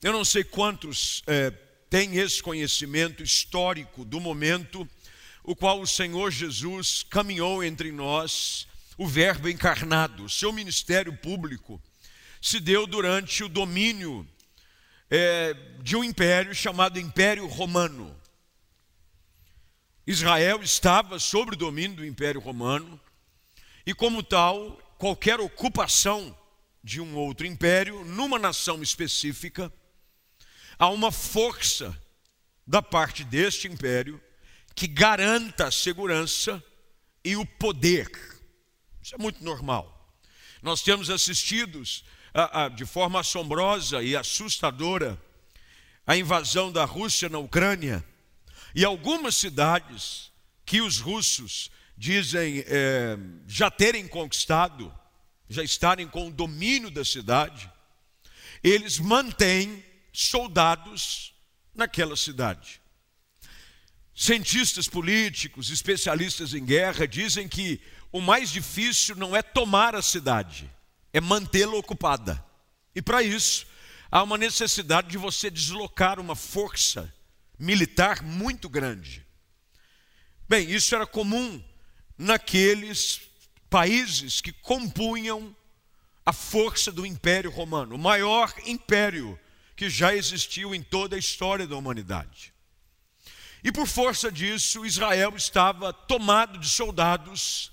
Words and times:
Eu 0.00 0.12
não 0.12 0.24
sei 0.24 0.44
quantos 0.44 1.24
é, 1.26 1.50
têm 1.90 2.18
esse 2.18 2.40
conhecimento 2.40 3.20
histórico 3.20 4.04
do 4.04 4.20
momento 4.20 4.88
o 5.42 5.56
qual 5.56 5.80
o 5.80 5.86
Senhor 5.88 6.30
Jesus 6.30 7.02
caminhou 7.02 7.64
entre 7.64 7.90
nós, 7.90 8.68
o 8.96 9.08
Verbo 9.08 9.48
encarnado. 9.48 10.28
Seu 10.28 10.52
ministério 10.52 11.16
público 11.16 11.82
se 12.40 12.60
deu 12.60 12.86
durante 12.86 13.42
o 13.42 13.48
domínio 13.48 14.24
é, 15.10 15.52
de 15.82 15.96
um 15.96 16.04
império 16.04 16.54
chamado 16.54 17.00
Império 17.00 17.48
Romano. 17.48 18.14
Israel 20.06 20.62
estava 20.62 21.18
sob 21.18 21.54
o 21.54 21.58
domínio 21.58 21.96
do 21.96 22.06
Império 22.06 22.40
Romano 22.40 23.00
e, 23.84 23.92
como 23.92 24.22
tal, 24.22 24.80
qualquer 24.96 25.40
ocupação 25.40 26.38
de 26.84 27.00
um 27.00 27.16
outro 27.16 27.44
império 27.46 28.04
numa 28.04 28.38
nação 28.38 28.80
específica, 28.80 29.72
há 30.78 30.88
uma 30.88 31.10
força 31.10 31.96
da 32.66 32.80
parte 32.80 33.24
deste 33.24 33.66
império 33.66 34.20
que 34.74 34.86
garanta 34.86 35.66
a 35.66 35.72
segurança 35.72 36.62
e 37.24 37.36
o 37.36 37.44
poder. 37.44 38.10
Isso 39.02 39.14
é 39.14 39.18
muito 39.18 39.42
normal. 39.42 40.16
Nós 40.62 40.82
temos 40.82 41.10
assistido 41.10 41.82
a, 42.32 42.64
a, 42.64 42.68
de 42.68 42.84
forma 42.84 43.20
assombrosa 43.20 44.02
e 44.02 44.14
assustadora 44.14 45.20
a 46.06 46.16
invasão 46.16 46.70
da 46.70 46.84
Rússia 46.84 47.28
na 47.28 47.38
Ucrânia 47.38 48.04
e 48.74 48.84
algumas 48.84 49.34
cidades 49.34 50.30
que 50.64 50.80
os 50.80 51.00
russos 51.00 51.70
dizem 51.96 52.64
é, 52.66 53.18
já 53.46 53.70
terem 53.70 54.06
conquistado, 54.06 54.94
já 55.48 55.62
estarem 55.62 56.06
com 56.06 56.28
o 56.28 56.32
domínio 56.32 56.90
da 56.90 57.04
cidade, 57.04 57.70
eles 58.62 58.98
mantêm 58.98 59.84
soldados 60.18 61.32
naquela 61.72 62.16
cidade. 62.16 62.82
Cientistas 64.12 64.88
políticos, 64.88 65.70
especialistas 65.70 66.52
em 66.54 66.64
guerra 66.64 67.06
dizem 67.06 67.46
que 67.46 67.80
o 68.10 68.20
mais 68.20 68.50
difícil 68.50 69.14
não 69.14 69.36
é 69.36 69.42
tomar 69.42 69.94
a 69.94 70.02
cidade, 70.02 70.68
é 71.12 71.20
mantê-la 71.20 71.76
ocupada. 71.76 72.44
E 72.96 73.00
para 73.00 73.22
isso, 73.22 73.64
há 74.10 74.20
uma 74.24 74.36
necessidade 74.36 75.06
de 75.06 75.16
você 75.16 75.48
deslocar 75.48 76.18
uma 76.18 76.34
força 76.34 77.14
militar 77.56 78.20
muito 78.20 78.68
grande. 78.68 79.24
Bem, 80.48 80.68
isso 80.68 80.96
era 80.96 81.06
comum 81.06 81.62
naqueles 82.16 83.20
países 83.70 84.40
que 84.40 84.50
compunham 84.50 85.54
a 86.26 86.32
força 86.32 86.90
do 86.90 87.06
Império 87.06 87.52
Romano, 87.52 87.94
o 87.94 87.98
maior 87.98 88.52
império 88.66 89.38
que 89.78 89.88
já 89.88 90.12
existiu 90.12 90.74
em 90.74 90.82
toda 90.82 91.14
a 91.14 91.18
história 91.20 91.64
da 91.64 91.76
humanidade. 91.76 92.52
E 93.62 93.70
por 93.70 93.86
força 93.86 94.30
disso, 94.30 94.84
Israel 94.84 95.34
estava 95.36 95.92
tomado 95.92 96.58
de 96.58 96.68
soldados, 96.68 97.70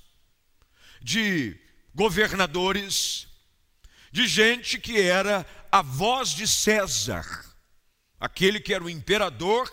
de 1.02 1.60
governadores, 1.96 3.28
de 4.12 4.28
gente 4.28 4.78
que 4.78 5.02
era 5.02 5.44
a 5.72 5.82
voz 5.82 6.30
de 6.30 6.48
César, 6.48 7.26
aquele 8.20 8.60
que 8.60 8.72
era 8.72 8.84
o 8.84 8.90
imperador 8.90 9.68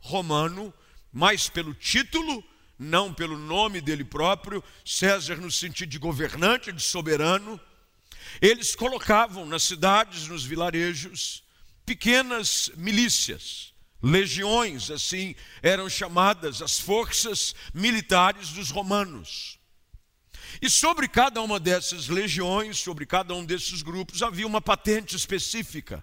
romano, 0.00 0.74
mas 1.12 1.48
pelo 1.48 1.72
título, 1.72 2.42
não 2.76 3.14
pelo 3.14 3.38
nome 3.38 3.80
dele 3.80 4.04
próprio, 4.04 4.62
César 4.84 5.36
no 5.36 5.52
sentido 5.52 5.90
de 5.90 5.98
governante, 5.98 6.72
de 6.72 6.82
soberano. 6.82 7.60
Eles 8.42 8.74
colocavam 8.74 9.46
nas 9.46 9.62
cidades, 9.62 10.26
nos 10.26 10.44
vilarejos, 10.44 11.45
pequenas 11.86 12.68
milícias, 12.76 13.72
legiões, 14.02 14.90
assim 14.90 15.34
eram 15.62 15.88
chamadas 15.88 16.60
as 16.60 16.78
forças 16.78 17.54
militares 17.72 18.50
dos 18.50 18.70
romanos. 18.70 19.58
E 20.60 20.68
sobre 20.68 21.06
cada 21.06 21.40
uma 21.40 21.60
dessas 21.60 22.08
legiões, 22.08 22.78
sobre 22.78 23.06
cada 23.06 23.34
um 23.34 23.44
desses 23.44 23.82
grupos, 23.82 24.22
havia 24.22 24.46
uma 24.46 24.60
patente 24.60 25.14
específica, 25.14 26.02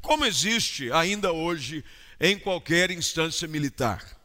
como 0.00 0.24
existe 0.24 0.92
ainda 0.92 1.32
hoje 1.32 1.84
em 2.20 2.38
qualquer 2.38 2.90
instância 2.90 3.48
militar. 3.48 4.16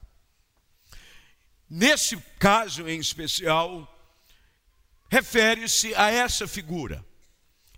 Nesse 1.70 2.18
caso 2.38 2.88
em 2.88 3.00
especial, 3.00 3.90
refere-se 5.10 5.96
a 5.96 6.12
essa 6.12 6.48
figura, 6.48 7.04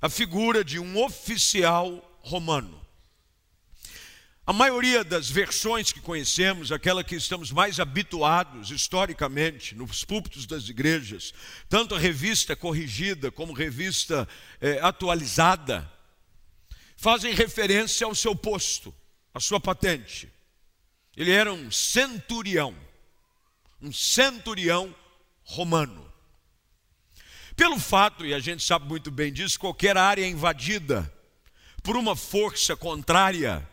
a 0.01 0.09
figura 0.09 0.63
de 0.63 0.79
um 0.79 1.01
oficial 1.01 2.19
romano. 2.21 2.84
A 4.47 4.53
maioria 4.53 5.03
das 5.03 5.27
versões 5.27 5.91
que 5.91 5.99
conhecemos, 5.99 6.71
aquela 6.71 7.03
que 7.03 7.15
estamos 7.15 7.51
mais 7.51 7.79
habituados 7.79 8.69
historicamente 8.69 9.73
nos 9.73 10.03
púlpitos 10.03 10.45
das 10.45 10.69
igrejas, 10.69 11.33
tanto 11.67 11.95
a 11.95 11.99
revista 11.99 12.55
corrigida 12.55 13.31
como 13.31 13.53
revista 13.53 14.27
é, 14.61 14.79
atualizada, 14.81 15.91
fazem 16.95 17.33
referência 17.33 18.05
ao 18.05 18.13
seu 18.13 18.35
posto, 18.35 18.93
à 19.33 19.39
sua 19.39 19.59
patente. 19.59 20.31
Ele 21.17 21.31
era 21.31 21.51
um 21.51 21.71
centurião, 21.71 22.75
um 23.81 23.91
centurião 23.91 24.95
romano. 25.43 26.05
Pelo 27.55 27.79
fato, 27.79 28.23
e 28.23 28.31
a 28.31 28.39
gente 28.39 28.63
sabe 28.63 28.87
muito 28.87 29.09
bem 29.09 29.33
disso, 29.33 29.59
qualquer 29.59 29.97
área 29.97 30.27
invadida 30.27 31.11
por 31.81 31.97
uma 31.97 32.15
força 32.15 32.75
contrária, 32.75 33.67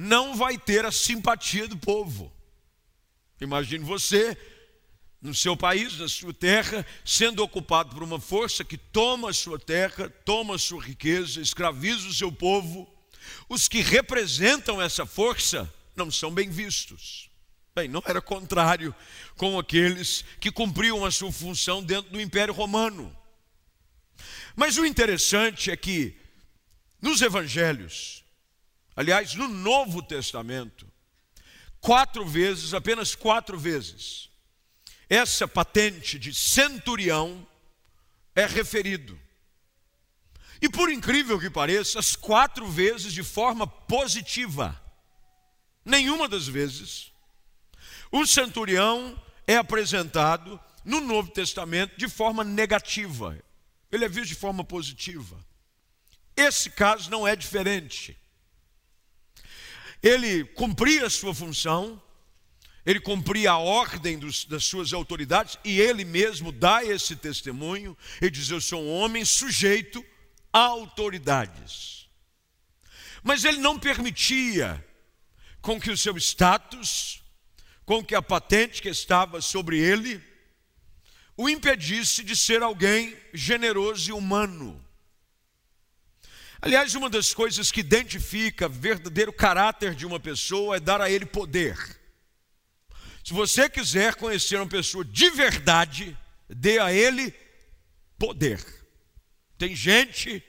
não 0.00 0.36
vai 0.36 0.56
ter 0.56 0.86
a 0.86 0.92
simpatia 0.92 1.66
do 1.66 1.76
povo. 1.76 2.32
Imagine 3.40 3.84
você, 3.84 4.38
no 5.20 5.34
seu 5.34 5.56
país, 5.56 5.98
na 5.98 6.06
sua 6.06 6.32
terra, 6.32 6.86
sendo 7.04 7.42
ocupado 7.42 7.96
por 7.96 8.04
uma 8.04 8.20
força 8.20 8.62
que 8.62 8.78
toma 8.78 9.30
a 9.30 9.34
sua 9.34 9.58
terra, 9.58 10.08
toma 10.24 10.54
a 10.54 10.58
sua 10.58 10.80
riqueza, 10.80 11.40
escraviza 11.40 12.06
o 12.06 12.14
seu 12.14 12.30
povo. 12.30 12.88
Os 13.48 13.66
que 13.66 13.80
representam 13.80 14.80
essa 14.80 15.04
força 15.04 15.68
não 15.96 16.12
são 16.12 16.30
bem 16.30 16.48
vistos. 16.48 17.28
Bem, 17.74 17.88
não 17.88 18.02
era 18.06 18.22
contrário 18.22 18.94
com 19.36 19.58
aqueles 19.58 20.24
que 20.38 20.52
cumpriam 20.52 21.04
a 21.04 21.10
sua 21.10 21.32
função 21.32 21.82
dentro 21.82 22.12
do 22.12 22.20
Império 22.20 22.54
Romano. 22.54 23.12
Mas 24.54 24.78
o 24.78 24.86
interessante 24.86 25.72
é 25.72 25.76
que 25.76 26.16
nos 27.02 27.20
evangelhos, 27.20 28.22
Aliás, 28.98 29.36
no 29.36 29.46
Novo 29.46 30.02
Testamento, 30.02 30.84
quatro 31.80 32.26
vezes, 32.26 32.74
apenas 32.74 33.14
quatro 33.14 33.56
vezes, 33.56 34.28
essa 35.08 35.46
patente 35.46 36.18
de 36.18 36.34
centurião 36.34 37.46
é 38.34 38.44
referido. 38.44 39.16
E 40.60 40.68
por 40.68 40.90
incrível 40.90 41.38
que 41.38 41.48
pareça, 41.48 42.00
as 42.00 42.16
quatro 42.16 42.66
vezes 42.66 43.12
de 43.12 43.22
forma 43.22 43.68
positiva. 43.68 44.76
Nenhuma 45.84 46.26
das 46.26 46.48
vezes 46.48 47.12
o 48.10 48.26
centurião 48.26 49.16
é 49.46 49.54
apresentado 49.54 50.60
no 50.84 51.00
Novo 51.00 51.30
Testamento 51.30 51.96
de 51.96 52.08
forma 52.08 52.42
negativa. 52.42 53.38
Ele 53.92 54.04
é 54.04 54.08
visto 54.08 54.30
de 54.30 54.34
forma 54.34 54.64
positiva. 54.64 55.38
Esse 56.36 56.68
caso 56.68 57.08
não 57.12 57.28
é 57.28 57.36
diferente 57.36 58.18
ele 60.02 60.44
cumpria 60.44 61.06
a 61.06 61.10
sua 61.10 61.34
função, 61.34 62.00
ele 62.86 63.00
cumpria 63.00 63.52
a 63.52 63.58
ordem 63.58 64.18
dos, 64.18 64.44
das 64.44 64.64
suas 64.64 64.92
autoridades 64.92 65.58
e 65.64 65.80
ele 65.80 66.04
mesmo 66.04 66.50
dá 66.50 66.84
esse 66.84 67.14
testemunho 67.16 67.96
e 68.20 68.30
diz: 68.30 68.48
Eu 68.50 68.60
sou 68.60 68.82
um 68.82 68.90
homem 68.90 69.24
sujeito 69.24 70.04
a 70.52 70.60
autoridades. 70.60 72.08
Mas 73.22 73.44
ele 73.44 73.58
não 73.58 73.78
permitia 73.78 74.84
com 75.60 75.80
que 75.80 75.90
o 75.90 75.98
seu 75.98 76.16
status, 76.16 77.20
com 77.84 78.02
que 78.02 78.14
a 78.14 78.22
patente 78.22 78.80
que 78.80 78.88
estava 78.88 79.40
sobre 79.40 79.78
ele, 79.78 80.22
o 81.36 81.48
impedisse 81.48 82.22
de 82.22 82.34
ser 82.34 82.62
alguém 82.62 83.16
generoso 83.34 84.10
e 84.10 84.12
humano. 84.12 84.84
Aliás, 86.60 86.94
uma 86.94 87.08
das 87.08 87.32
coisas 87.32 87.70
que 87.70 87.80
identifica 87.80 88.68
verdadeiro 88.68 89.32
caráter 89.32 89.94
de 89.94 90.04
uma 90.04 90.18
pessoa 90.18 90.76
é 90.76 90.80
dar 90.80 91.00
a 91.00 91.08
ele 91.08 91.24
poder. 91.24 91.76
Se 93.24 93.32
você 93.32 93.68
quiser 93.68 94.16
conhecer 94.16 94.56
uma 94.56 94.66
pessoa 94.66 95.04
de 95.04 95.30
verdade, 95.30 96.18
dê 96.48 96.78
a 96.78 96.92
ele 96.92 97.32
poder. 98.18 98.64
Tem 99.56 99.74
gente 99.76 100.42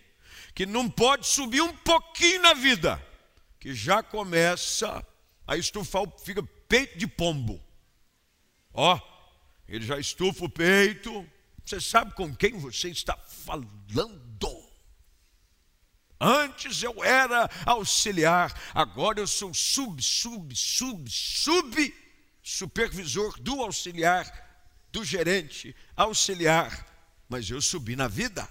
que 0.56 0.65
não 0.65 0.89
pode 0.89 1.27
subir 1.27 1.61
um 1.61 1.75
pouquinho 1.75 2.41
na 2.41 2.53
vida, 2.53 3.01
que 3.59 3.73
já 3.73 4.01
começa 4.01 5.06
a 5.45 5.57
estufar, 5.57 6.03
fica 6.23 6.41
peito 6.67 6.97
de 6.97 7.06
pombo. 7.06 7.61
Ó, 8.73 9.00
ele 9.67 9.85
já 9.85 10.00
estufa 10.00 10.45
o 10.45 10.50
peito. 10.50 11.27
Você 11.63 11.79
sabe 11.79 12.13
com 12.13 12.35
quem 12.35 12.53
você 12.57 12.89
está 12.89 13.15
falando? 13.17 14.28
Antes 16.19 16.83
eu 16.83 17.04
era 17.04 17.50
auxiliar, 17.66 18.54
agora 18.74 19.19
eu 19.19 19.27
sou 19.27 19.54
sub, 19.54 20.04
sub, 20.04 20.54
sub, 20.56 21.10
sub 21.10 21.94
supervisor 22.50 23.39
do 23.39 23.62
auxiliar, 23.62 24.25
do 24.92 25.06
gerente, 25.06 25.75
auxiliar, 25.95 26.86
mas 27.27 27.50
eu 27.50 27.62
subi 27.62 27.95
na 27.95 28.07
vida. 28.07 28.50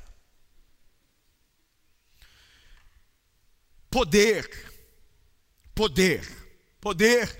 Poder, 3.90 4.48
poder, 5.74 6.24
poder. 6.80 7.38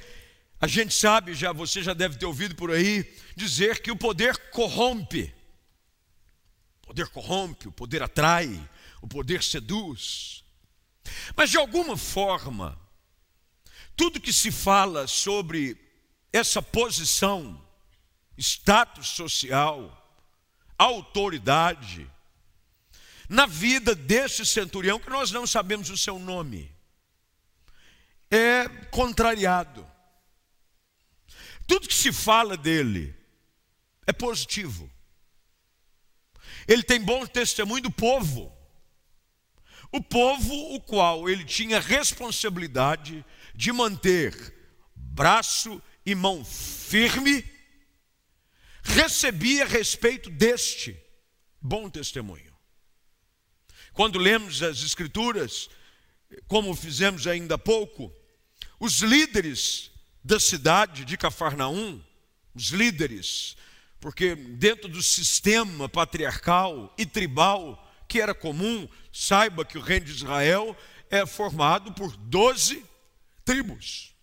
A 0.61 0.67
gente 0.67 0.93
sabe, 0.93 1.35
já 1.35 1.53
você 1.53 1.83
já 1.83 1.95
deve 1.95 2.19
ter 2.19 2.27
ouvido 2.27 2.57
por 2.57 2.73
aí 2.73 3.05
dizer 3.37 3.81
que 3.81 3.93
o 3.93 3.97
poder 3.97 4.37
corrompe. 4.51 5.33
O 6.83 6.87
poder 6.89 7.09
corrompe, 7.11 7.69
o 7.69 7.73
poder 7.73 8.03
atrai, 8.03 8.69
o 9.01 9.09
poder 9.09 9.43
seduz. 9.43 10.45
Mas 11.37 11.51
de 11.51 11.57
alguma 11.57 11.97
forma, 11.97 12.79
tudo 13.97 14.21
que 14.21 14.33
se 14.33 14.51
fala 14.51 15.07
sobre 15.07 15.77
essa 16.33 16.63
posição, 16.63 17.61
status 18.37 19.09
social, 19.09 19.95
autoridade, 20.77 22.09
na 23.29 23.47
vida 23.47 23.95
desse 23.95 24.45
centurião, 24.47 24.99
que 24.99 25.11
nós 25.11 25.31
não 25.31 25.47
sabemos 25.47 25.91
o 25.91 25.99
seu 25.99 26.19
nome, 26.19 26.75
é 28.31 28.69
contrariado. 28.91 29.87
Tudo 31.67 31.89
que 31.89 31.95
se 31.95 32.13
fala 32.13 32.57
dele 32.57 33.15
é 34.07 34.13
positivo. 34.13 34.91
Ele 36.67 36.83
tem 36.83 37.01
bom 37.01 37.27
testemunho 37.27 37.83
do 37.83 37.91
povo. 37.91 38.58
O 39.91 40.03
povo, 40.03 40.75
o 40.75 40.81
qual 40.81 41.29
ele 41.29 41.45
tinha 41.45 41.81
responsabilidade 41.81 43.25
de 43.55 43.73
manter 43.73 44.55
braço 44.95 45.83
e 46.05 46.15
mão 46.15 46.45
firme, 46.45 47.45
recebia 48.83 49.65
respeito 49.67 50.31
deste 50.31 50.97
bom 51.61 51.89
testemunho. 51.91 52.57
Quando 53.93 54.19
lemos 54.19 54.63
as 54.63 54.83
Escrituras, 54.83 55.69
como 56.47 56.75
fizemos 56.75 57.27
ainda 57.27 57.57
há 57.57 57.59
pouco, 57.59 58.13
os 58.79 59.01
líderes 59.01 59.91
da 60.23 60.39
cidade 60.39 61.05
de 61.05 61.17
Cafarnaum, 61.17 62.01
os 62.55 62.69
líderes, 62.69 63.57
porque 63.99 64.35
dentro 64.35 64.89
do 64.89 65.03
sistema 65.03 65.89
patriarcal 65.89 66.95
e 66.97 67.05
tribal 67.05 67.88
que 68.09 68.21
era 68.21 68.35
comum, 68.35 68.89
saiba 69.13 69.65
que 69.65 69.77
o 69.77 69.83
reino 69.83 70.07
de 70.07 70.13
Israel 70.13 70.77
é 71.11 71.27
formado 71.27 71.93
por 71.93 72.17
doze 72.17 72.85
tribos. 73.45 74.15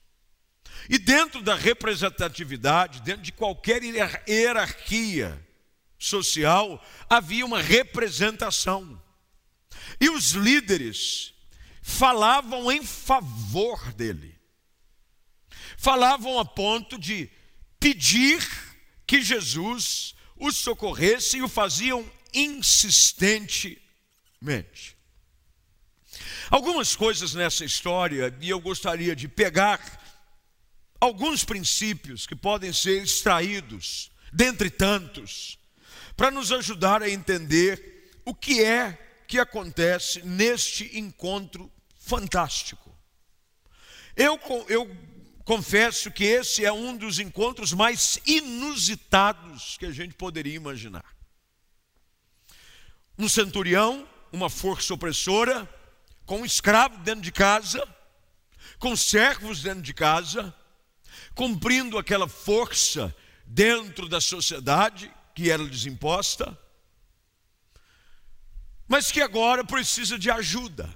E 0.89 0.97
dentro 0.97 1.41
da 1.41 1.55
representatividade, 1.55 3.01
dentro 3.01 3.23
de 3.23 3.31
qualquer 3.31 3.81
hierarquia 3.83 5.43
social, 5.97 6.83
havia 7.09 7.45
uma 7.45 7.61
representação. 7.61 9.01
E 9.99 10.09
os 10.09 10.31
líderes 10.31 11.33
falavam 11.81 12.71
em 12.71 12.83
favor 12.83 13.93
dele. 13.93 14.35
Falavam 15.77 16.39
a 16.39 16.45
ponto 16.45 16.97
de 16.97 17.29
pedir 17.79 18.43
que 19.05 19.21
Jesus 19.21 20.15
os 20.35 20.57
socorresse 20.57 21.37
e 21.37 21.43
o 21.43 21.47
faziam 21.47 22.05
insistentemente. 22.35 24.95
Algumas 26.49 26.95
coisas 26.95 27.33
nessa 27.33 27.65
história, 27.65 28.35
e 28.39 28.49
eu 28.49 28.59
gostaria 28.59 29.15
de 29.15 29.27
pegar 29.27 29.79
alguns 30.99 31.43
princípios 31.43 32.27
que 32.27 32.35
podem 32.35 32.71
ser 32.71 33.03
extraídos, 33.03 34.11
dentre 34.31 34.69
tantos, 34.69 35.57
para 36.15 36.31
nos 36.31 36.51
ajudar 36.51 37.01
a 37.01 37.09
entender 37.09 38.11
o 38.25 38.33
que 38.33 38.63
é 38.63 38.97
que 39.27 39.39
acontece 39.39 40.21
neste 40.23 40.97
encontro 40.97 41.71
fantástico. 41.99 42.95
Eu, 44.15 44.39
eu 44.69 44.95
confesso 45.43 46.11
que 46.11 46.23
esse 46.23 46.63
é 46.63 46.71
um 46.71 46.95
dos 46.95 47.19
encontros 47.19 47.73
mais 47.73 48.19
inusitados 48.25 49.75
que 49.77 49.85
a 49.85 49.91
gente 49.91 50.13
poderia 50.13 50.55
imaginar. 50.55 51.14
Um 53.17 53.29
centurião, 53.29 54.07
uma 54.31 54.50
força 54.50 54.94
opressora, 54.94 55.69
com 56.25 56.41
um 56.41 56.45
escravo 56.45 56.97
dentro 57.00 57.21
de 57.21 57.31
casa, 57.31 57.88
com 58.79 58.95
servos 58.95 59.62
dentro 59.62 59.81
de 59.81 59.94
casa, 59.94 60.53
cumprindo 61.33 61.97
aquela 61.97 62.27
força 62.27 63.15
dentro 63.45 64.09
da 64.09 64.19
sociedade 64.19 65.12
que 65.33 65.51
era 65.51 65.62
lhes 65.62 65.85
imposta, 65.85 66.57
mas 68.88 69.12
que 69.12 69.21
agora 69.21 69.63
precisa 69.63 70.18
de 70.18 70.29
ajuda. 70.29 70.94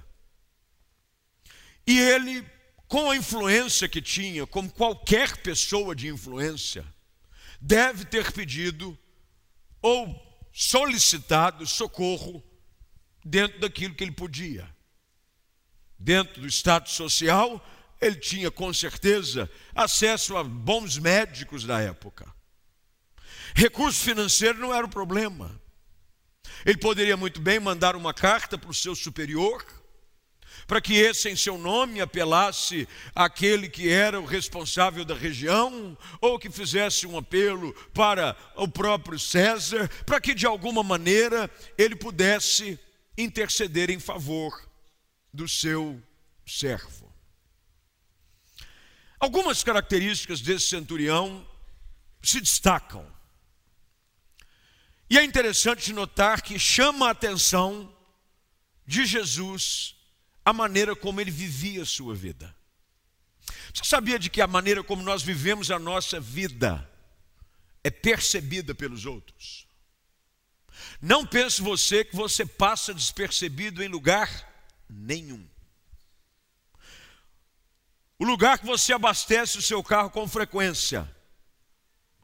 E 1.86 1.98
ele, 1.98 2.46
com 2.86 3.10
a 3.10 3.16
influência 3.16 3.88
que 3.88 4.00
tinha, 4.00 4.46
como 4.46 4.70
qualquer 4.70 5.36
pessoa 5.38 5.94
de 5.94 6.08
influência, 6.08 6.84
deve 7.60 8.04
ter 8.04 8.32
pedido 8.32 8.98
ou 9.82 10.29
solicitado 10.60 11.66
socorro 11.66 12.44
dentro 13.24 13.58
daquilo 13.60 13.94
que 13.94 14.04
ele 14.04 14.12
podia. 14.12 14.68
Dentro 15.98 16.42
do 16.42 16.46
status 16.46 16.92
social, 16.92 17.66
ele 17.98 18.16
tinha 18.16 18.50
com 18.50 18.70
certeza 18.74 19.50
acesso 19.74 20.36
a 20.36 20.44
bons 20.44 20.98
médicos 20.98 21.64
da 21.64 21.80
época. 21.80 22.30
Recurso 23.54 24.04
financeiro 24.04 24.58
não 24.58 24.74
era 24.74 24.84
o 24.84 24.90
problema. 24.90 25.58
Ele 26.66 26.76
poderia 26.76 27.16
muito 27.16 27.40
bem 27.40 27.58
mandar 27.58 27.96
uma 27.96 28.12
carta 28.12 28.58
para 28.58 28.70
o 28.70 28.74
seu 28.74 28.94
superior, 28.94 29.64
para 30.70 30.80
que 30.80 30.94
esse, 30.94 31.28
em 31.28 31.34
seu 31.34 31.58
nome, 31.58 32.00
apelasse 32.00 32.86
àquele 33.12 33.68
que 33.68 33.88
era 33.88 34.20
o 34.20 34.24
responsável 34.24 35.04
da 35.04 35.16
região, 35.16 35.98
ou 36.20 36.38
que 36.38 36.48
fizesse 36.48 37.08
um 37.08 37.18
apelo 37.18 37.74
para 37.92 38.36
o 38.54 38.68
próprio 38.68 39.18
César, 39.18 39.88
para 40.06 40.20
que 40.20 40.32
de 40.32 40.46
alguma 40.46 40.84
maneira 40.84 41.50
ele 41.76 41.96
pudesse 41.96 42.78
interceder 43.18 43.90
em 43.90 43.98
favor 43.98 44.64
do 45.34 45.48
seu 45.48 46.00
servo. 46.46 47.12
Algumas 49.18 49.64
características 49.64 50.40
desse 50.40 50.68
centurião 50.68 51.44
se 52.22 52.40
destacam. 52.40 53.04
E 55.10 55.18
é 55.18 55.24
interessante 55.24 55.92
notar 55.92 56.42
que 56.42 56.60
chama 56.60 57.08
a 57.08 57.10
atenção 57.10 57.92
de 58.86 59.04
Jesus 59.04 59.98
a 60.44 60.52
maneira 60.52 60.96
como 60.96 61.20
ele 61.20 61.30
vivia 61.30 61.82
a 61.82 61.86
sua 61.86 62.14
vida. 62.14 62.54
Você 63.72 63.84
sabia 63.84 64.18
de 64.18 64.28
que 64.28 64.40
a 64.40 64.46
maneira 64.46 64.82
como 64.82 65.02
nós 65.02 65.22
vivemos 65.22 65.70
a 65.70 65.78
nossa 65.78 66.20
vida 66.20 66.88
é 67.84 67.90
percebida 67.90 68.74
pelos 68.74 69.06
outros? 69.06 69.66
Não 71.00 71.26
pense 71.26 71.60
você 71.60 72.04
que 72.04 72.16
você 72.16 72.44
passa 72.44 72.94
despercebido 72.94 73.82
em 73.82 73.88
lugar 73.88 74.48
nenhum. 74.88 75.46
O 78.18 78.24
lugar 78.24 78.58
que 78.58 78.66
você 78.66 78.92
abastece 78.92 79.58
o 79.58 79.62
seu 79.62 79.82
carro 79.82 80.10
com 80.10 80.28
frequência, 80.28 81.08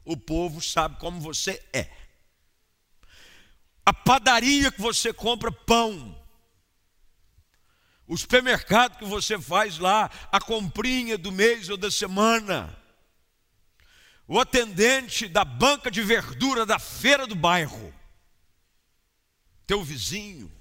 o 0.05 0.15
povo 0.15 0.61
sabe 0.61 0.99
como 0.99 1.19
você 1.19 1.63
é. 1.73 1.89
A 3.85 3.93
padaria 3.93 4.71
que 4.71 4.81
você 4.81 5.11
compra 5.11 5.51
pão, 5.51 6.16
o 8.07 8.17
supermercado 8.17 8.97
que 8.97 9.05
você 9.05 9.39
faz 9.39 9.77
lá, 9.77 10.09
a 10.31 10.39
comprinha 10.39 11.17
do 11.17 11.31
mês 11.31 11.69
ou 11.69 11.75
da 11.75 11.91
semana, 11.91 12.75
o 14.27 14.39
atendente 14.39 15.27
da 15.27 15.43
banca 15.43 15.91
de 15.91 16.01
verdura 16.01 16.65
da 16.65 16.79
feira 16.79 17.27
do 17.27 17.35
bairro, 17.35 17.93
teu 19.65 19.83
vizinho, 19.83 20.51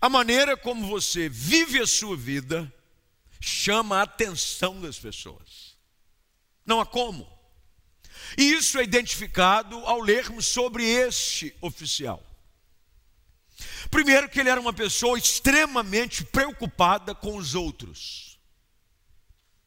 a 0.00 0.08
maneira 0.08 0.56
como 0.56 0.86
você 0.86 1.28
vive 1.28 1.80
a 1.80 1.86
sua 1.86 2.16
vida, 2.16 2.72
chama 3.40 3.98
a 3.98 4.02
atenção 4.02 4.80
das 4.80 4.98
pessoas. 4.98 5.76
Não 6.64 6.80
há 6.80 6.86
como. 6.86 7.28
E 8.36 8.52
isso 8.52 8.78
é 8.78 8.84
identificado 8.84 9.76
ao 9.86 10.00
lermos 10.00 10.46
sobre 10.46 10.84
este 10.84 11.54
oficial. 11.60 12.24
Primeiro, 13.90 14.28
que 14.28 14.38
ele 14.38 14.50
era 14.50 14.60
uma 14.60 14.72
pessoa 14.72 15.18
extremamente 15.18 16.24
preocupada 16.24 17.14
com 17.14 17.36
os 17.36 17.54
outros. 17.54 18.38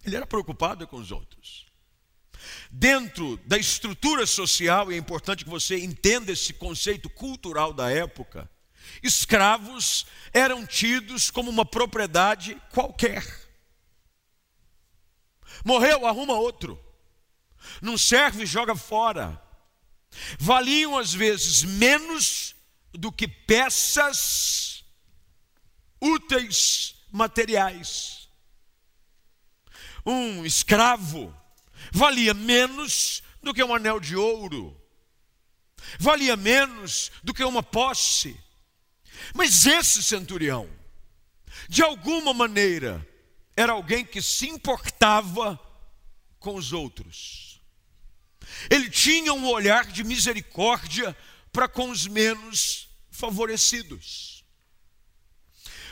Ele 0.03 0.15
era 0.15 0.25
preocupado 0.25 0.87
com 0.87 0.97
os 0.97 1.11
outros. 1.11 1.65
Dentro 2.71 3.37
da 3.45 3.57
estrutura 3.57 4.25
social, 4.25 4.91
e 4.91 4.95
é 4.95 4.97
importante 4.97 5.43
que 5.43 5.49
você 5.49 5.77
entenda 5.77 6.31
esse 6.31 6.53
conceito 6.53 7.09
cultural 7.09 7.73
da 7.73 7.91
época, 7.91 8.49
escravos 9.03 10.05
eram 10.33 10.65
tidos 10.65 11.29
como 11.29 11.49
uma 11.49 11.65
propriedade 11.65 12.59
qualquer. 12.71 13.23
Morreu, 15.63 16.07
arruma 16.07 16.33
outro. 16.33 16.81
Não 17.81 17.97
serve, 17.97 18.45
joga 18.45 18.75
fora. 18.75 19.39
Valiam 20.39 20.97
às 20.97 21.13
vezes 21.13 21.63
menos 21.63 22.55
do 22.93 23.11
que 23.11 23.27
peças 23.27 24.83
úteis 25.99 26.95
materiais. 27.11 28.29
Um 30.05 30.45
escravo 30.45 31.35
valia 31.91 32.33
menos 32.33 33.21
do 33.41 33.53
que 33.53 33.63
um 33.63 33.73
anel 33.73 33.99
de 33.99 34.15
ouro, 34.15 34.79
valia 35.99 36.35
menos 36.35 37.11
do 37.23 37.33
que 37.33 37.43
uma 37.43 37.63
posse. 37.63 38.39
Mas 39.33 39.65
esse 39.65 40.01
centurião, 40.01 40.69
de 41.69 41.83
alguma 41.83 42.33
maneira, 42.33 43.07
era 43.55 43.73
alguém 43.73 44.03
que 44.03 44.21
se 44.21 44.47
importava 44.47 45.59
com 46.39 46.55
os 46.55 46.73
outros. 46.73 47.61
Ele 48.69 48.89
tinha 48.89 49.33
um 49.33 49.47
olhar 49.47 49.85
de 49.85 50.03
misericórdia 50.03 51.15
para 51.51 51.67
com 51.67 51.89
os 51.89 52.07
menos 52.07 52.87
favorecidos. 53.09 54.43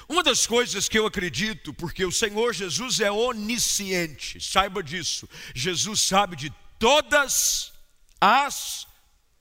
Uma 0.08 0.24
das 0.24 0.48
coisas 0.48 0.90
que 0.90 0.98
eu 0.98 1.06
acredito, 1.06 1.74
porque 1.74 2.04
o 2.04 2.12
Senhor 2.12 2.54
Jesus 2.54 3.00
é 3.00 3.12
onisciente, 3.12 4.42
saiba 4.42 4.82
disso, 4.82 5.30
Jesus 5.54 6.02
sabe 6.02 6.36
de 6.36 6.50
todas 6.80 7.72
as 8.20 8.88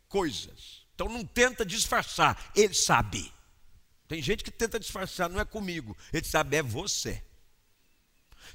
coisas. 0.09 0.87
Então 0.95 1.09
não 1.09 1.25
tenta 1.25 1.65
disfarçar, 1.65 2.53
ele 2.55 2.75
sabe. 2.75 3.33
Tem 4.07 4.21
gente 4.21 4.45
que 4.45 4.51
tenta 4.51 4.79
disfarçar, 4.79 5.31
não 5.31 5.41
é 5.41 5.45
comigo, 5.45 5.97
ele 6.13 6.27
sabe, 6.27 6.57
é 6.57 6.63
você. 6.63 7.23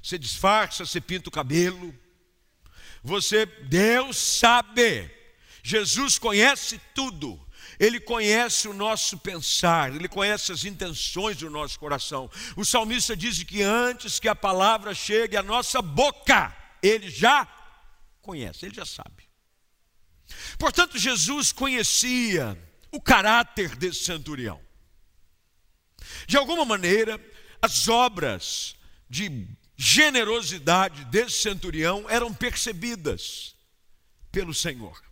Você 0.02 0.18
disfarça, 0.18 0.84
você 0.84 1.00
pinta 1.00 1.28
o 1.28 1.32
cabelo. 1.32 1.92
Você, 3.02 3.46
Deus 3.46 4.16
sabe. 4.16 5.10
Jesus 5.62 6.18
conhece 6.18 6.80
tudo. 6.94 7.43
Ele 7.84 8.00
conhece 8.00 8.66
o 8.66 8.72
nosso 8.72 9.18
pensar, 9.18 9.94
ele 9.94 10.08
conhece 10.08 10.50
as 10.50 10.64
intenções 10.64 11.36
do 11.36 11.50
nosso 11.50 11.78
coração. 11.78 12.30
O 12.56 12.64
salmista 12.64 13.14
diz 13.14 13.42
que 13.42 13.62
antes 13.62 14.18
que 14.18 14.26
a 14.26 14.34
palavra 14.34 14.94
chegue 14.94 15.36
à 15.36 15.42
nossa 15.42 15.82
boca, 15.82 16.56
ele 16.82 17.10
já 17.10 17.46
conhece, 18.22 18.64
ele 18.64 18.74
já 18.74 18.86
sabe. 18.86 19.28
Portanto, 20.58 20.98
Jesus 20.98 21.52
conhecia 21.52 22.58
o 22.90 22.98
caráter 22.98 23.76
desse 23.76 24.04
centurião. 24.04 24.58
De 26.26 26.38
alguma 26.38 26.64
maneira, 26.64 27.20
as 27.60 27.86
obras 27.86 28.76
de 29.10 29.46
generosidade 29.76 31.04
desse 31.06 31.42
centurião 31.42 32.08
eram 32.08 32.32
percebidas 32.32 33.54
pelo 34.32 34.54
Senhor. 34.54 35.03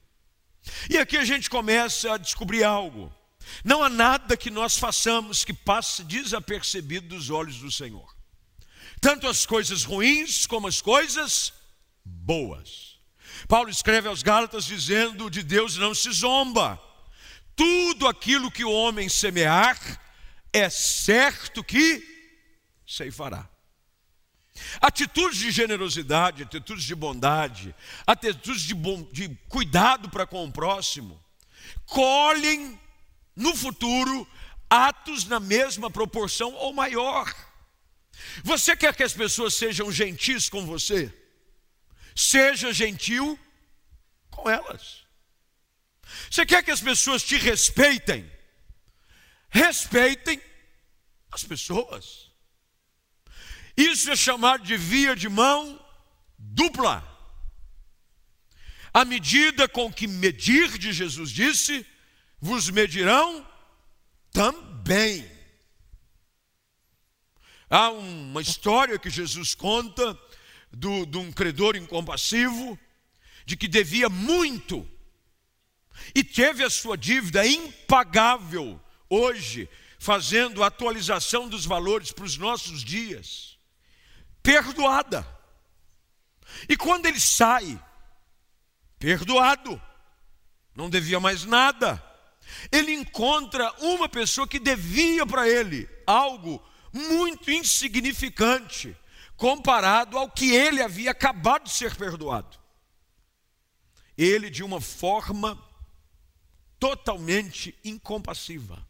E 0.88 0.98
aqui 0.98 1.16
a 1.16 1.24
gente 1.24 1.50
começa 1.50 2.12
a 2.12 2.18
descobrir 2.18 2.64
algo. 2.64 3.12
Não 3.64 3.82
há 3.82 3.88
nada 3.88 4.36
que 4.36 4.50
nós 4.50 4.76
façamos 4.76 5.44
que 5.44 5.52
passe 5.52 6.04
desapercebido 6.04 7.08
dos 7.08 7.30
olhos 7.30 7.58
do 7.58 7.70
Senhor. 7.70 8.14
Tanto 9.00 9.26
as 9.26 9.44
coisas 9.44 9.84
ruins 9.84 10.46
como 10.46 10.68
as 10.68 10.80
coisas 10.80 11.52
boas. 12.04 12.98
Paulo 13.48 13.70
escreve 13.70 14.08
aos 14.08 14.22
Gálatas 14.22 14.64
dizendo: 14.64 15.28
de 15.28 15.42
Deus 15.42 15.76
não 15.76 15.94
se 15.94 16.10
zomba. 16.12 16.80
Tudo 17.54 18.06
aquilo 18.06 18.50
que 18.50 18.64
o 18.64 18.72
homem 18.72 19.08
semear, 19.08 19.78
é 20.52 20.70
certo 20.70 21.62
que 21.62 22.02
ceifará. 22.86 23.51
Atitudes 24.80 25.38
de 25.38 25.50
generosidade, 25.50 26.42
atitudes 26.42 26.84
de 26.84 26.94
bondade, 26.94 27.74
atitudes 28.06 28.62
de, 28.62 28.74
bom, 28.74 29.02
de 29.12 29.28
cuidado 29.48 30.08
para 30.08 30.26
com 30.26 30.44
o 30.44 30.52
próximo, 30.52 31.20
colhem 31.86 32.78
no 33.36 33.54
futuro 33.54 34.26
atos 34.68 35.24
na 35.26 35.38
mesma 35.38 35.90
proporção 35.90 36.52
ou 36.54 36.72
maior. 36.72 37.32
Você 38.42 38.76
quer 38.76 38.94
que 38.94 39.02
as 39.02 39.12
pessoas 39.12 39.54
sejam 39.54 39.90
gentis 39.92 40.48
com 40.48 40.64
você? 40.64 41.12
Seja 42.14 42.72
gentil 42.72 43.38
com 44.30 44.48
elas. 44.48 45.02
Você 46.30 46.44
quer 46.44 46.62
que 46.62 46.70
as 46.70 46.80
pessoas 46.80 47.22
te 47.22 47.36
respeitem? 47.36 48.30
Respeitem 49.48 50.40
as 51.30 51.44
pessoas. 51.44 52.31
Isso 53.76 54.10
é 54.10 54.16
chamado 54.16 54.64
de 54.64 54.76
via 54.76 55.16
de 55.16 55.28
mão 55.28 55.80
dupla. 56.38 57.08
A 58.92 59.04
medida 59.04 59.66
com 59.68 59.90
que 59.90 60.06
medir, 60.06 60.76
de 60.76 60.92
Jesus 60.92 61.30
disse, 61.30 61.86
vos 62.38 62.68
medirão 62.68 63.46
também. 64.30 65.30
Há 67.70 67.90
uma 67.90 68.42
história 68.42 68.98
que 68.98 69.08
Jesus 69.08 69.54
conta 69.54 70.18
do, 70.70 71.06
de 71.06 71.16
um 71.16 71.32
credor 71.32 71.74
incompassivo, 71.74 72.78
de 73.46 73.56
que 73.56 73.66
devia 73.66 74.10
muito 74.10 74.86
e 76.14 76.22
teve 76.22 76.62
a 76.62 76.70
sua 76.70 76.96
dívida 76.96 77.46
impagável 77.46 78.80
hoje, 79.08 79.68
fazendo 79.98 80.62
atualização 80.62 81.48
dos 81.48 81.64
valores 81.64 82.12
para 82.12 82.24
os 82.24 82.36
nossos 82.36 82.84
dias 82.84 83.52
perdoada. 84.42 85.26
E 86.68 86.76
quando 86.76 87.06
ele 87.06 87.20
sai, 87.20 87.82
perdoado, 88.98 89.80
não 90.74 90.90
devia 90.90 91.20
mais 91.20 91.44
nada, 91.44 92.02
ele 92.70 92.92
encontra 92.92 93.72
uma 93.80 94.08
pessoa 94.08 94.46
que 94.46 94.58
devia 94.58 95.26
para 95.26 95.48
ele 95.48 95.88
algo 96.06 96.62
muito 96.92 97.50
insignificante 97.50 98.96
comparado 99.36 100.18
ao 100.18 100.30
que 100.30 100.54
ele 100.54 100.82
havia 100.82 101.10
acabado 101.10 101.64
de 101.64 101.72
ser 101.72 101.96
perdoado. 101.96 102.58
Ele, 104.16 104.50
de 104.50 104.62
uma 104.62 104.80
forma 104.80 105.60
totalmente 106.78 107.74
incompassiva, 107.84 108.86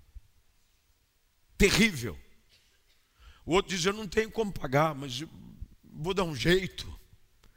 terrível. 1.56 2.18
O 3.44 3.54
outro 3.54 3.74
diz: 3.74 3.84
Eu 3.84 3.92
não 3.92 4.06
tenho 4.06 4.30
como 4.30 4.52
pagar, 4.52 4.94
mas 4.94 5.22
vou 5.84 6.14
dar 6.14 6.24
um 6.24 6.34
jeito. 6.34 6.90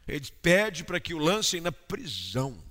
Ele 0.07 0.25
pede 0.41 0.83
para 0.83 0.99
que 0.99 1.13
o 1.13 1.17
lancem 1.17 1.61
na 1.61 1.71
prisão. 1.71 2.63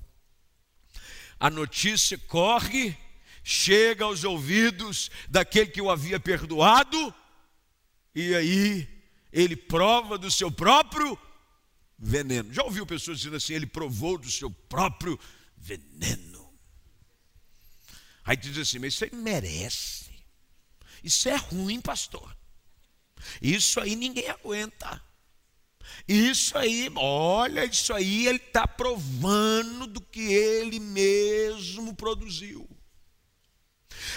A 1.38 1.50
notícia 1.50 2.16
corre, 2.16 2.96
chega 3.42 4.04
aos 4.04 4.24
ouvidos 4.24 5.10
daquele 5.28 5.70
que 5.70 5.82
o 5.82 5.90
havia 5.90 6.20
perdoado, 6.20 7.14
e 8.14 8.34
aí 8.34 8.88
ele 9.32 9.56
prova 9.56 10.16
do 10.16 10.30
seu 10.30 10.50
próprio 10.50 11.18
veneno. 11.98 12.52
Já 12.52 12.62
ouviu 12.62 12.86
pessoas 12.86 13.18
dizendo 13.18 13.36
assim: 13.36 13.54
ele 13.54 13.66
provou 13.66 14.16
do 14.16 14.30
seu 14.30 14.50
próprio 14.50 15.18
veneno. 15.56 16.52
Aí 18.24 18.36
diz 18.36 18.56
assim: 18.56 18.78
mas 18.78 18.94
isso 18.94 19.04
aí 19.04 19.10
merece. 19.12 20.04
Isso 21.02 21.28
é 21.28 21.36
ruim, 21.36 21.80
pastor. 21.80 22.34
Isso 23.40 23.80
aí 23.80 23.96
ninguém 23.96 24.28
aguenta. 24.28 25.02
Isso 26.06 26.56
aí, 26.56 26.90
olha, 26.96 27.64
isso 27.64 27.92
aí 27.92 28.26
ele 28.26 28.38
está 28.38 28.66
provando 28.66 29.86
do 29.86 30.00
que 30.00 30.20
ele 30.20 30.80
mesmo 30.80 31.94
produziu. 31.94 32.68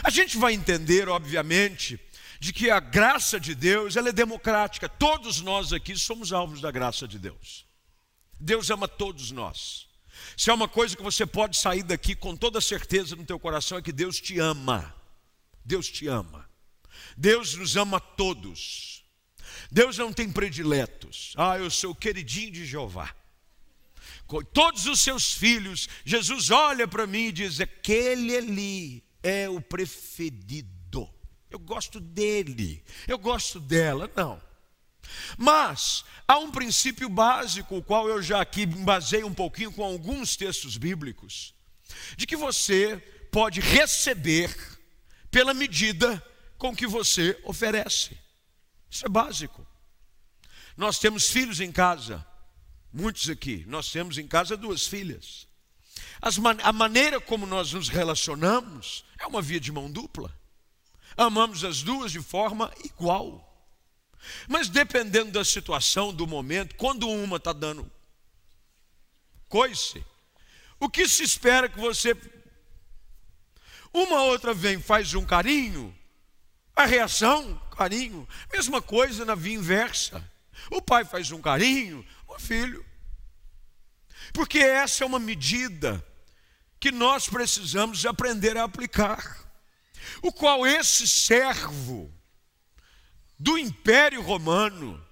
A 0.04 0.10
gente 0.10 0.38
vai 0.38 0.54
entender, 0.54 1.08
obviamente, 1.08 2.00
de 2.40 2.54
que 2.54 2.70
a 2.70 2.80
graça 2.80 3.40
de 3.40 3.56
Deus 3.56 3.96
ela 3.96 4.10
é 4.10 4.14
democrática. 4.14 4.90
Todos 4.90 5.42
nós 5.42 5.74
aqui 5.74 5.96
somos 5.98 6.34
alvos 6.34 6.62
da 6.62 6.72
graça 6.72 7.08
de 7.08 7.18
Deus. 7.18 7.66
Deus 8.40 8.70
ama 8.70 8.88
todos 8.88 9.32
nós. 9.32 9.88
Se 10.36 10.50
há 10.50 10.54
uma 10.54 10.68
coisa 10.68 10.96
que 10.96 11.04
você 11.04 11.26
pode 11.26 11.58
sair 11.58 11.84
daqui 11.84 12.16
com 12.16 12.36
toda 12.36 12.62
certeza 12.62 13.16
no 13.16 13.26
teu 13.26 13.40
coração 13.40 13.78
é 13.78 13.82
que 13.82 13.92
Deus 13.92 14.20
te 14.20 14.40
ama. 14.40 14.94
Deus 15.64 15.88
te 15.90 16.08
ama. 16.08 16.48
Deus 17.16 17.56
nos 17.56 17.76
ama 17.76 18.00
todos. 18.00 18.97
Deus 19.72 19.98
não 19.98 20.14
tem 20.14 20.32
prediletos. 20.32 21.34
Ah, 21.36 21.58
eu 21.58 21.70
sou 21.70 21.92
o 21.92 21.96
queridinho 21.96 22.52
de 22.52 22.66
Jeová. 22.66 23.14
Com 24.26 24.42
todos 24.42 24.86
os 24.86 25.00
seus 25.00 25.34
filhos, 25.34 25.88
Jesus 26.06 26.50
olha 26.52 26.88
para 26.88 27.08
mim 27.08 27.28
e 27.28 27.32
diz: 27.32 27.60
aquele 27.60 28.36
ali 28.36 29.04
é 29.24 29.50
o 29.50 29.62
preferido. 29.62 31.10
Eu 31.50 31.60
gosto 31.60 32.00
dele, 32.00 32.84
eu 33.08 33.18
gosto 33.18 33.60
dela. 33.60 34.12
Não. 34.16 34.42
Mas 35.38 36.04
há 36.28 36.38
um 36.38 36.52
princípio 36.52 37.08
básico, 37.08 37.78
o 37.78 37.84
qual 37.84 38.10
eu 38.10 38.22
já 38.22 38.42
aqui 38.42 38.66
basei 38.66 39.24
um 39.24 39.34
pouquinho 39.34 39.72
com 39.72 39.84
alguns 39.84 40.36
textos 40.36 40.78
bíblicos, 40.78 41.54
de 42.18 42.28
que 42.28 42.36
você 42.36 42.98
pode 43.32 43.62
receber 43.62 44.54
pela 45.32 45.54
medida 45.54 46.22
com 46.58 46.76
que 46.76 46.88
você 46.88 47.40
oferece. 47.46 48.18
Isso 48.90 49.06
é 49.06 49.10
básico. 49.10 49.66
Nós 50.76 51.00
temos 51.00 51.30
filhos 51.30 51.60
em 51.60 51.72
casa, 51.72 52.26
muitos 52.94 53.30
aqui. 53.30 53.66
Nós 53.68 53.92
temos 53.92 54.18
em 54.18 54.28
casa 54.28 54.56
duas 54.56 54.86
filhas. 54.86 55.48
Man 56.40 56.58
a 56.64 56.72
maneira 56.72 57.20
como 57.20 57.46
nós 57.46 57.74
nos 57.74 57.90
relacionamos 57.90 59.04
é 59.20 59.26
uma 59.26 59.42
via 59.42 59.60
de 59.60 59.72
mão 59.72 59.92
dupla. 59.92 60.34
Amamos 61.16 61.64
as 61.64 61.82
duas 61.82 62.12
de 62.12 62.22
forma 62.22 62.72
igual. 62.84 63.44
Mas 64.48 64.70
dependendo 64.70 65.32
da 65.32 65.44
situação, 65.44 66.14
do 66.14 66.28
momento, 66.28 66.76
quando 66.76 67.10
uma 67.10 67.38
está 67.38 67.54
dando 67.54 67.90
coice, 69.48 70.06
o 70.80 70.90
que 70.90 71.08
se 71.08 71.24
espera 71.24 71.70
que 71.70 71.80
você. 71.80 72.16
Uma 73.94 74.24
outra 74.24 74.54
vem, 74.54 74.80
faz 74.80 75.14
um 75.14 75.26
carinho, 75.26 75.97
a 76.78 76.86
reação, 76.86 77.60
carinho. 77.76 78.28
Mesma 78.54 78.82
coisa 78.82 79.26
na 79.26 79.36
via 79.36 79.56
inversa. 79.56 80.24
O 80.72 80.82
pai 80.82 81.04
faz 81.04 81.32
um 81.32 81.42
carinho, 81.42 82.06
o 82.28 82.40
filho. 82.40 82.86
Porque 84.32 84.60
essa 84.60 85.04
é 85.04 85.08
uma 85.08 85.20
medida 85.20 86.04
que 86.80 86.92
nós 86.92 87.28
precisamos 87.28 88.06
aprender 88.06 88.58
a 88.58 88.64
aplicar. 88.64 89.46
O 90.22 90.32
qual 90.32 90.66
esse 90.66 91.08
servo 91.08 92.14
do 93.40 93.58
Império 93.58 94.22
Romano 94.22 95.04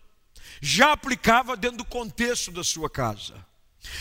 já 0.62 0.92
aplicava 0.92 1.58
dentro 1.58 1.78
do 1.78 1.86
contexto 1.86 2.52
da 2.52 2.64
sua 2.64 2.90
casa. 2.90 3.44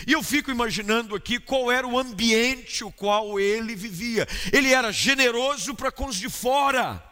E 0.06 0.12
eu 0.12 0.22
fico 0.22 0.50
imaginando 0.50 1.14
aqui 1.14 1.38
qual 1.38 1.70
era 1.70 1.86
o 1.86 1.98
ambiente 1.98 2.84
o 2.84 2.92
qual 2.92 3.38
ele 3.38 3.74
vivia. 3.74 4.26
Ele 4.52 4.72
era 4.72 4.92
generoso 4.92 5.74
para 5.74 5.92
com 5.92 6.06
os 6.06 6.16
de 6.16 6.28
fora. 6.28 7.02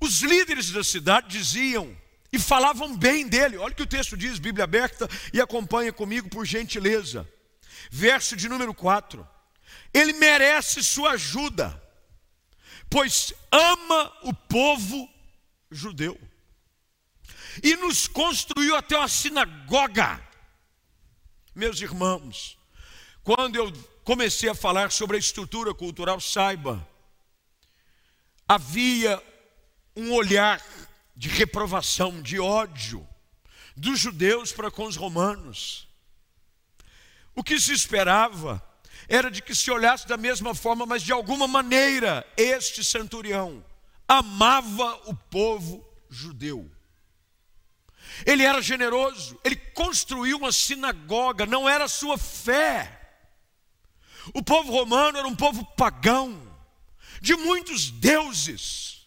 Os 0.00 0.22
líderes 0.22 0.70
da 0.70 0.82
cidade 0.82 1.28
diziam 1.28 1.96
e 2.32 2.38
falavam 2.38 2.96
bem 2.96 3.28
dele. 3.28 3.56
Olha 3.56 3.72
o 3.72 3.76
que 3.76 3.82
o 3.82 3.86
texto 3.86 4.16
diz, 4.16 4.38
Bíblia 4.38 4.64
aberta, 4.64 5.08
e 5.32 5.40
acompanha 5.40 5.92
comigo 5.92 6.28
por 6.28 6.46
gentileza. 6.46 7.28
Verso 7.90 8.36
de 8.36 8.48
número 8.48 8.72
4. 8.72 9.26
Ele 9.92 10.12
merece 10.14 10.82
sua 10.82 11.12
ajuda, 11.12 11.80
pois 12.88 13.32
ama 13.50 14.12
o 14.22 14.32
povo 14.32 15.08
judeu. 15.70 16.18
E 17.62 17.76
nos 17.76 18.06
construiu 18.06 18.76
até 18.76 18.96
uma 18.96 19.08
sinagoga. 19.08 20.20
Meus 21.54 21.80
irmãos, 21.80 22.56
quando 23.22 23.56
eu 23.56 23.72
comecei 24.04 24.48
a 24.48 24.54
falar 24.54 24.90
sobre 24.92 25.16
a 25.16 25.20
estrutura 25.20 25.74
cultural, 25.74 26.20
saiba, 26.20 26.86
havia 28.48 29.20
um 29.96 30.12
olhar 30.12 30.62
de 31.16 31.28
reprovação, 31.28 32.20
de 32.22 32.38
ódio 32.38 33.06
dos 33.76 33.98
judeus 33.98 34.52
para 34.52 34.70
com 34.70 34.84
os 34.84 34.96
romanos. 34.96 35.88
O 37.34 37.42
que 37.42 37.58
se 37.58 37.72
esperava 37.72 38.62
era 39.08 39.30
de 39.30 39.42
que 39.42 39.54
se 39.54 39.70
olhasse 39.70 40.06
da 40.06 40.16
mesma 40.16 40.54
forma, 40.54 40.84
mas 40.84 41.02
de 41.02 41.12
alguma 41.12 41.48
maneira 41.48 42.26
este 42.36 42.84
centurião 42.84 43.64
amava 44.06 45.00
o 45.06 45.14
povo 45.14 45.84
judeu. 46.08 46.70
Ele 48.26 48.44
era 48.44 48.60
generoso, 48.60 49.38
ele 49.42 49.56
construiu 49.56 50.36
uma 50.36 50.52
sinagoga, 50.52 51.46
não 51.46 51.68
era 51.68 51.88
sua 51.88 52.18
fé. 52.18 52.98
O 54.34 54.42
povo 54.42 54.70
romano 54.72 55.16
era 55.16 55.26
um 55.26 55.36
povo 55.36 55.64
pagão, 55.76 56.40
de 57.20 57.34
muitos 57.34 57.90
deuses, 57.90 58.99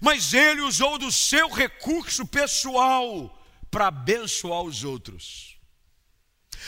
mas 0.00 0.32
ele 0.34 0.60
usou 0.60 0.98
do 0.98 1.10
seu 1.10 1.48
recurso 1.48 2.26
pessoal 2.26 3.34
para 3.70 3.88
abençoar 3.88 4.62
os 4.62 4.84
outros. 4.84 5.58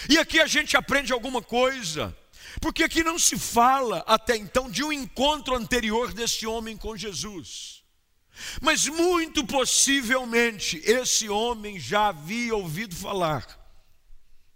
E 0.08 0.18
aqui 0.18 0.40
a 0.40 0.46
gente 0.46 0.76
aprende 0.76 1.12
alguma 1.12 1.42
coisa, 1.42 2.16
porque 2.60 2.84
aqui 2.84 3.02
não 3.02 3.18
se 3.18 3.38
fala 3.38 4.04
até 4.06 4.36
então 4.36 4.70
de 4.70 4.82
um 4.82 4.92
encontro 4.92 5.54
anterior 5.54 6.12
desse 6.12 6.46
homem 6.46 6.76
com 6.76 6.96
Jesus. 6.96 7.82
Mas 8.60 8.86
muito 8.86 9.44
possivelmente 9.44 10.80
esse 10.84 11.28
homem 11.28 11.78
já 11.78 12.08
havia 12.08 12.54
ouvido 12.54 12.94
falar 12.94 13.58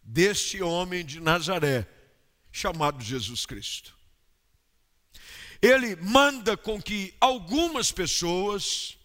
deste 0.03 0.62
homem 0.62 1.05
de 1.05 1.21
Nazaré, 1.21 1.87
chamado 2.53 3.03
Jesus 3.03 3.45
Cristo. 3.47 3.97
Ele 5.64 5.96
manda 5.96 6.59
com 6.59 6.79
que 6.79 7.14
algumas 7.18 7.90
pessoas 7.90 8.98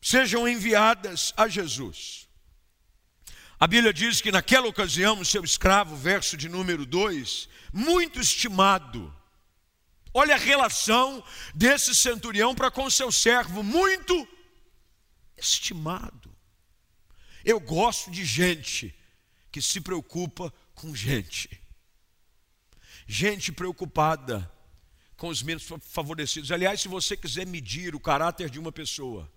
sejam 0.00 0.46
enviadas 0.46 1.34
a 1.36 1.48
Jesus. 1.48 2.28
A 3.58 3.66
Bíblia 3.66 3.92
diz 3.92 4.20
que 4.20 4.30
naquela 4.30 4.68
ocasião, 4.68 5.18
o 5.18 5.24
seu 5.24 5.42
escravo, 5.42 5.96
verso 5.96 6.36
de 6.36 6.48
número 6.48 6.86
2, 6.86 7.48
muito 7.72 8.20
estimado. 8.20 9.12
Olha 10.14 10.36
a 10.36 10.38
relação 10.38 11.24
desse 11.56 11.92
centurião 11.92 12.54
para 12.54 12.70
com 12.70 12.88
seu 12.88 13.10
servo, 13.10 13.64
muito 13.64 14.28
estimado. 15.36 16.32
Eu 17.44 17.58
gosto 17.58 18.12
de 18.12 18.24
gente 18.24 18.94
que 19.50 19.60
se 19.60 19.80
preocupa 19.80 20.54
com 20.72 20.94
gente. 20.94 21.60
Gente 23.08 23.50
preocupada 23.50 24.48
com 25.20 25.28
os 25.28 25.42
menos 25.42 25.68
favorecidos. 25.82 26.50
Aliás, 26.50 26.80
se 26.80 26.88
você 26.88 27.14
quiser 27.14 27.46
medir 27.46 27.94
o 27.94 28.00
caráter 28.00 28.48
de 28.48 28.58
uma 28.58 28.72
pessoa, 28.72 29.30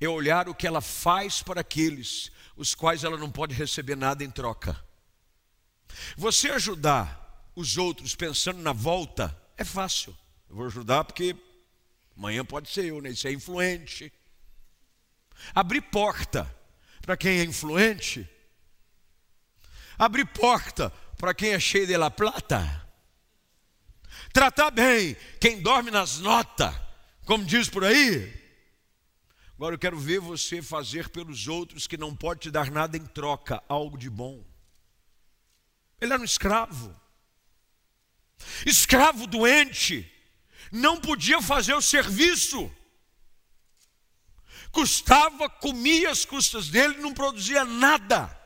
é 0.00 0.08
olhar 0.08 0.48
o 0.48 0.54
que 0.54 0.66
ela 0.66 0.80
faz 0.80 1.42
para 1.42 1.60
aqueles 1.60 2.32
os 2.56 2.74
quais 2.74 3.04
ela 3.04 3.18
não 3.18 3.30
pode 3.30 3.54
receber 3.54 3.94
nada 3.94 4.24
em 4.24 4.30
troca. 4.30 4.82
Você 6.16 6.48
ajudar 6.48 7.52
os 7.54 7.76
outros 7.76 8.14
pensando 8.14 8.62
na 8.62 8.72
volta 8.72 9.38
é 9.58 9.64
fácil. 9.64 10.16
Eu 10.48 10.56
vou 10.56 10.66
ajudar 10.66 11.04
porque 11.04 11.36
amanhã 12.16 12.42
pode 12.42 12.70
ser 12.70 12.86
eu, 12.86 13.02
né? 13.02 13.10
Isso 13.10 13.28
é 13.28 13.32
influente. 13.32 14.10
Abrir 15.54 15.82
porta 15.82 16.50
para 17.02 17.18
quem 17.18 17.38
é 17.38 17.44
influente. 17.44 18.26
Abrir 19.98 20.24
porta 20.24 20.90
para 21.18 21.34
quem 21.34 21.50
é 21.50 21.60
cheio 21.60 21.86
de 21.86 21.98
la 21.98 22.10
plata. 22.10 22.81
Tratar 24.32 24.70
bem 24.70 25.14
quem 25.38 25.60
dorme 25.60 25.90
nas 25.90 26.18
notas, 26.18 26.74
como 27.26 27.44
diz 27.44 27.68
por 27.68 27.84
aí. 27.84 28.40
Agora 29.54 29.74
eu 29.74 29.78
quero 29.78 29.98
ver 29.98 30.20
você 30.20 30.62
fazer 30.62 31.10
pelos 31.10 31.46
outros 31.46 31.86
que 31.86 31.98
não 31.98 32.16
pode 32.16 32.40
te 32.40 32.50
dar 32.50 32.70
nada 32.70 32.96
em 32.96 33.04
troca, 33.04 33.62
algo 33.68 33.98
de 33.98 34.08
bom. 34.08 34.42
Ele 36.00 36.12
era 36.12 36.20
um 36.20 36.24
escravo. 36.24 36.98
Escravo 38.66 39.26
doente, 39.26 40.10
não 40.72 41.00
podia 41.00 41.40
fazer 41.40 41.74
o 41.74 41.82
serviço. 41.82 42.74
Custava, 44.72 45.48
comia 45.48 46.10
as 46.10 46.24
custas 46.24 46.68
dele, 46.68 46.96
não 46.96 47.12
produzia 47.12 47.64
nada. 47.64 48.36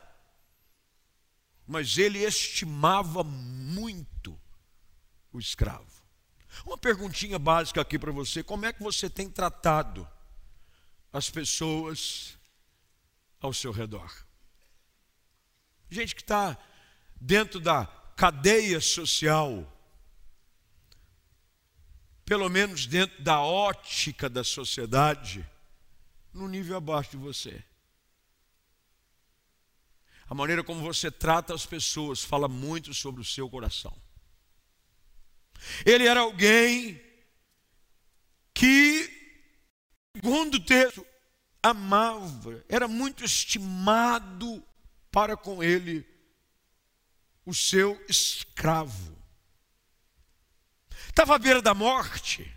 Mas 1.65 1.97
ele 1.97 2.19
estimava 2.19 3.23
muito 3.23 4.39
o 5.37 5.39
escravo. 5.39 5.85
Uma 6.65 6.77
perguntinha 6.77 7.39
básica 7.39 7.81
aqui 7.81 7.97
para 7.97 8.11
você: 8.11 8.43
como 8.43 8.65
é 8.65 8.73
que 8.73 8.83
você 8.83 9.09
tem 9.09 9.29
tratado 9.29 10.07
as 11.11 11.29
pessoas 11.29 12.37
ao 13.39 13.53
seu 13.53 13.71
redor. 13.71 14.13
Gente 15.89 16.15
que 16.15 16.21
está 16.21 16.57
dentro 17.15 17.59
da 17.59 17.85
cadeia 18.15 18.79
social, 18.81 19.71
pelo 22.25 22.49
menos 22.49 22.85
dentro 22.85 23.23
da 23.23 23.39
ótica 23.39 24.29
da 24.29 24.43
sociedade, 24.43 25.47
no 26.33 26.47
nível 26.47 26.77
abaixo 26.77 27.11
de 27.11 27.17
você. 27.17 27.63
A 30.29 30.35
maneira 30.35 30.63
como 30.63 30.81
você 30.81 31.09
trata 31.09 31.53
as 31.53 31.65
pessoas 31.65 32.23
fala 32.23 32.49
muito 32.49 32.93
sobre 32.93 33.21
o 33.21 33.25
seu 33.25 33.49
coração. 33.49 33.95
Ele 35.85 36.07
era 36.07 36.21
alguém 36.21 37.01
que 38.53 39.17
Segundo 40.17 40.55
o 40.55 40.59
texto, 40.59 41.05
amava, 41.61 42.65
era 42.67 42.87
muito 42.87 43.23
estimado 43.23 44.63
para 45.11 45.37
com 45.37 45.63
ele 45.63 46.03
o 47.45 47.53
seu 47.53 48.03
escravo. 48.09 49.15
Estava 51.07 51.35
à 51.35 51.37
beira 51.37 51.61
da 51.61 51.75
morte. 51.75 52.51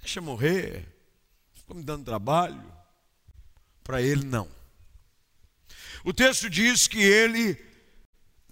Deixa 0.00 0.18
eu 0.18 0.22
morrer. 0.22 0.86
Ficou 1.54 1.74
me 1.74 1.82
dando 1.82 2.04
trabalho. 2.04 2.70
Para 3.82 4.02
ele, 4.02 4.26
não. 4.26 4.50
O 6.04 6.12
texto 6.12 6.50
diz 6.50 6.86
que 6.86 7.00
ele 7.02 7.58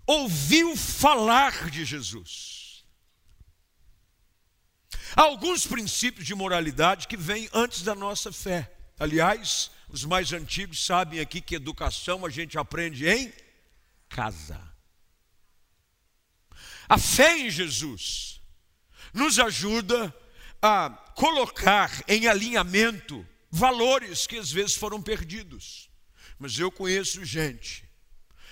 ouviu 0.07 0.75
falar 0.75 1.69
de 1.71 1.85
Jesus. 1.85 2.62
Alguns 5.15 5.67
princípios 5.67 6.27
de 6.27 6.35
moralidade 6.35 7.07
que 7.07 7.17
vêm 7.17 7.49
antes 7.53 7.83
da 7.83 7.95
nossa 7.95 8.33
fé. 8.33 8.73
Aliás, 8.99 9.71
os 9.89 10.05
mais 10.05 10.33
antigos 10.33 10.85
sabem 10.85 11.21
aqui 11.21 11.41
que 11.41 11.55
educação 11.55 12.25
a 12.25 12.31
gente 12.31 12.57
aprende 12.57 13.07
em 13.07 13.33
casa. 14.09 14.61
A 16.89 16.99
fé 16.99 17.39
em 17.39 17.51
Jesus 17.51 18.41
nos 19.13 19.39
ajuda 19.39 20.15
a 20.61 20.91
colocar 21.15 21.91
em 22.07 22.27
alinhamento 22.27 23.27
valores 23.51 24.27
que 24.27 24.39
às 24.39 24.51
vezes 24.51 24.75
foram 24.75 25.03
perdidos. 25.03 25.91
Mas 26.39 26.59
eu 26.59 26.71
conheço 26.71 27.25
gente 27.25 27.85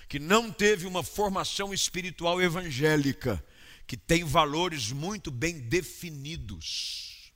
que 0.08 0.18
não 0.18 0.50
teve 0.50 0.86
uma 0.86 1.02
formação 1.02 1.72
espiritual 1.72 2.42
evangélica, 2.42 3.42
que 3.90 3.96
tem 3.96 4.22
valores 4.22 4.92
muito 4.92 5.32
bem 5.32 5.58
definidos 5.58 7.32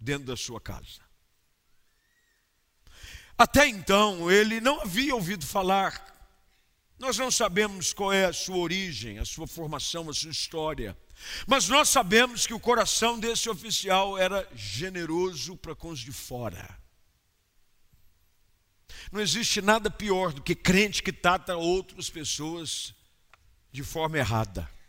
dentro 0.00 0.28
da 0.28 0.34
sua 0.34 0.58
casa. 0.58 1.02
Até 3.36 3.68
então, 3.68 4.30
ele 4.30 4.62
não 4.62 4.80
havia 4.80 5.14
ouvido 5.14 5.44
falar. 5.44 5.92
Nós 6.98 7.18
não 7.18 7.30
sabemos 7.30 7.92
qual 7.92 8.10
é 8.14 8.24
a 8.24 8.32
sua 8.32 8.56
origem, 8.56 9.18
a 9.18 9.26
sua 9.26 9.46
formação, 9.46 10.08
a 10.08 10.14
sua 10.14 10.30
história. 10.30 10.96
Mas 11.46 11.68
nós 11.68 11.90
sabemos 11.90 12.46
que 12.46 12.54
o 12.54 12.60
coração 12.60 13.20
desse 13.20 13.50
oficial 13.50 14.16
era 14.16 14.48
generoso 14.54 15.54
para 15.54 15.74
com 15.74 15.90
os 15.90 16.00
de 16.00 16.12
fora. 16.12 16.80
Não 19.12 19.20
existe 19.20 19.60
nada 19.60 19.90
pior 19.90 20.32
do 20.32 20.40
que 20.40 20.54
crente 20.54 21.02
que 21.02 21.12
trata 21.12 21.58
outras 21.58 22.08
pessoas 22.08 22.94
de 23.70 23.82
forma 23.82 24.16
errada. 24.16 24.79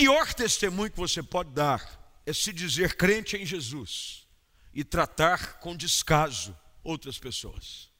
Pior 0.00 0.32
testemunho 0.32 0.90
que 0.90 0.96
você 0.96 1.22
pode 1.22 1.50
dar 1.50 2.22
é 2.24 2.32
se 2.32 2.54
dizer 2.54 2.96
crente 2.96 3.36
em 3.36 3.44
Jesus 3.44 4.26
e 4.72 4.82
tratar 4.82 5.58
com 5.58 5.76
descaso 5.76 6.56
outras 6.82 7.18
pessoas. 7.18 7.90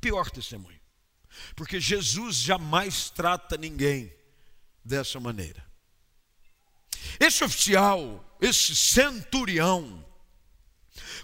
Pior 0.00 0.28
testemunho. 0.28 0.80
Porque 1.54 1.78
Jesus 1.78 2.38
jamais 2.38 3.10
trata 3.10 3.56
ninguém 3.56 4.12
dessa 4.84 5.20
maneira. 5.20 5.64
Esse 7.20 7.44
oficial, 7.44 8.36
esse 8.40 8.74
centurião, 8.74 10.04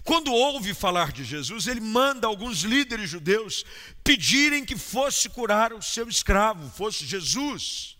quando 0.05 0.31
ouve 0.31 0.73
falar 0.73 1.11
de 1.11 1.25
Jesus, 1.25 1.67
ele 1.67 1.81
manda 1.81 2.27
alguns 2.27 2.61
líderes 2.61 3.09
judeus 3.09 3.65
pedirem 4.05 4.63
que 4.63 4.77
fosse 4.77 5.27
curar 5.27 5.73
o 5.73 5.81
seu 5.81 6.07
escravo, 6.07 6.69
fosse 6.69 7.05
Jesus 7.05 7.98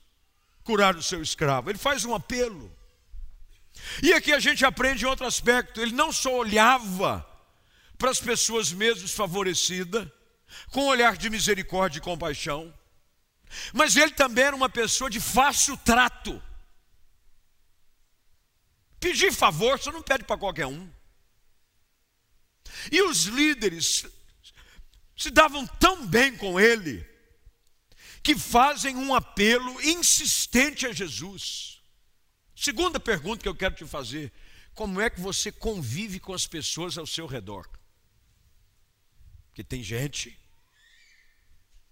curar 0.70 0.96
o 0.96 1.02
seu 1.02 1.20
escravo. 1.24 1.72
Ele 1.72 1.80
faz 1.80 2.06
um 2.06 2.14
apelo. 2.14 2.72
E 4.04 4.14
aqui 4.14 4.32
a 4.32 4.40
gente 4.40 4.64
aprende 4.64 5.04
outro 5.04 5.26
aspecto: 5.26 5.82
ele 5.82 5.94
não 5.94 6.12
só 6.12 6.32
olhava 6.32 7.26
para 7.98 8.12
as 8.12 8.22
pessoas 8.22 8.72
mesmo 8.72 9.02
desfavorecidas, 9.02 10.08
com 10.72 10.84
um 10.84 10.88
olhar 10.88 11.18
de 11.18 11.28
misericórdia 11.28 11.98
e 11.98 12.04
compaixão, 12.04 12.72
mas 13.74 13.96
ele 13.96 14.12
também 14.12 14.44
era 14.44 14.56
uma 14.56 14.70
pessoa 14.70 15.10
de 15.10 15.20
fácil 15.20 15.76
trato. 15.78 16.40
Pedir 19.00 19.34
favor, 19.34 19.80
você 19.80 19.92
não 19.92 20.04
pede 20.04 20.24
para 20.24 20.38
qualquer 20.38 20.68
um. 20.68 20.88
E 22.92 23.02
os 23.02 23.24
líderes 23.24 24.06
se 25.18 25.32
davam 25.32 25.66
tão 25.66 26.06
bem 26.06 26.38
com 26.38 26.60
ele, 26.60 27.09
que 28.30 28.38
fazem 28.38 28.96
um 28.96 29.16
apelo 29.16 29.82
insistente 29.82 30.86
a 30.86 30.94
Jesus. 30.94 31.82
Segunda 32.56 33.00
pergunta 33.00 33.42
que 33.42 33.50
eu 33.50 33.56
quero 33.56 33.74
te 33.74 33.88
fazer: 33.88 34.32
como 34.76 35.02
é 35.02 35.10
que 35.10 35.20
você 35.20 35.52
convive 35.52 36.20
com 36.20 36.32
as 36.32 36.46
pessoas 36.46 36.96
ao 36.96 37.08
seu 37.08 37.26
redor? 37.26 37.68
Porque 39.48 39.64
tem 39.64 39.82
gente 39.82 40.38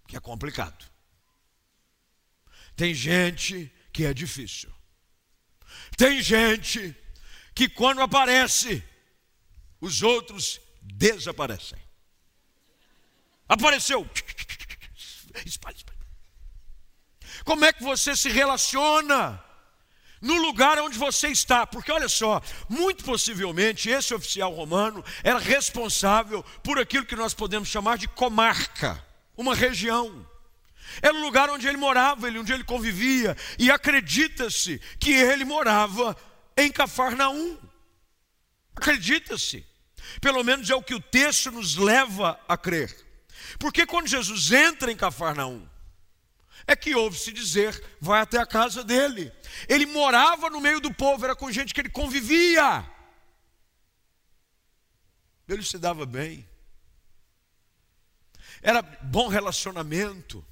que 0.06 0.16
é 0.16 0.20
complicado. 0.20 0.88
Tem 2.76 2.94
gente 2.94 3.68
que 3.92 4.04
é 4.04 4.14
difícil. 4.14 4.72
Tem 5.96 6.22
gente 6.22 6.94
que 7.52 7.68
quando 7.68 8.00
aparece, 8.00 8.80
os 9.80 10.02
outros 10.04 10.60
desaparecem. 10.82 11.82
Apareceu. 13.48 14.08
Espalha, 15.44 15.76
espalha. 15.76 15.97
Como 17.48 17.64
é 17.64 17.72
que 17.72 17.82
você 17.82 18.14
se 18.14 18.28
relaciona 18.28 19.42
no 20.20 20.34
lugar 20.34 20.78
onde 20.80 20.98
você 20.98 21.28
está? 21.28 21.66
Porque 21.66 21.90
olha 21.90 22.06
só, 22.06 22.42
muito 22.68 23.02
possivelmente 23.02 23.88
esse 23.88 24.12
oficial 24.12 24.52
romano 24.52 25.02
era 25.24 25.38
responsável 25.38 26.42
por 26.62 26.78
aquilo 26.78 27.06
que 27.06 27.16
nós 27.16 27.32
podemos 27.32 27.70
chamar 27.70 27.96
de 27.96 28.06
comarca, 28.06 29.02
uma 29.34 29.54
região. 29.54 30.28
Era 31.00 31.14
o 31.14 31.22
lugar 31.22 31.48
onde 31.48 31.66
ele 31.66 31.78
morava, 31.78 32.26
onde 32.28 32.52
ele 32.52 32.64
convivia, 32.64 33.34
e 33.58 33.70
acredita-se 33.70 34.78
que 35.00 35.14
ele 35.14 35.46
morava 35.46 36.14
em 36.54 36.70
Cafarnaum. 36.70 37.56
Acredita-se. 38.76 39.64
Pelo 40.20 40.44
menos 40.44 40.68
é 40.68 40.74
o 40.74 40.82
que 40.82 40.94
o 40.94 41.00
texto 41.00 41.50
nos 41.50 41.76
leva 41.76 42.38
a 42.46 42.58
crer. 42.58 42.94
Porque 43.58 43.86
quando 43.86 44.06
Jesus 44.06 44.52
entra 44.52 44.92
em 44.92 44.96
Cafarnaum, 44.96 45.66
é 46.68 46.76
que 46.76 46.94
ouve-se 46.94 47.32
dizer, 47.32 47.82
vai 47.98 48.20
até 48.20 48.38
a 48.38 48.46
casa 48.46 48.84
dele. 48.84 49.32
Ele 49.66 49.86
morava 49.86 50.50
no 50.50 50.60
meio 50.60 50.80
do 50.80 50.92
povo, 50.92 51.24
era 51.24 51.34
com 51.34 51.50
gente 51.50 51.72
que 51.72 51.80
ele 51.80 51.88
convivia. 51.88 52.86
Ele 55.48 55.62
se 55.62 55.78
dava 55.78 56.04
bem. 56.04 56.46
Era 58.60 58.82
bom 58.82 59.28
relacionamento. 59.28 60.44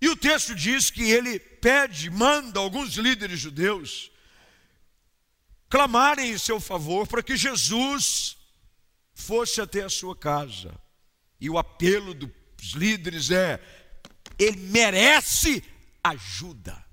E 0.00 0.08
o 0.08 0.16
texto 0.16 0.54
diz 0.54 0.92
que 0.92 1.10
ele 1.10 1.40
pede, 1.40 2.08
manda 2.08 2.60
alguns 2.60 2.94
líderes 2.94 3.40
judeus 3.40 4.12
clamarem 5.68 6.30
em 6.30 6.38
seu 6.38 6.60
favor 6.60 7.08
para 7.08 7.22
que 7.22 7.36
Jesus 7.36 8.36
fosse 9.12 9.60
até 9.60 9.82
a 9.82 9.90
sua 9.90 10.14
casa. 10.14 10.72
E 11.40 11.50
o 11.50 11.58
apelo 11.58 12.14
dos 12.14 12.72
líderes 12.74 13.32
é: 13.32 13.60
ele 14.38 14.56
merece 14.56 15.62
ajuda. 16.02 16.84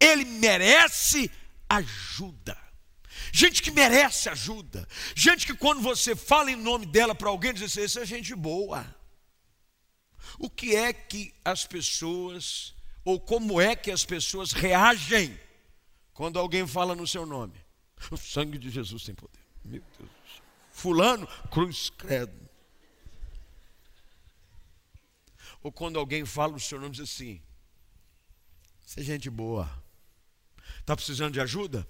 Ele 0.00 0.24
merece 0.24 1.30
ajuda. 1.68 2.56
Gente 3.32 3.62
que 3.62 3.70
merece 3.70 4.28
ajuda. 4.28 4.86
Gente 5.14 5.46
que 5.46 5.54
quando 5.54 5.80
você 5.80 6.14
fala 6.14 6.50
em 6.50 6.56
nome 6.56 6.86
dela 6.86 7.14
para 7.14 7.28
alguém, 7.28 7.52
diz 7.52 7.64
assim: 7.64 7.82
essa 7.82 8.00
é 8.00 8.06
gente 8.06 8.34
boa. 8.34 8.86
O 10.38 10.50
que 10.50 10.74
é 10.74 10.92
que 10.92 11.34
as 11.44 11.66
pessoas, 11.66 12.74
ou 13.04 13.18
como 13.18 13.60
é 13.60 13.74
que 13.74 13.90
as 13.90 14.04
pessoas 14.04 14.52
reagem 14.52 15.38
quando 16.12 16.38
alguém 16.38 16.66
fala 16.66 16.94
no 16.94 17.06
seu 17.06 17.24
nome? 17.24 17.64
O 18.10 18.16
sangue 18.16 18.58
de 18.58 18.70
Jesus 18.70 19.04
tem 19.04 19.14
poder. 19.14 19.40
Meu 19.64 19.82
Deus. 19.98 20.10
Fulano, 20.70 21.26
cruz 21.50 21.90
credo. 21.90 22.45
Ou 25.66 25.72
quando 25.72 25.98
alguém 25.98 26.24
fala 26.24 26.54
o 26.54 26.60
seu 26.60 26.80
nome, 26.80 26.92
diz 26.92 27.10
assim: 27.10 27.42
Você 28.84 29.00
é 29.00 29.02
gente 29.02 29.28
boa. 29.28 29.68
Está 30.78 30.94
precisando 30.94 31.32
de 31.32 31.40
ajuda? 31.40 31.84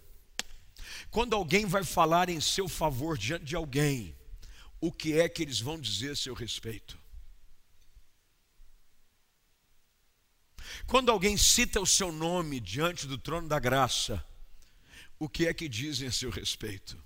Quando 1.11 1.37
alguém 1.37 1.67
vai 1.67 1.85
falar 1.85 2.31
em 2.31 2.41
seu 2.41 2.71
favor 2.71 3.19
diante 3.19 3.45
de 3.45 3.55
alguém, 3.55 4.17
o 4.81 4.91
que 4.91 5.21
é 5.21 5.29
que 5.29 5.43
eles 5.43 5.61
vão 5.61 5.79
dizer 5.79 6.13
a 6.13 6.17
seu 6.17 6.33
respeito? 6.33 6.99
Quando 10.87 11.13
alguém 11.13 11.37
cita 11.37 11.79
o 11.79 11.87
seu 11.87 12.11
nome 12.11 12.61
diante 12.61 13.07
do 13.07 13.19
trono 13.19 13.47
da 13.47 13.59
graça, 13.59 14.25
o 15.19 15.29
que 15.29 15.47
é 15.47 15.53
que 15.53 15.69
dizem 15.69 16.09
a 16.09 16.13
seu 16.13 16.31
respeito? 16.31 16.97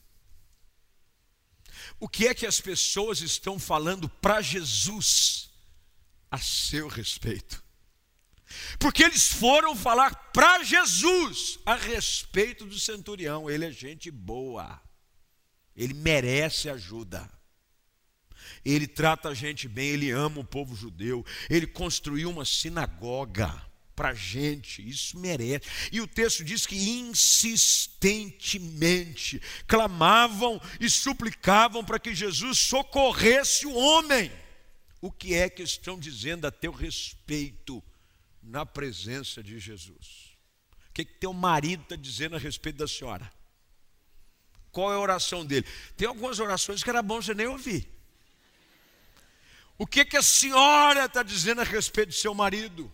O 1.99 2.09
que 2.09 2.29
é 2.29 2.33
que 2.33 2.47
as 2.47 2.61
pessoas 2.61 3.23
estão 3.23 3.59
falando 3.59 4.09
para 4.09 4.41
Jesus 4.41 5.50
a 6.31 6.39
seu 6.39 6.89
respeito? 6.89 7.63
Porque 8.79 9.03
eles 9.03 9.33
foram 9.33 9.75
falar 9.77 10.15
para 10.33 10.63
Jesus 10.63 11.59
a 11.65 11.75
respeito 11.75 12.67
do 12.67 12.79
centurião. 12.79 13.49
Ele 13.49 13.65
é 13.67 13.71
gente 13.71 14.11
boa, 14.11 14.81
ele 15.77 15.95
merece 15.95 16.69
ajuda. 16.69 17.31
Ele 18.65 18.87
trata 18.87 19.31
a 19.31 19.35
gente 19.35 19.69
bem, 19.69 19.91
ele 19.91 20.11
ama 20.11 20.41
o 20.41 20.45
povo 20.45 20.75
judeu, 20.75 21.25
ele 21.49 21.67
construiu 21.67 22.29
uma 22.29 22.45
sinagoga 22.45 23.71
para 23.95 24.13
gente, 24.15 24.87
isso 24.87 25.19
merece. 25.19 25.67
E 25.93 26.01
o 26.01 26.07
texto 26.07 26.43
diz 26.43 26.67
que 26.67 26.89
insistentemente 26.89 29.41
clamavam 29.67 30.61
e 30.81 30.89
suplicavam 30.89 31.85
para 31.85 31.99
que 31.99 32.15
Jesus 32.15 32.59
socorresse 32.59 33.67
o 33.67 33.75
homem. 33.75 34.33
O 35.01 35.11
que 35.11 35.35
é 35.35 35.49
que 35.49 35.63
estão 35.63 35.99
dizendo 35.99 36.47
a 36.47 36.51
teu 36.51 36.73
respeito 36.73 37.83
na 38.43 38.67
presença 38.67 39.43
de 39.43 39.59
Jesus? 39.59 40.37
O 40.89 40.93
que, 40.93 41.05
que 41.05 41.15
teu 41.15 41.33
marido 41.33 41.83
está 41.83 41.97
dizendo 41.97 42.37
a 42.37 42.39
respeito 42.39 42.77
da 42.77 42.89
senhora? 42.89 43.31
Qual 44.71 44.93
é 44.93 44.97
a 44.97 45.01
oração 45.01 45.45
dele? 45.45 45.67
Tem 45.97 46.07
algumas 46.07 46.39
orações 46.39 46.83
que 46.83 46.91
era 46.91 47.03
bom 47.03 47.21
você 47.21 47.35
nem 47.35 47.47
ouvir. 47.47 47.89
O 49.79 49.87
que, 49.87 50.05
que 50.05 50.17
a 50.17 50.23
senhora 50.23 51.07
está 51.07 51.23
dizendo 51.23 51.63
a 51.63 51.65
respeito 51.65 52.11
do 52.11 52.15
seu 52.15 52.35
marido? 52.35 52.93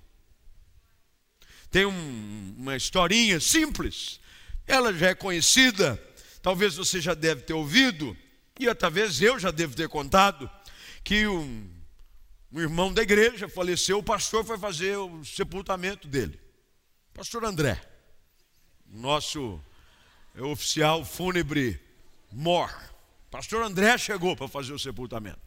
Tem 1.71 1.85
um, 1.85 2.55
uma 2.57 2.77
historinha 2.77 3.41
simples, 3.41 4.21
ela 4.67 4.95
já 4.95 5.09
é 5.09 5.15
conhecida, 5.15 6.01
talvez 6.41 6.77
você 6.77 7.01
já 7.01 7.13
deve 7.13 7.43
ter 7.43 7.55
ouvido, 7.55 8.17
e 8.59 8.73
talvez 8.75 9.21
eu 9.21 9.39
já 9.39 9.51
devo 9.51 9.75
ter 9.75 9.89
contado, 9.89 10.49
que 11.03 11.27
um, 11.27 11.69
um 12.57 12.61
irmão 12.61 12.91
da 12.91 13.03
igreja 13.03 13.51
faleceu, 13.51 13.99
o 13.99 14.03
pastor 14.03 14.43
foi 14.43 14.57
fazer 14.57 14.97
o 14.97 15.23
sepultamento 15.23 16.09
dele. 16.09 16.41
Pastor 17.13 17.45
André, 17.45 17.79
nosso 18.87 19.61
oficial 20.39 21.05
fúnebre 21.05 21.79
mor. 22.33 22.75
Pastor 23.31 23.63
André 23.63 23.99
chegou 23.99 24.35
para 24.35 24.49
fazer 24.49 24.73
o 24.73 24.79
sepultamento. 24.79 25.39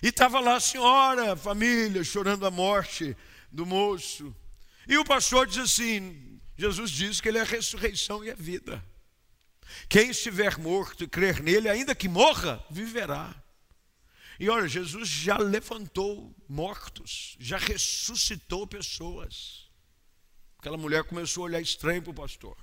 E 0.00 0.10
estava 0.10 0.38
lá 0.38 0.54
a 0.54 0.60
senhora, 0.60 1.32
a 1.32 1.36
família, 1.36 2.04
chorando 2.04 2.46
a 2.46 2.52
morte 2.52 3.16
do 3.50 3.66
moço. 3.66 4.32
E 4.86 4.96
o 4.96 5.04
pastor 5.04 5.44
diz 5.48 5.58
assim: 5.58 6.40
Jesus 6.56 6.92
diz 6.92 7.20
que 7.20 7.28
ele 7.28 7.38
é 7.38 7.40
a 7.40 7.44
ressurreição 7.44 8.24
e 8.24 8.30
a 8.30 8.34
vida. 8.36 8.80
Quem 9.88 10.10
estiver 10.10 10.56
morto 10.56 11.02
e 11.02 11.08
crer 11.08 11.42
nele, 11.42 11.68
ainda 11.68 11.96
que 11.96 12.08
morra, 12.08 12.64
viverá. 12.70 13.34
E 14.38 14.48
olha, 14.48 14.68
Jesus 14.68 15.08
já 15.08 15.38
levantou 15.38 16.34
mortos, 16.48 17.36
já 17.38 17.56
ressuscitou 17.56 18.66
pessoas. 18.66 19.66
Aquela 20.58 20.76
mulher 20.76 21.04
começou 21.04 21.42
a 21.42 21.46
olhar 21.46 21.60
estranho 21.60 22.02
para 22.02 22.10
o 22.10 22.14
pastor. 22.14 22.56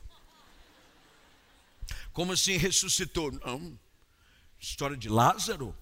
Como 2.11 2.33
assim 2.33 2.57
ressuscitou? 2.57 3.31
Não. 3.31 3.79
História 4.59 4.95
de 4.95 5.09
Lázaro. 5.09 5.75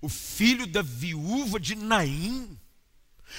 O 0.00 0.08
filho 0.08 0.66
da 0.66 0.82
viúva 0.82 1.58
de 1.58 1.74
Naim. 1.74 2.58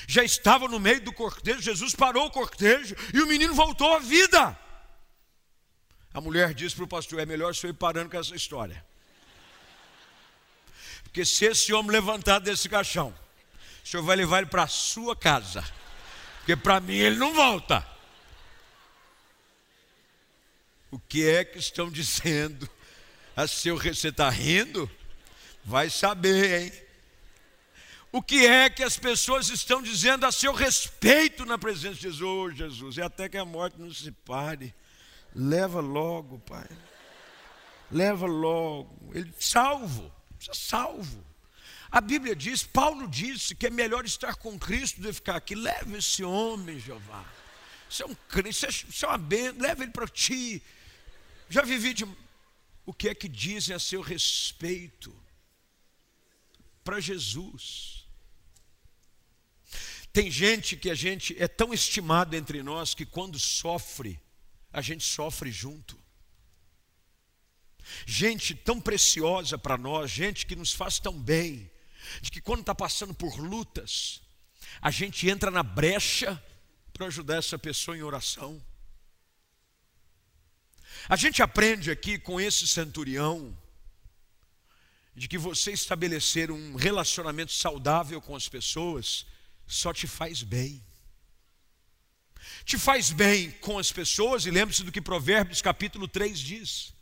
Já 0.08 0.24
estava 0.24 0.68
no 0.68 0.80
meio 0.80 1.02
do 1.02 1.14
cortejo. 1.14 1.62
Jesus 1.62 1.94
parou 1.94 2.26
o 2.26 2.32
cortejo 2.32 2.96
e 3.14 3.22
o 3.22 3.28
menino 3.28 3.54
voltou 3.54 3.94
à 3.94 4.00
vida. 4.00 4.58
A 6.14 6.20
mulher 6.20 6.54
disse 6.54 6.76
para 6.76 6.86
o 6.86 6.88
pastor: 6.88 7.20
é 7.20 7.26
melhor 7.26 7.54
senhor 7.54 7.74
ir 7.74 7.78
parando 7.78 8.10
com 8.10 8.18
essa 8.18 8.36
história. 8.36 8.84
Porque 11.14 11.26
se 11.26 11.46
esse 11.46 11.72
homem 11.72 11.92
levantar 11.92 12.40
desse 12.40 12.68
caixão, 12.68 13.14
o 13.86 13.88
senhor 13.88 14.02
vai 14.02 14.16
levar 14.16 14.40
ele 14.40 14.48
para 14.48 14.64
a 14.64 14.68
sua 14.68 15.16
casa. 15.16 15.64
Porque 16.40 16.56
para 16.56 16.80
mim 16.80 16.96
ele 16.96 17.18
não 17.18 17.36
volta. 17.36 17.88
O 20.90 20.98
que 20.98 21.24
é 21.24 21.46
que 21.46 21.60
estão 21.60 21.92
dizendo? 21.92 22.68
A 23.36 23.46
seu 23.46 23.78
você 23.78 24.08
está 24.08 24.28
rindo? 24.28 24.90
Vai 25.64 25.88
saber, 25.92 26.64
hein? 26.64 26.74
O 28.12 28.20
que 28.20 28.48
é 28.48 28.68
que 28.68 28.82
as 28.82 28.98
pessoas 28.98 29.50
estão 29.50 29.84
dizendo 29.84 30.26
a 30.26 30.32
seu 30.32 30.52
respeito 30.52 31.46
na 31.46 31.60
presença 31.60 31.94
de 31.94 32.02
Jesus? 32.02 32.22
Oh, 32.24 32.50
Jesus, 32.50 32.98
e 32.98 33.04
até 33.04 33.30
que 33.30 33.38
a 33.38 33.46
morte 33.46 33.80
não 33.80 33.94
se 33.94 34.12
pare. 34.12 34.74
Leva 35.36 35.80
logo, 35.80 36.40
Pai. 36.40 36.68
Leva 37.92 38.26
logo. 38.26 39.12
Ele 39.14 39.32
salvo, 39.40 40.12
precisa 40.44 40.54
salvo. 40.54 41.24
A 41.90 42.02
Bíblia 42.02 42.36
diz, 42.36 42.64
Paulo 42.64 43.08
disse 43.08 43.56
que 43.56 43.68
é 43.68 43.70
melhor 43.70 44.04
estar 44.04 44.36
com 44.36 44.58
Cristo 44.58 45.00
do 45.00 45.08
que 45.08 45.14
ficar 45.14 45.36
aqui. 45.36 45.56
Leva 45.56 45.98
esse 45.98 46.24
homem, 46.24 46.80
Jeová. 46.80 47.24
Você 47.90 48.04
é 48.04 48.06
um 48.08 48.16
crente, 48.28 48.86
você 48.92 49.06
é 49.06 49.08
uma 49.08 49.18
bênção, 49.18 49.62
leva 49.62 49.84
ele 49.84 49.92
para 49.92 50.08
ti. 50.08 50.62
Já 51.50 51.62
vivi 51.62 51.94
de. 51.94 52.06
O 52.86 52.94
que 52.94 53.08
é 53.08 53.16
que 53.16 53.30
dizem 53.30 53.76
a 53.76 53.80
seu 53.80 54.02
respeito? 54.02 55.16
Para 56.84 57.00
Jesus. 57.00 58.08
Tem 60.12 60.30
gente 60.30 60.76
que 60.76 60.90
a 60.90 60.96
gente 60.96 61.36
é 61.42 61.48
tão 61.48 61.74
estimado 61.74 62.36
entre 62.36 62.62
nós 62.62 62.94
que 62.94 63.06
quando 63.06 63.40
sofre, 63.40 64.20
a 64.72 64.82
gente 64.82 65.04
sofre 65.04 65.52
junto. 65.52 66.03
Gente 68.06 68.56
tão 68.56 68.80
preciosa 68.80 69.58
para 69.58 69.78
nós, 69.78 70.10
gente 70.10 70.46
que 70.46 70.56
nos 70.56 70.72
faz 70.72 71.00
tão 71.00 71.20
bem, 71.20 71.70
de 72.22 72.32
que 72.32 72.42
quando 72.42 72.62
está 72.62 72.76
passando 72.76 73.14
por 73.14 73.38
lutas, 73.38 74.22
a 74.82 74.92
gente 74.92 75.30
entra 75.30 75.52
na 75.52 75.64
brecha 75.64 76.42
para 76.92 77.08
ajudar 77.08 77.38
essa 77.38 77.58
pessoa 77.58 77.98
em 77.98 78.04
oração. 78.04 78.64
A 81.10 81.16
gente 81.16 81.42
aprende 81.42 81.92
aqui 81.92 82.18
com 82.18 82.40
esse 82.40 82.68
centurião 82.68 83.58
de 85.16 85.28
que 85.28 85.38
você 85.38 85.72
estabelecer 85.72 86.50
um 86.50 86.76
relacionamento 86.76 87.52
saudável 87.52 88.22
com 88.22 88.36
as 88.36 88.48
pessoas 88.48 89.26
só 89.68 89.94
te 89.94 90.08
faz 90.08 90.44
bem. 90.44 90.84
Te 92.66 92.78
faz 92.78 93.12
bem 93.12 93.52
com 93.52 93.78
as 93.78 93.92
pessoas, 93.92 94.46
e 94.46 94.52
lembre-se 94.52 94.84
do 94.84 94.92
que 94.92 95.02
Provérbios 95.02 95.62
capítulo 95.62 96.08
3 96.08 96.40
diz: 96.40 96.94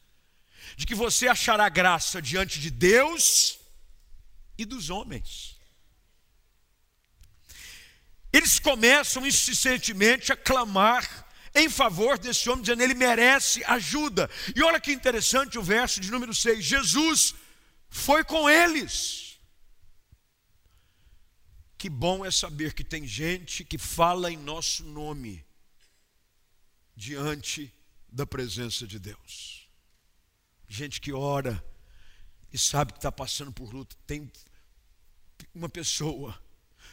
de 0.75 0.85
que 0.85 0.95
você 0.95 1.27
achará 1.27 1.67
graça 1.69 2.21
diante 2.21 2.59
de 2.59 2.69
Deus 2.69 3.59
e 4.57 4.65
dos 4.65 4.89
homens. 4.89 5.59
Eles 8.33 8.59
começam 8.59 9.25
insistentemente 9.25 10.31
a 10.31 10.37
clamar 10.37 11.27
em 11.53 11.69
favor 11.69 12.17
desse 12.17 12.49
homem, 12.49 12.61
dizendo 12.61 12.81
ele 12.81 12.93
merece 12.93 13.63
ajuda. 13.65 14.29
E 14.55 14.63
olha 14.63 14.79
que 14.79 14.91
interessante 14.91 15.59
o 15.59 15.63
verso 15.63 15.99
de 15.99 16.09
número 16.09 16.33
6: 16.33 16.63
Jesus 16.63 17.35
foi 17.89 18.23
com 18.23 18.49
eles. 18.49 19.39
Que 21.77 21.89
bom 21.89 22.23
é 22.25 22.31
saber 22.31 22.73
que 22.73 22.83
tem 22.83 23.05
gente 23.05 23.65
que 23.65 23.77
fala 23.77 24.31
em 24.31 24.37
nosso 24.37 24.83
nome 24.83 25.43
diante 26.95 27.73
da 28.07 28.25
presença 28.25 28.85
de 28.85 28.99
Deus. 28.99 29.60
Gente 30.73 31.01
que 31.01 31.11
ora 31.11 31.61
e 32.49 32.57
sabe 32.57 32.93
que 32.93 32.97
está 32.97 33.11
passando 33.11 33.51
por 33.51 33.73
luta. 33.73 33.93
Tem 34.07 34.31
uma 35.53 35.67
pessoa 35.67 36.31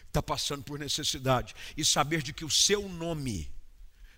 que 0.02 0.08
está 0.08 0.20
passando 0.20 0.64
por 0.64 0.80
necessidade 0.80 1.54
e 1.76 1.84
saber 1.84 2.20
de 2.20 2.32
que 2.32 2.44
o 2.44 2.50
seu 2.50 2.88
nome 2.88 3.48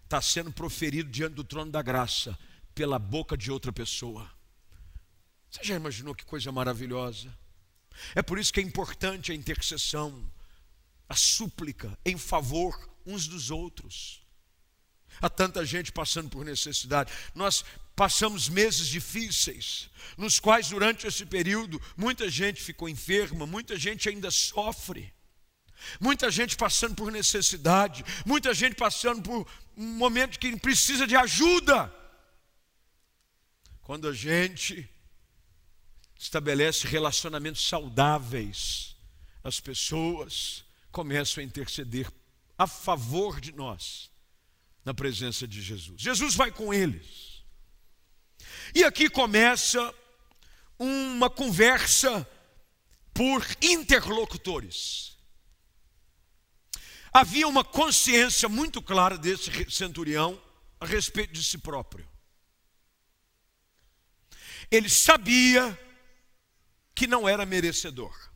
está 0.03 0.19
sendo 0.23 0.51
proferido 0.51 1.11
diante 1.11 1.35
do 1.35 1.45
trono 1.45 1.71
da 1.71 1.83
graça 1.83 2.39
pela 2.75 2.99
boca 2.99 3.37
de 3.37 3.51
outra 3.51 3.71
pessoa. 3.71 4.33
Você 5.51 5.63
já 5.63 5.77
imaginou 5.77 6.15
que 6.15 6.25
coisa 6.25 6.51
maravilhosa? 6.51 7.31
É 8.15 8.23
por 8.23 8.39
isso 8.39 8.55
que 8.55 8.61
é 8.61 8.63
importante 8.63 9.31
a 9.31 9.35
intercessão, 9.35 10.33
a 11.07 11.15
súplica 11.15 11.99
em 12.03 12.17
favor 12.17 12.91
uns 13.05 13.29
dos 13.29 13.51
outros. 13.51 14.23
Há 15.21 15.29
tanta 15.29 15.65
gente 15.65 15.93
passando 15.93 16.31
por 16.31 16.45
necessidade. 16.45 17.13
Nós 17.35 17.65
passamos 17.95 18.49
meses 18.49 18.87
difíceis, 18.87 19.91
nos 20.17 20.39
quais 20.39 20.71
durante 20.71 21.07
esse 21.07 21.27
período 21.27 21.81
muita 21.97 22.31
gente 22.31 22.63
ficou 22.63 22.89
enferma, 22.89 23.47
muita 23.47 23.79
gente 23.79 24.09
ainda 24.09 24.31
sofre. 24.31 25.13
Muita 25.99 26.31
gente 26.31 26.57
passando 26.57 26.95
por 26.95 27.11
necessidade, 27.11 28.05
muita 28.27 28.53
gente 28.53 28.75
passando 28.75 29.23
por 29.23 29.47
um 29.77 29.87
momento 29.95 30.39
que 30.39 30.55
precisa 30.59 31.07
de 31.07 31.17
ajuda. 31.17 31.95
Quando 33.83 34.09
a 34.09 34.13
gente 34.13 34.89
estabelece 36.19 36.87
relacionamentos 36.87 37.67
saudáveis, 37.67 38.95
as 39.43 39.59
pessoas 39.59 40.65
começam 40.93 41.43
a 41.43 41.47
interceder 41.47 42.11
a 42.59 42.67
favor 42.67 43.41
de 43.41 43.53
nós 43.53 44.10
na 44.91 44.95
presença 44.95 45.47
de 45.47 45.63
Jesus. 45.63 46.01
Jesus 46.03 46.35
vai 46.35 46.51
com 46.51 46.75
eles. 46.75 47.45
E 48.75 48.83
aqui 48.83 49.09
começa 49.09 49.95
uma 50.77 51.31
conversa 51.31 52.29
por 53.15 53.47
interlocutores. 53.63 55.17
Havia 57.13 57.47
uma 57.47 57.63
consciência 57.63 58.49
muito 58.49 58.83
clara 58.83 59.17
desse 59.17 59.71
centurião 59.71 60.43
a 60.81 60.87
respeito 60.87 61.33
de 61.33 61.45
si 61.45 61.59
próprio. 61.59 62.09
Ele 64.73 64.89
sabia 64.89 65.79
que 66.97 67.07
não 67.07 67.29
era 67.29 67.47
merecedor. 67.47 68.30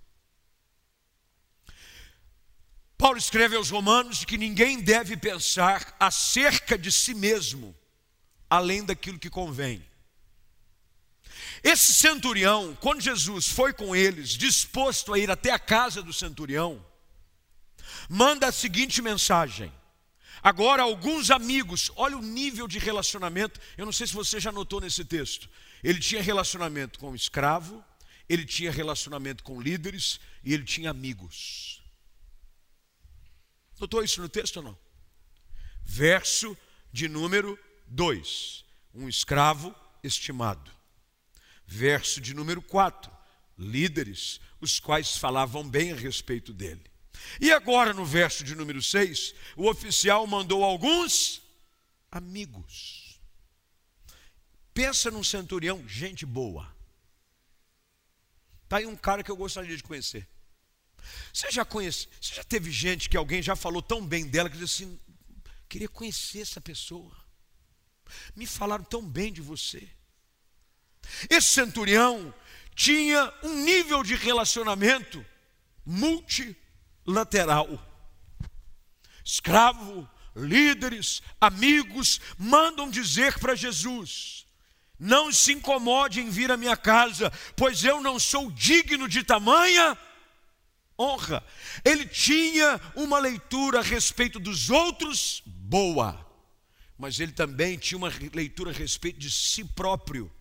Paulo 2.96 3.18
escreve 3.18 3.57
aos 3.57 3.70
Romanos 3.70 4.24
que 4.24 4.38
ninguém 4.38 4.80
deve 4.80 5.16
pensar 5.16 5.96
acerca 5.98 6.78
de 6.78 6.90
si 6.92 7.14
mesmo 7.14 7.74
além 8.48 8.85
daquilo 8.85 9.18
que 9.18 9.28
convém. 9.28 9.85
Esse 11.62 11.94
centurião, 11.94 12.76
quando 12.80 13.00
Jesus 13.00 13.48
foi 13.48 13.72
com 13.72 13.96
eles, 13.96 14.30
disposto 14.30 15.12
a 15.12 15.18
ir 15.18 15.30
até 15.30 15.50
a 15.50 15.59
casa 15.59 16.02
do 16.02 16.12
centurião, 16.12 16.85
manda 18.09 18.46
a 18.46 18.52
seguinte 18.52 19.02
mensagem: 19.02 19.72
Agora, 20.42 20.83
alguns 20.83 21.30
amigos, 21.30 21.90
olha 21.96 22.16
o 22.16 22.22
nível 22.22 22.68
de 22.68 22.78
relacionamento. 22.78 23.59
Eu 23.76 23.87
não 23.87 23.92
sei 23.92 24.07
se 24.07 24.14
você 24.14 24.38
já 24.38 24.52
notou 24.52 24.80
nesse 24.80 25.04
texto. 25.04 25.48
Ele 25.83 25.98
tinha 25.98 26.22
relacionamento 26.22 26.98
com 26.98 27.11
o 27.11 27.16
escravo, 27.16 27.83
ele 28.28 28.44
tinha 28.44 28.70
relacionamento 28.70 29.42
com 29.42 29.61
líderes 29.61 30.20
e 30.44 30.52
ele 30.52 30.64
tinha 30.64 30.90
amigos. 30.90 31.84
Notou 33.79 34.03
isso 34.03 34.21
no 34.21 34.29
texto 34.29 34.59
ou 34.59 34.63
não? 34.63 34.79
Verso 35.85 36.57
de 36.93 37.09
número 37.09 37.59
2: 37.89 38.65
um 38.95 39.09
escravo 39.09 39.75
estimado. 40.03 40.71
Verso 41.67 42.21
de 42.21 42.35
número 42.35 42.63
4: 42.63 43.11
líderes, 43.59 44.41
os 44.61 44.79
quais 44.81 45.17
falavam 45.17 45.69
bem 45.69 45.93
a 45.93 45.97
respeito 45.97 46.53
dele. 46.53 46.85
E 47.41 47.53
agora, 47.53 47.93
no 47.93 48.05
verso 48.05 48.45
de 48.45 48.55
número 48.55 48.83
6, 48.83 49.35
o 49.57 49.69
oficial 49.69 50.27
mandou 50.27 50.65
alguns 50.65 51.43
amigos. 52.11 53.21
Pensa 54.73 55.11
num 55.11 55.23
centurião, 55.23 55.87
gente 55.89 56.27
boa. 56.27 56.75
Está 58.65 58.79
aí 58.79 58.87
um 58.87 58.97
cara 58.97 59.23
que 59.23 59.31
eu 59.31 59.37
gostaria 59.37 59.77
de 59.77 59.83
conhecer. 59.83 60.29
Você 61.33 61.51
já 61.51 61.64
conhece, 61.64 62.09
você 62.21 62.35
já 62.35 62.45
teve 62.45 62.71
gente 62.71 63.09
que 63.09 63.17
alguém 63.17 63.43
já 63.43 63.57
falou 63.57 63.83
tão 63.83 64.05
bem 64.05 64.27
dela 64.27 64.49
que 64.49 64.57
diz 64.57 64.73
assim: 64.73 64.99
queria 65.69 65.88
conhecer 65.88 66.40
essa 66.40 66.61
pessoa. 66.61 67.14
Me 68.37 68.47
falaram 68.47 68.85
tão 68.85 69.03
bem 69.03 69.33
de 69.33 69.40
você. 69.40 69.88
Esse 71.29 71.49
centurião 71.49 72.35
tinha 72.75 73.33
um 73.43 73.64
nível 73.64 74.03
de 74.03 74.14
relacionamento 74.14 75.25
multi 75.85 76.57
lateral. 77.07 77.69
Escravo, 79.25 80.09
líderes, 80.35 81.23
amigos 81.40 82.21
mandam 82.38 82.90
dizer 82.90 83.38
para 83.38 83.55
Jesus: 83.55 84.47
Não 84.99 85.33
se 85.33 85.53
incomode 85.53 86.21
em 86.21 86.31
vir 86.31 86.51
à 86.51 86.57
minha 86.57 86.77
casa, 86.77 87.31
pois 87.57 87.85
eu 87.85 88.01
não 88.01 88.19
sou 88.19 88.51
digno 88.51 89.09
de 89.09 89.23
tamanha 89.23 89.97
honra. 90.98 91.44
Ele 91.85 92.07
tinha 92.07 92.80
uma 92.94 93.18
leitura 93.18 93.80
a 93.80 93.83
respeito 93.83 94.38
dos 94.38 94.70
outros 94.70 95.42
boa, 95.46 96.24
mas 96.96 97.20
ele 97.20 97.33
também 97.33 97.76
tinha 97.78 97.98
uma 97.98 98.12
leitura 98.33 98.70
a 98.70 98.74
respeito 98.74 99.18
de 99.18 99.30
si 99.30 99.64
próprio 99.64 100.33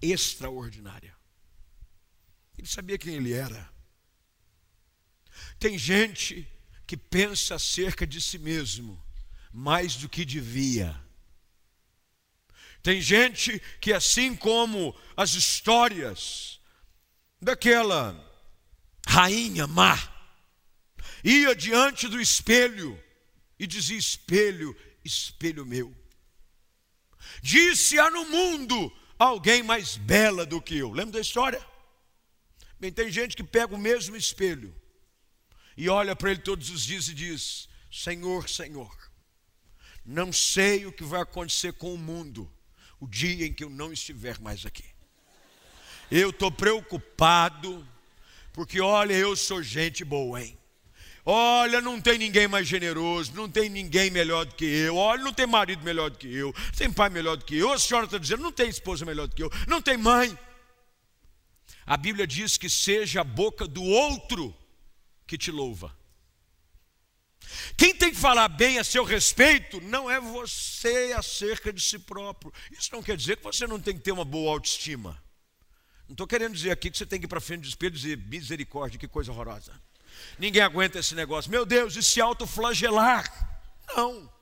extraordinária. 0.00 1.14
Ele 2.56 2.66
sabia 2.66 2.98
quem 2.98 3.14
ele 3.14 3.32
era. 3.32 3.70
Tem 5.58 5.78
gente 5.78 6.46
que 6.86 6.96
pensa 6.96 7.56
acerca 7.56 8.06
de 8.06 8.20
si 8.20 8.38
mesmo 8.38 9.02
mais 9.52 9.96
do 9.96 10.08
que 10.08 10.24
devia. 10.24 10.98
Tem 12.82 13.00
gente 13.00 13.58
que, 13.80 13.92
assim 13.92 14.36
como 14.36 14.94
as 15.16 15.34
histórias 15.34 16.60
daquela 17.40 18.25
rainha 19.06 19.66
má, 19.66 19.96
ia 21.22 21.54
diante 21.54 22.08
do 22.08 22.20
espelho 22.20 23.02
e 23.58 23.66
dizia: 23.66 23.96
Espelho, 23.96 24.76
espelho 25.04 25.64
meu. 25.64 25.94
Disse: 27.42 27.98
há 27.98 28.10
no 28.10 28.24
mundo 28.26 28.92
alguém 29.18 29.62
mais 29.62 29.96
bela 29.96 30.44
do 30.44 30.60
que 30.60 30.76
eu. 30.76 30.90
Lembra 30.90 31.12
da 31.12 31.20
história? 31.20 31.64
Bem, 32.78 32.92
tem 32.92 33.10
gente 33.10 33.36
que 33.36 33.44
pega 33.44 33.74
o 33.74 33.78
mesmo 33.78 34.16
espelho 34.16 34.74
e 35.76 35.88
olha 35.88 36.14
para 36.14 36.30
ele 36.30 36.40
todos 36.40 36.68
os 36.70 36.84
dias 36.84 37.08
e 37.08 37.14
diz: 37.14 37.68
Senhor, 37.90 38.48
Senhor, 38.48 38.94
não 40.04 40.32
sei 40.32 40.86
o 40.86 40.92
que 40.92 41.04
vai 41.04 41.22
acontecer 41.22 41.72
com 41.74 41.94
o 41.94 41.98
mundo 41.98 42.52
o 42.98 43.06
dia 43.06 43.46
em 43.46 43.52
que 43.52 43.64
eu 43.64 43.70
não 43.70 43.92
estiver 43.92 44.38
mais 44.40 44.64
aqui. 44.64 44.84
Eu 46.10 46.30
estou 46.30 46.50
preocupado, 46.50 47.86
porque 48.56 48.80
olha, 48.80 49.12
eu 49.12 49.36
sou 49.36 49.62
gente 49.62 50.02
boa, 50.02 50.42
hein? 50.42 50.58
Olha, 51.26 51.82
não 51.82 52.00
tem 52.00 52.16
ninguém 52.16 52.48
mais 52.48 52.66
generoso, 52.66 53.34
não 53.34 53.50
tem 53.50 53.68
ninguém 53.68 54.10
melhor 54.10 54.46
do 54.46 54.54
que 54.54 54.64
eu. 54.64 54.96
Olha, 54.96 55.22
não 55.22 55.32
tem 55.32 55.46
marido 55.46 55.84
melhor 55.84 56.08
do 56.08 56.16
que 56.16 56.26
eu, 56.34 56.54
não 56.56 56.72
tem 56.72 56.90
pai 56.90 57.10
melhor 57.10 57.36
do 57.36 57.44
que 57.44 57.54
eu. 57.54 57.70
A 57.70 57.78
senhora 57.78 58.06
está 58.06 58.16
dizendo, 58.16 58.42
não 58.42 58.50
tem 58.50 58.70
esposa 58.70 59.04
melhor 59.04 59.28
do 59.28 59.36
que 59.36 59.42
eu, 59.42 59.50
não 59.68 59.82
tem 59.82 59.98
mãe. 59.98 60.36
A 61.84 61.98
Bíblia 61.98 62.26
diz 62.26 62.56
que 62.56 62.70
seja 62.70 63.20
a 63.20 63.24
boca 63.24 63.68
do 63.68 63.82
outro 63.82 64.56
que 65.26 65.36
te 65.36 65.50
louva. 65.50 65.94
Quem 67.76 67.94
tem 67.94 68.10
que 68.10 68.18
falar 68.18 68.48
bem 68.48 68.78
a 68.78 68.84
seu 68.84 69.04
respeito 69.04 69.82
não 69.82 70.10
é 70.10 70.18
você 70.18 71.12
acerca 71.14 71.70
de 71.70 71.82
si 71.82 71.98
próprio. 71.98 72.50
Isso 72.72 72.88
não 72.90 73.02
quer 73.02 73.18
dizer 73.18 73.36
que 73.36 73.44
você 73.44 73.66
não 73.66 73.78
tem 73.78 73.94
que 73.94 74.02
ter 74.02 74.12
uma 74.12 74.24
boa 74.24 74.52
autoestima. 74.52 75.22
Não 76.08 76.14
estou 76.14 76.26
querendo 76.26 76.54
dizer 76.54 76.70
aqui 76.70 76.90
que 76.90 76.96
você 76.96 77.06
tem 77.06 77.18
que 77.18 77.26
ir 77.26 77.28
para 77.28 77.40
frente 77.40 77.62
do 77.62 77.68
espelho 77.68 77.94
e 77.94 77.98
dizer 77.98 78.16
misericórdia, 78.16 78.98
que 78.98 79.08
coisa 79.08 79.32
horrorosa. 79.32 79.72
Ninguém 80.38 80.62
aguenta 80.62 80.98
esse 80.98 81.14
negócio. 81.14 81.50
Meu 81.50 81.66
Deus, 81.66 81.96
e 81.96 82.02
se 82.02 82.20
autoflagelar? 82.20 83.24
Não. 83.88 84.32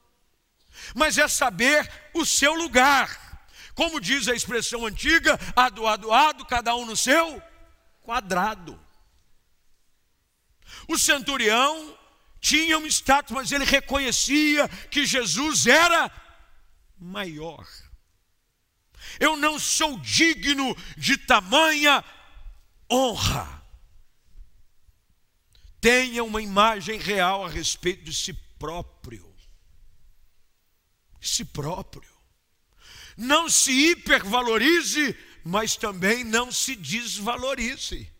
Mas 0.94 1.18
é 1.18 1.26
saber 1.26 1.90
o 2.12 2.24
seu 2.24 2.54
lugar. 2.54 3.48
Como 3.74 4.00
diz 4.00 4.28
a 4.28 4.34
expressão 4.34 4.86
antiga, 4.86 5.38
ado, 5.56 5.86
ado, 5.86 6.12
ado, 6.12 6.44
cada 6.44 6.74
um 6.76 6.84
no 6.84 6.96
seu 6.96 7.42
quadrado. 8.02 8.78
O 10.86 10.98
centurião 10.98 11.98
tinha 12.40 12.78
um 12.78 12.86
status, 12.86 13.32
mas 13.32 13.50
ele 13.52 13.64
reconhecia 13.64 14.68
que 14.90 15.06
Jesus 15.06 15.66
era 15.66 16.10
maior. 16.98 17.66
Eu 19.18 19.36
não 19.36 19.58
sou 19.58 19.98
digno 19.98 20.76
de 20.96 21.16
tamanha 21.16 22.04
honra. 22.90 23.62
Tenha 25.80 26.24
uma 26.24 26.40
imagem 26.40 26.98
real 26.98 27.44
a 27.44 27.48
respeito 27.48 28.04
de 28.04 28.14
si 28.14 28.32
próprio. 28.58 29.34
Si 31.20 31.44
próprio. 31.44 32.12
Não 33.16 33.48
se 33.48 33.70
hipervalorize, 33.70 35.16
mas 35.44 35.76
também 35.76 36.24
não 36.24 36.50
se 36.50 36.74
desvalorize. 36.74 38.10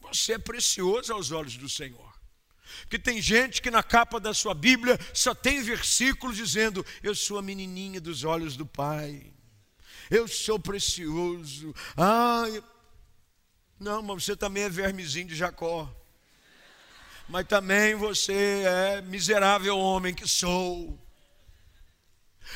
Você 0.00 0.34
é 0.34 0.38
precioso 0.38 1.12
aos 1.12 1.30
olhos 1.30 1.56
do 1.56 1.68
Senhor. 1.68 2.05
Porque 2.82 2.98
tem 2.98 3.20
gente 3.20 3.62
que 3.62 3.70
na 3.70 3.82
capa 3.82 4.18
da 4.20 4.34
sua 4.34 4.54
Bíblia 4.54 4.98
só 5.12 5.34
tem 5.34 5.62
versículos 5.62 6.36
dizendo: 6.36 6.84
Eu 7.02 7.14
sou 7.14 7.38
a 7.38 7.42
menininha 7.42 8.00
dos 8.00 8.24
olhos 8.24 8.56
do 8.56 8.66
Pai. 8.66 9.32
Eu 10.10 10.28
sou 10.28 10.58
precioso. 10.58 11.74
Ah, 11.96 12.44
não, 13.78 14.02
mas 14.02 14.24
você 14.24 14.36
também 14.36 14.64
é 14.64 14.70
vermezinho 14.70 15.26
de 15.26 15.34
Jacó. 15.34 15.92
Mas 17.28 17.46
também 17.46 17.94
você 17.94 18.62
é 18.64 19.02
miserável 19.02 19.76
homem 19.76 20.14
que 20.14 20.28
sou 20.28 21.05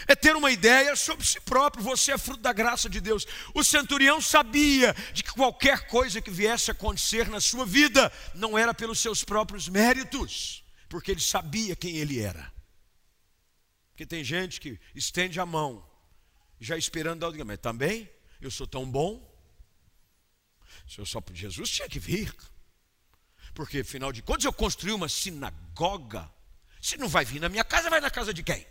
é 0.06 0.14
ter 0.14 0.36
uma 0.36 0.50
ideia 0.50 0.94
sobre 0.96 1.26
si 1.26 1.40
próprio, 1.40 1.82
você 1.82 2.12
é 2.12 2.18
fruto 2.18 2.40
da 2.40 2.52
graça 2.52 2.88
de 2.88 3.00
Deus. 3.00 3.26
O 3.54 3.64
centurião 3.64 4.20
sabia 4.20 4.94
de 5.12 5.22
que 5.22 5.32
qualquer 5.32 5.86
coisa 5.86 6.20
que 6.20 6.30
viesse 6.30 6.70
a 6.70 6.74
acontecer 6.74 7.28
na 7.28 7.40
sua 7.40 7.66
vida 7.66 8.12
não 8.34 8.58
era 8.58 8.74
pelos 8.74 8.98
seus 8.98 9.24
próprios 9.24 9.68
méritos, 9.68 10.64
porque 10.88 11.10
ele 11.10 11.20
sabia 11.20 11.76
quem 11.76 11.96
ele 11.96 12.20
era. 12.20 12.52
Porque 13.90 14.06
tem 14.06 14.24
gente 14.24 14.60
que 14.60 14.80
estende 14.94 15.38
a 15.38 15.46
mão, 15.46 15.86
já 16.58 16.76
esperando 16.76 17.24
alguém, 17.24 17.44
mas 17.44 17.58
também 17.58 18.10
eu 18.40 18.50
sou 18.50 18.66
tão 18.66 18.90
bom. 18.90 19.28
Se 20.88 20.98
eu 20.98 21.06
só 21.06 21.22
Jesus 21.32 21.70
tinha 21.70 21.88
que 21.88 22.00
vir. 22.00 22.34
Porque 23.54 23.80
afinal 23.80 24.12
de 24.12 24.22
contas 24.22 24.44
eu 24.44 24.52
construí 24.52 24.92
uma 24.92 25.08
sinagoga. 25.08 26.30
Se 26.80 26.96
não 26.96 27.08
vai 27.08 27.24
vir 27.24 27.40
na 27.40 27.48
minha 27.48 27.64
casa, 27.64 27.90
vai 27.90 28.00
na 28.00 28.10
casa 28.10 28.32
de 28.32 28.42
quem? 28.42 28.66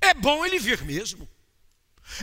É 0.00 0.14
bom 0.14 0.44
ele 0.44 0.58
vir 0.58 0.82
mesmo. 0.82 1.28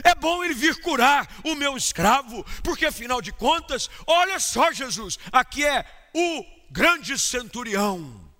É 0.04 0.14
bom 0.14 0.44
ele 0.44 0.54
vir 0.54 0.80
curar 0.80 1.40
o 1.44 1.54
meu 1.54 1.76
escravo, 1.76 2.44
porque 2.62 2.86
afinal 2.86 3.22
de 3.22 3.32
contas, 3.32 3.88
olha 4.06 4.38
só, 4.38 4.70
Jesus, 4.72 5.18
aqui 5.32 5.64
é 5.64 5.84
o 6.14 6.44
grande 6.70 7.18
centurião, 7.18 8.32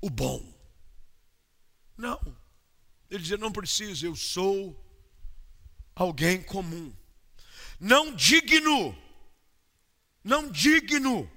o 0.00 0.10
bom. 0.10 0.52
Não, 1.96 2.20
ele 3.10 3.22
dizia: 3.22 3.36
não 3.36 3.52
precisa, 3.52 4.06
eu 4.06 4.14
sou 4.14 4.78
alguém 5.94 6.42
comum, 6.42 6.94
não 7.80 8.14
digno, 8.14 8.96
não 10.22 10.50
digno 10.50 11.30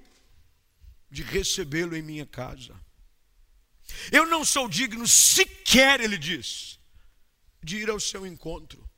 de 1.10 1.22
recebê-lo 1.22 1.96
em 1.96 2.02
minha 2.02 2.26
casa. 2.26 2.78
Eu 4.12 4.26
não 4.26 4.44
sou 4.44 4.68
digno 4.68 5.08
sequer, 5.08 6.00
ele 6.00 6.18
diz, 6.18 6.77
de 7.62 7.78
ir 7.78 7.90
ao 7.90 8.00
seu 8.00 8.26
encontro. 8.26 8.88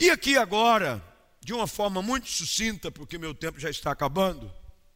E 0.00 0.10
aqui 0.10 0.36
agora, 0.36 1.02
de 1.40 1.52
uma 1.52 1.66
forma 1.66 2.02
muito 2.02 2.28
sucinta, 2.28 2.90
porque 2.90 3.18
meu 3.18 3.34
tempo 3.34 3.60
já 3.60 3.70
está 3.70 3.90
acabando, 3.90 4.52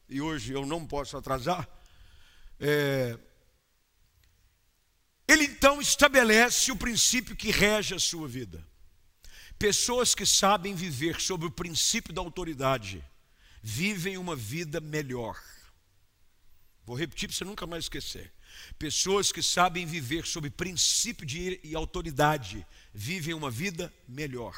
e 0.08 0.20
hoje 0.20 0.52
eu 0.52 0.66
não 0.66 0.86
posso 0.86 1.16
atrasar, 1.16 1.68
é, 2.58 3.18
Ele 5.28 5.44
então 5.44 5.80
estabelece 5.80 6.72
o 6.72 6.76
princípio 6.76 7.36
que 7.36 7.50
rege 7.50 7.94
a 7.94 7.98
sua 7.98 8.26
vida. 8.26 8.66
Pessoas 9.58 10.14
que 10.14 10.24
sabem 10.24 10.74
viver 10.74 11.20
sob 11.20 11.46
o 11.46 11.50
princípio 11.50 12.14
da 12.14 12.20
autoridade 12.20 13.04
vivem 13.62 14.16
uma 14.16 14.34
vida 14.34 14.80
melhor. 14.80 15.38
Vou 16.84 16.96
repetir 16.96 17.28
para 17.28 17.36
você 17.36 17.44
nunca 17.44 17.66
mais 17.66 17.84
esquecer. 17.84 18.32
Pessoas 18.78 19.30
que 19.32 19.42
sabem 19.42 19.86
viver 19.86 20.26
sob 20.26 20.48
princípio 20.50 21.26
de 21.26 21.60
e 21.62 21.74
autoridade 21.74 22.66
vivem 22.92 23.34
uma 23.34 23.50
vida 23.50 23.92
melhor. 24.08 24.56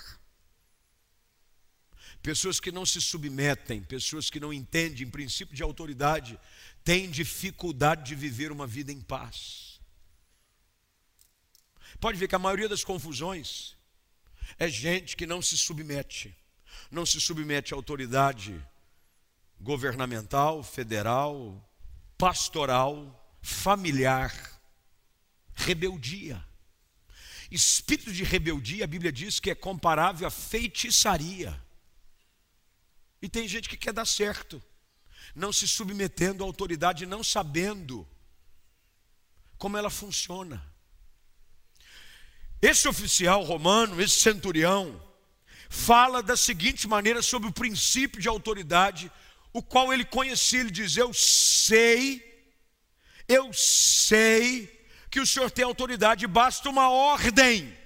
Pessoas 2.22 2.61
que 2.61 2.70
não 2.70 2.86
se 2.86 3.00
submetem, 3.00 3.82
pessoas 3.82 4.30
que 4.30 4.38
não 4.38 4.53
entendem 4.53 5.11
princípio 5.11 5.55
de 5.55 5.62
autoridade, 5.62 6.38
têm 6.84 7.11
dificuldade 7.11 8.05
de 8.05 8.14
viver 8.14 8.53
uma 8.53 8.66
vida 8.66 8.92
em 8.92 9.00
paz. 9.00 9.80
Pode 12.00 12.18
ver 12.18 12.28
que 12.28 12.34
a 12.34 12.38
maioria 12.38 12.68
das 12.68 12.84
confusões 12.84 13.76
é 14.59 14.68
gente 14.68 15.16
que 15.16 15.26
não 15.26 15.42
se 15.42 15.59
submete, 15.59 16.36
não 16.90 17.05
se 17.05 17.20
submete 17.20 17.74
à 17.74 17.76
autoridade 17.76 18.64
governamental, 19.61 20.62
federal, 20.62 21.61
pastoral, 22.18 23.22
familiar, 23.43 24.32
rebeldia. 25.55 26.43
Espírito 27.51 28.12
de 28.12 28.22
rebeldia, 28.22 28.84
a 28.84 28.86
Bíblia 28.86 29.12
diz 29.12 29.38
que 29.38 29.51
é 29.51 29.55
comparável 29.55 30.26
à 30.26 30.30
feitiçaria. 30.30 31.61
E 33.20 33.28
tem 33.28 33.47
gente 33.47 33.68
que 33.68 33.76
quer 33.76 33.93
dar 33.93 34.07
certo, 34.07 34.62
não 35.34 35.53
se 35.53 35.68
submetendo 35.68 36.43
à 36.43 36.47
autoridade, 36.47 37.05
não 37.05 37.22
sabendo 37.22 38.09
como 39.59 39.76
ela 39.76 39.90
funciona. 39.90 40.64
Esse 42.61 42.88
oficial 42.88 43.43
romano, 43.43 44.01
esse 44.01 44.20
centurião, 44.20 45.03
fala 45.68 46.22
da 46.22 46.36
seguinte 46.36 46.86
maneira 46.86 47.22
sobre 47.22 47.49
o 47.49 47.53
princípio 47.53 48.20
de 48.20 48.28
autoridade, 48.28 49.11
o 49.53 49.62
qual 49.62 49.93
ele 49.93 50.05
conhecia. 50.05 50.61
Ele 50.61 50.70
diz: 50.70 50.97
Eu 50.97 51.12
sei, 51.12 52.32
eu 53.33 53.53
sei 53.53 54.68
que 55.11 55.20
o 55.20 55.26
Senhor 55.26 55.51
tem 55.51 55.64
autoridade, 55.64 56.26
basta 56.26 56.68
uma 56.68 56.89
ordem, 56.91 57.76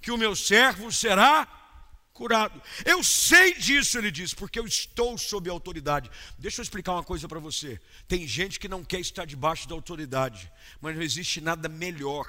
que 0.00 0.10
o 0.10 0.16
meu 0.16 0.34
servo 0.34 0.90
será 0.90 1.46
curado. 2.12 2.62
Eu 2.84 3.02
sei 3.02 3.54
disso, 3.54 3.98
ele 3.98 4.10
diz, 4.10 4.34
porque 4.34 4.58
eu 4.58 4.66
estou 4.66 5.16
sob 5.18 5.48
autoridade. 5.50 6.10
Deixa 6.38 6.60
eu 6.60 6.62
explicar 6.62 6.92
uma 6.92 7.04
coisa 7.04 7.28
para 7.28 7.38
você. 7.38 7.80
Tem 8.06 8.26
gente 8.26 8.60
que 8.60 8.68
não 8.68 8.84
quer 8.84 9.00
estar 9.00 9.24
debaixo 9.24 9.68
da 9.68 9.74
autoridade, 9.74 10.50
mas 10.80 10.94
não 10.94 11.02
existe 11.02 11.40
nada 11.40 11.68
melhor 11.68 12.26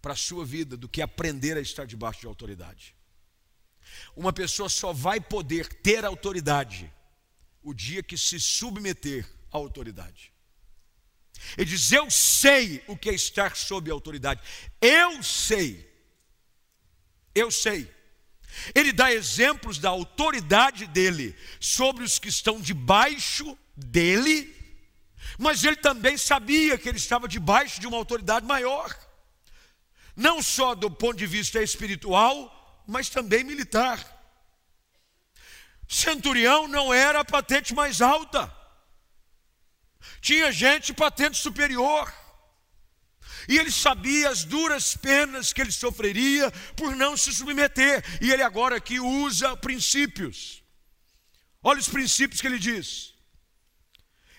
para 0.00 0.12
a 0.12 0.16
sua 0.16 0.44
vida 0.44 0.76
do 0.76 0.88
que 0.88 1.02
aprender 1.02 1.56
a 1.56 1.60
estar 1.60 1.86
debaixo 1.86 2.20
de 2.20 2.26
autoridade. 2.26 2.94
Uma 4.14 4.32
pessoa 4.32 4.68
só 4.68 4.92
vai 4.92 5.20
poder 5.20 5.66
ter 5.82 6.04
autoridade 6.04 6.92
o 7.62 7.74
dia 7.74 8.02
que 8.02 8.16
se 8.16 8.38
submeter 8.38 9.28
à 9.52 9.56
autoridade. 9.56 10.32
Ele 11.56 11.70
diz: 11.70 11.92
Eu 11.92 12.10
sei 12.10 12.82
o 12.86 12.96
que 12.96 13.10
é 13.10 13.14
estar 13.14 13.56
sob 13.56 13.90
autoridade. 13.90 14.40
Eu 14.80 15.22
sei. 15.22 15.88
Eu 17.34 17.50
sei. 17.50 17.90
Ele 18.74 18.92
dá 18.92 19.12
exemplos 19.12 19.78
da 19.78 19.90
autoridade 19.90 20.86
dele 20.86 21.36
sobre 21.60 22.04
os 22.04 22.18
que 22.18 22.28
estão 22.28 22.60
debaixo 22.60 23.56
dele, 23.76 24.54
mas 25.38 25.64
ele 25.64 25.76
também 25.76 26.16
sabia 26.16 26.76
que 26.78 26.88
ele 26.88 26.98
estava 26.98 27.28
debaixo 27.28 27.80
de 27.80 27.86
uma 27.86 27.96
autoridade 27.96 28.46
maior, 28.46 28.96
não 30.16 30.42
só 30.42 30.74
do 30.74 30.90
ponto 30.90 31.16
de 31.16 31.26
vista 31.26 31.62
espiritual, 31.62 32.82
mas 32.86 33.08
também 33.08 33.44
militar. 33.44 34.16
Centurião 35.86 36.66
não 36.66 36.92
era 36.92 37.20
a 37.20 37.24
patente 37.24 37.74
mais 37.74 38.02
alta, 38.02 38.52
tinha 40.20 40.52
gente 40.52 40.92
patente 40.92 41.38
superior. 41.38 42.12
E 43.48 43.58
ele 43.58 43.70
sabia 43.70 44.28
as 44.28 44.44
duras 44.44 44.94
penas 44.96 45.52
que 45.52 45.60
ele 45.60 45.72
sofreria 45.72 46.50
por 46.76 46.94
não 46.94 47.16
se 47.16 47.32
submeter. 47.32 48.04
E 48.20 48.30
ele 48.30 48.42
agora 48.42 48.76
aqui 48.76 49.00
usa 49.00 49.56
princípios. 49.56 50.62
Olha 51.62 51.80
os 51.80 51.88
princípios 51.88 52.40
que 52.40 52.46
ele 52.46 52.58
diz. 52.58 53.14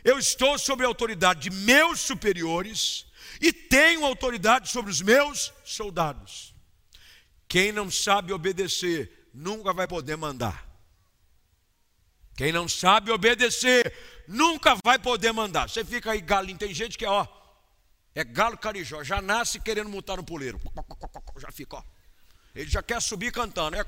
Eu 0.03 0.17
estou 0.17 0.57
sob 0.57 0.84
a 0.84 0.88
autoridade 0.88 1.49
de 1.49 1.49
meus 1.49 1.99
superiores 1.99 3.05
e 3.41 3.51
tenho 3.51 4.05
autoridade 4.05 4.70
sobre 4.70 4.91
os 4.91 5.01
meus 5.01 5.51
soldados. 5.65 6.53
Quem 7.47 7.72
não 7.72 7.89
sabe 7.89 8.32
obedecer 8.32 9.30
nunca 9.34 9.74
vai 9.74 9.88
poder 9.88 10.15
mandar. 10.15 10.67
Quem 12.36 12.51
não 12.51 12.70
sabe 12.70 13.11
obedecer 13.11 13.93
nunca 14.30 14.77
vai 14.86 14.99
poder 14.99 15.32
mandar. 15.32 15.67
Você 15.67 15.84
fica 15.84 16.11
aí 16.11 16.21
galinho, 16.21 16.57
tem 16.57 16.73
gente 16.73 16.97
que 16.97 17.03
é, 17.03 17.09
ó, 17.09 17.25
é 18.13 18.23
galo 18.23 18.57
carijó, 18.57 19.03
já 19.03 19.21
nasce 19.21 19.59
querendo 19.59 19.89
montar 19.89 20.17
no 20.17 20.23
puleiro. 20.23 20.61
Já 21.38 21.51
fica, 21.51 21.77
ó. 21.77 21.84
Ele 22.55 22.69
já 22.69 22.84
quer 22.84 23.01
subir 23.01 23.32
cantando. 23.32 23.75
É 23.75 23.84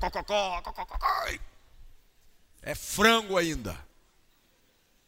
É 2.60 2.74
frango 2.74 3.36
ainda. 3.36 3.78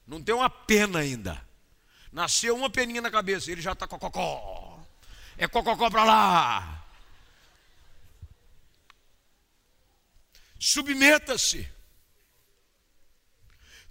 Não 0.06 0.22
tem 0.22 0.34
uma 0.34 0.50
pena 0.50 1.00
ainda. 1.00 1.42
Nasceu 2.12 2.54
uma 2.54 2.70
peninha 2.70 3.00
na 3.00 3.10
cabeça, 3.10 3.50
ele 3.50 3.60
já 3.60 3.72
está 3.72 3.86
cococó. 3.86 4.80
É 5.36 5.48
cococó 5.48 5.90
para 5.90 6.04
lá. 6.04 6.84
Submeta-se. 10.58 11.73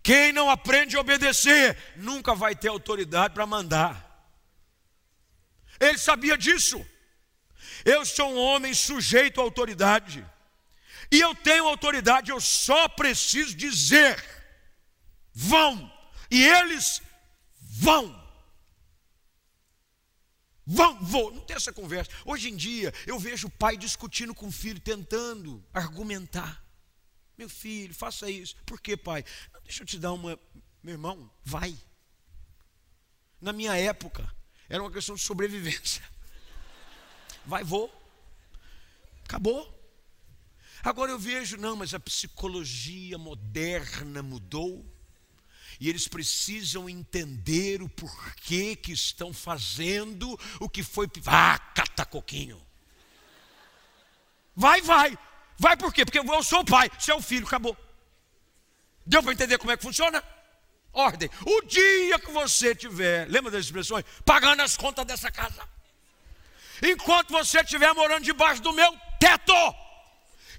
Quem 0.04 0.34
não 0.34 0.49
aprende 0.49 0.97
a 0.97 0.99
obedecer 0.99 1.78
nunca 1.95 2.36
vai 2.36 2.54
ter 2.54 2.68
autoridade 2.68 3.34
para 3.34 3.45
mandar. 3.45 4.14
Ele 5.80 5.97
sabia 5.97 6.38
disso. 6.38 6.86
Eu 7.86 8.06
sou 8.06 8.34
um 8.34 8.38
homem 8.38 8.74
sujeito 8.74 9.39
à 9.39 9.43
autoridade. 9.43 10.26
E 11.10 11.20
eu 11.20 11.34
tenho 11.34 11.68
autoridade, 11.68 12.32
eu 12.32 12.41
só 12.41 12.89
preciso 12.89 13.56
dizer: 13.56 14.22
vão. 15.34 15.91
E 16.30 16.43
eles 16.43 17.01
vão. 17.62 18.22
Vão, 20.66 20.97
vou. 21.04 21.32
Não 21.32 21.41
tem 21.41 21.56
essa 21.56 21.72
conversa. 21.72 22.12
Hoje 22.26 22.49
em 22.49 22.56
dia, 22.56 22.93
eu 23.06 23.20
vejo 23.20 23.47
o 23.47 23.51
pai 23.51 23.78
discutindo 23.78 24.34
com 24.34 24.47
o 24.47 24.51
filho, 24.51 24.80
tentando 24.80 25.64
argumentar. 25.74 26.64
Meu 27.38 27.49
filho, 27.49 27.93
faça 27.93 28.30
isso. 28.30 28.56
Por 28.66 28.80
quê, 28.80 28.95
pai? 28.95 29.26
Deixa 29.64 29.84
eu 29.84 29.88
te 29.88 29.97
dar 29.97 30.14
uma. 30.14 30.39
Meu 30.82 30.93
irmão, 30.93 31.30
vai. 31.43 31.76
Na 33.39 33.53
minha 33.53 33.76
época, 33.76 34.30
era 34.70 34.82
uma 34.82 34.91
questão 34.91 35.16
de 35.16 35.22
sobrevivência. 35.22 36.03
Vai, 37.45 37.64
vou. 37.64 37.91
Acabou. 39.26 39.70
Agora 40.84 41.11
eu 41.11 41.20
vejo, 41.20 41.57
não, 41.57 41.76
mas 41.76 41.93
a 41.93 41.99
psicologia 41.99 43.18
moderna 43.18 44.22
mudou. 44.22 44.86
E 45.80 45.89
eles 45.89 46.07
precisam 46.07 46.89
entender 46.89 47.82
o 47.82 47.89
porquê 47.89 48.76
que 48.76 48.91
estão 48.91 49.34
fazendo 49.34 50.39
o 50.59 50.70
que 50.70 50.84
foi. 50.84 51.09
Ah, 51.26 51.57
catacoquinho. 51.57 52.61
Vai, 54.55 54.82
vai. 54.82 55.18
Vai 55.57 55.78
por 55.78 55.93
quê? 55.93 56.05
Porque 56.05 56.20
eu 56.20 56.43
sou 56.43 56.61
o 56.61 56.66
pai, 56.66 56.89
você 56.97 57.11
é 57.11 57.16
o 57.16 57.22
filho, 57.22 57.45
acabou. 57.45 57.78
Deu 59.06 59.22
para 59.22 59.34
entender 59.34 59.58
como 59.58 59.72
é 59.72 59.78
que 59.78 59.84
funciona? 59.84 60.24
ordem. 60.93 61.30
O 61.45 61.62
dia 61.64 62.20
que 62.20 62.32
você 62.32 62.76
tiver, 62.76 63.28
lembra 63.28 63.51
das 63.51 63.66
expressões? 63.66 64.06
Pagando 64.24 64.62
as 64.62 64.78
contas 64.78 65.06
dessa 65.06 65.32
casa. 65.32 65.68
Enquanto 66.82 67.32
você 67.32 67.60
estiver 67.62 67.93
morando 67.93 68.24
debaixo 68.24 68.62
do 68.62 68.72
meu 68.72 68.95
teto, 69.20 69.54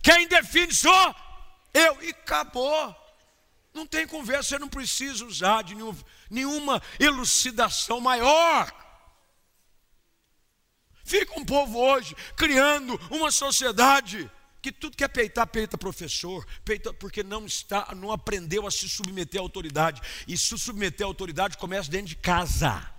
quem 0.03 0.27
define 0.27 0.75
só 0.75 1.15
eu. 1.73 2.03
E 2.03 2.11
acabou. 2.11 2.95
Não 3.73 3.87
tem 3.87 4.07
conversa, 4.07 4.51
você 4.51 4.59
não 4.59 4.69
precisa 4.69 5.25
usar 5.25 5.63
de 5.63 5.75
nenhum, 5.75 5.97
nenhuma 6.31 6.83
elucidação 6.99 8.01
maior. 8.01 8.73
Fica 11.05 11.39
um 11.39 11.45
povo 11.45 11.79
hoje 11.79 12.15
criando 12.37 12.99
uma 13.11 13.31
sociedade 13.31 14.31
que 14.65 14.73
tudo 14.73 14.97
que 14.97 15.05
é 15.05 15.09
peitar, 15.09 15.47
peita 15.47 15.77
professor, 15.77 16.47
peita 16.65 16.91
porque 16.95 17.23
não 17.23 17.45
está, 17.45 17.95
não 17.95 18.11
aprendeu 18.11 18.67
a 18.67 18.71
se 18.71 18.89
submeter 18.89 19.39
à 19.39 19.45
autoridade. 19.45 20.01
E 20.27 20.39
se 20.39 20.59
submeter 20.59 21.05
à 21.05 21.07
autoridade 21.07 21.59
começa 21.59 21.91
dentro 21.91 22.07
de 22.07 22.17
casa. 22.17 22.91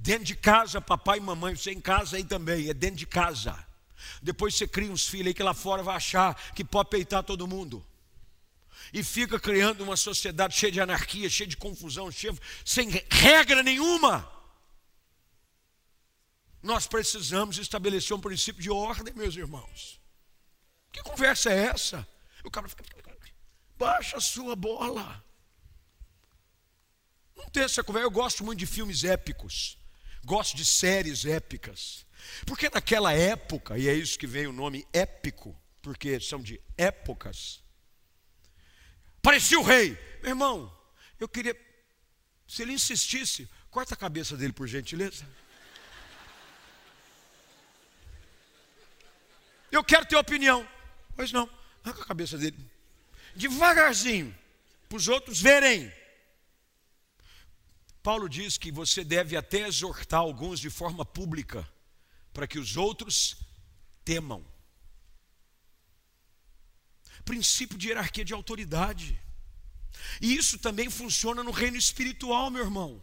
Dentro 0.00 0.24
de 0.24 0.34
casa, 0.34 0.80
papai 0.80 1.18
e 1.18 1.20
mamãe, 1.20 1.54
você 1.54 1.70
em 1.70 1.80
casa 1.80 2.16
aí 2.16 2.24
também, 2.24 2.68
é 2.68 2.74
dentro 2.74 2.96
de 2.96 3.06
casa. 3.06 3.56
Depois 4.20 4.56
você 4.56 4.66
cria 4.66 4.90
uns 4.90 5.06
filhos 5.06 5.28
aí 5.28 5.34
que 5.34 5.44
lá 5.44 5.54
fora 5.54 5.80
vai 5.80 5.94
achar 5.94 6.34
que 6.52 6.64
pode 6.64 6.90
peitar 6.90 7.22
todo 7.22 7.46
mundo. 7.46 7.86
E 8.92 9.04
fica 9.04 9.38
criando 9.38 9.84
uma 9.84 9.96
sociedade 9.96 10.56
cheia 10.56 10.72
de 10.72 10.80
anarquia, 10.80 11.30
cheia 11.30 11.46
de 11.46 11.56
confusão, 11.56 12.10
cheia, 12.10 12.36
sem 12.64 12.88
regra 13.08 13.62
nenhuma. 13.62 14.28
Nós 16.60 16.88
precisamos 16.88 17.58
estabelecer 17.58 18.16
um 18.16 18.20
princípio 18.20 18.60
de 18.60 18.70
ordem, 18.70 19.14
meus 19.14 19.36
irmãos. 19.36 20.00
Que 20.98 21.02
conversa 21.04 21.50
é 21.50 21.66
essa? 21.66 22.06
O 22.42 22.50
cara 22.50 22.68
fica, 22.68 22.82
baixa 23.78 24.16
a 24.16 24.20
sua 24.20 24.56
bola. 24.56 25.24
Não 27.36 27.48
tem 27.50 27.62
essa 27.62 27.84
conversa. 27.84 28.06
Eu 28.06 28.10
gosto 28.10 28.42
muito 28.42 28.58
de 28.58 28.66
filmes 28.66 29.04
épicos. 29.04 29.78
Gosto 30.24 30.56
de 30.56 30.64
séries 30.64 31.24
épicas. 31.24 32.04
Porque 32.44 32.68
naquela 32.68 33.12
época, 33.12 33.78
e 33.78 33.88
é 33.88 33.94
isso 33.94 34.18
que 34.18 34.26
vem 34.26 34.48
o 34.48 34.52
nome 34.52 34.84
épico, 34.92 35.56
porque 35.80 36.18
são 36.18 36.42
de 36.42 36.60
épocas, 36.76 37.62
parecia 39.22 39.60
o 39.60 39.62
rei. 39.62 39.96
Meu 40.20 40.30
irmão, 40.30 40.76
eu 41.20 41.28
queria, 41.28 41.56
se 42.48 42.62
ele 42.62 42.72
insistisse, 42.72 43.48
corta 43.70 43.94
a 43.94 43.96
cabeça 43.96 44.36
dele 44.36 44.52
por 44.52 44.66
gentileza. 44.66 45.24
Eu 49.70 49.84
quero 49.84 50.04
ter 50.04 50.16
opinião. 50.16 50.68
Pois 51.18 51.32
não, 51.32 51.50
arranca 51.82 52.02
a 52.02 52.06
cabeça 52.06 52.38
dele. 52.38 52.56
Devagarzinho, 53.34 54.32
para 54.88 54.98
os 54.98 55.08
outros 55.08 55.40
verem. 55.40 55.92
Paulo 58.00 58.28
diz 58.28 58.56
que 58.56 58.70
você 58.70 59.02
deve 59.02 59.36
até 59.36 59.66
exortar 59.66 60.20
alguns 60.20 60.60
de 60.60 60.70
forma 60.70 61.04
pública, 61.04 61.68
para 62.32 62.46
que 62.46 62.56
os 62.56 62.76
outros 62.76 63.36
temam. 64.04 64.46
Princípio 67.24 67.76
de 67.76 67.88
hierarquia 67.88 68.24
de 68.24 68.32
autoridade. 68.32 69.20
E 70.22 70.36
isso 70.36 70.56
também 70.56 70.88
funciona 70.88 71.42
no 71.42 71.50
reino 71.50 71.76
espiritual, 71.76 72.48
meu 72.48 72.62
irmão. 72.62 73.02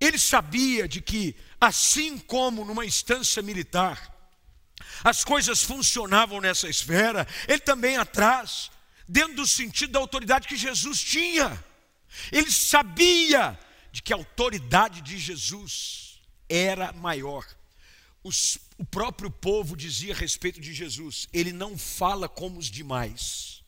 Ele 0.00 0.18
sabia 0.18 0.88
de 0.88 1.02
que, 1.02 1.36
assim 1.60 2.16
como 2.16 2.64
numa 2.64 2.86
instância 2.86 3.42
militar, 3.42 4.15
as 5.04 5.24
coisas 5.24 5.62
funcionavam 5.62 6.40
nessa 6.40 6.68
esfera, 6.68 7.26
ele 7.46 7.60
também 7.60 7.96
atrás, 7.96 8.70
dentro 9.08 9.36
do 9.36 9.46
sentido 9.46 9.92
da 9.92 9.98
autoridade 9.98 10.48
que 10.48 10.56
Jesus 10.56 11.00
tinha. 11.00 11.62
Ele 12.32 12.50
sabia 12.50 13.58
de 13.92 14.02
que 14.02 14.12
a 14.12 14.16
autoridade 14.16 15.00
de 15.00 15.18
Jesus 15.18 16.20
era 16.48 16.92
maior. 16.92 17.44
Os, 18.22 18.58
o 18.76 18.84
próprio 18.84 19.30
povo 19.30 19.76
dizia 19.76 20.12
a 20.12 20.16
respeito 20.16 20.60
de 20.60 20.74
Jesus: 20.74 21.28
ele 21.32 21.52
não 21.52 21.78
fala 21.78 22.28
como 22.28 22.58
os 22.58 22.66
demais, 22.66 23.62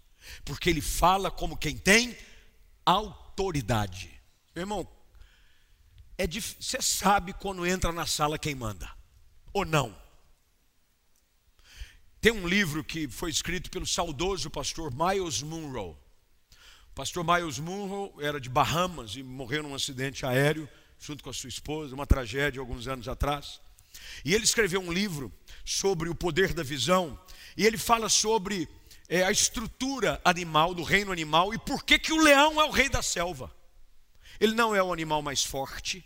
porque 0.45 0.69
ele 0.69 0.81
fala 0.81 1.31
como 1.31 1.57
quem 1.57 1.77
tem 1.77 2.17
autoridade. 2.85 4.11
Meu 4.55 4.63
irmão, 4.63 4.89
é 6.17 6.27
você 6.27 6.83
sabe 6.83 7.33
quando 7.33 7.65
entra 7.65 7.93
na 7.93 8.07
sala 8.07 8.39
quem 8.39 8.55
manda, 8.55 8.91
ou 9.53 9.65
não? 9.65 9.97
Tem 12.21 12.33
um 12.33 12.49
livro 12.49 12.83
que 12.83 13.07
foi 13.07 13.31
escrito 13.31 13.71
pelo 13.71 13.87
saudoso 13.87 14.51
pastor 14.51 14.93
Miles 14.93 15.41
Munro. 15.41 15.97
O 16.91 16.95
pastor 16.95 17.25
Miles 17.25 17.61
Munro 17.61 18.13
era 18.21 18.41
de 18.41 18.49
Bahamas 18.49 19.15
e 19.15 19.23
morreu 19.23 19.63
num 19.63 19.73
acidente 19.73 20.27
aéreo 20.27 20.69
junto 20.99 21.23
com 21.23 21.31
a 21.31 21.33
sua 21.33 21.49
esposa, 21.49 21.95
uma 21.95 22.09
tragédia 22.09 22.61
alguns 22.61 22.89
anos 22.89 23.07
atrás. 23.07 23.61
E 24.25 24.35
ele 24.35 24.43
escreveu 24.43 24.81
um 24.81 24.93
livro 24.93 25.33
sobre 25.65 26.09
o 26.09 26.15
poder 26.15 26.53
da 26.53 26.65
visão 26.65 27.17
e 27.57 27.65
ele 27.65 27.79
fala 27.79 28.09
sobre 28.09 28.69
é, 29.09 29.23
a 29.23 29.31
estrutura 29.31 30.21
animal 30.25 30.75
do 30.75 30.83
reino 30.83 31.13
animal 31.13 31.55
e 31.55 31.59
por 31.59 31.85
que 31.85 32.01
que 32.01 32.13
o 32.13 32.21
leão 32.21 32.61
é 32.61 32.65
o 32.65 32.73
rei 32.73 32.89
da 32.89 33.01
selva. 33.01 33.55
Ele 34.41 34.57
não 34.57 34.75
é 34.75 34.83
o 34.83 34.93
animal 34.93 35.23
mais 35.23 35.45
forte. 35.45 36.05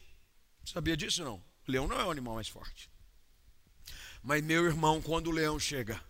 Sabia 0.63 0.95
disso 0.95 1.25
não? 1.25 1.37
O 1.67 1.73
leão 1.73 1.89
não 1.89 1.99
é 1.99 2.05
o 2.05 2.11
animal 2.11 2.35
mais 2.35 2.49
forte. 2.49 2.92
Mas, 4.23 4.43
meu 4.43 4.65
irmão, 4.65 5.03
quando 5.03 5.27
o 5.29 5.33
leão 5.33 5.59
chega, 5.59 6.01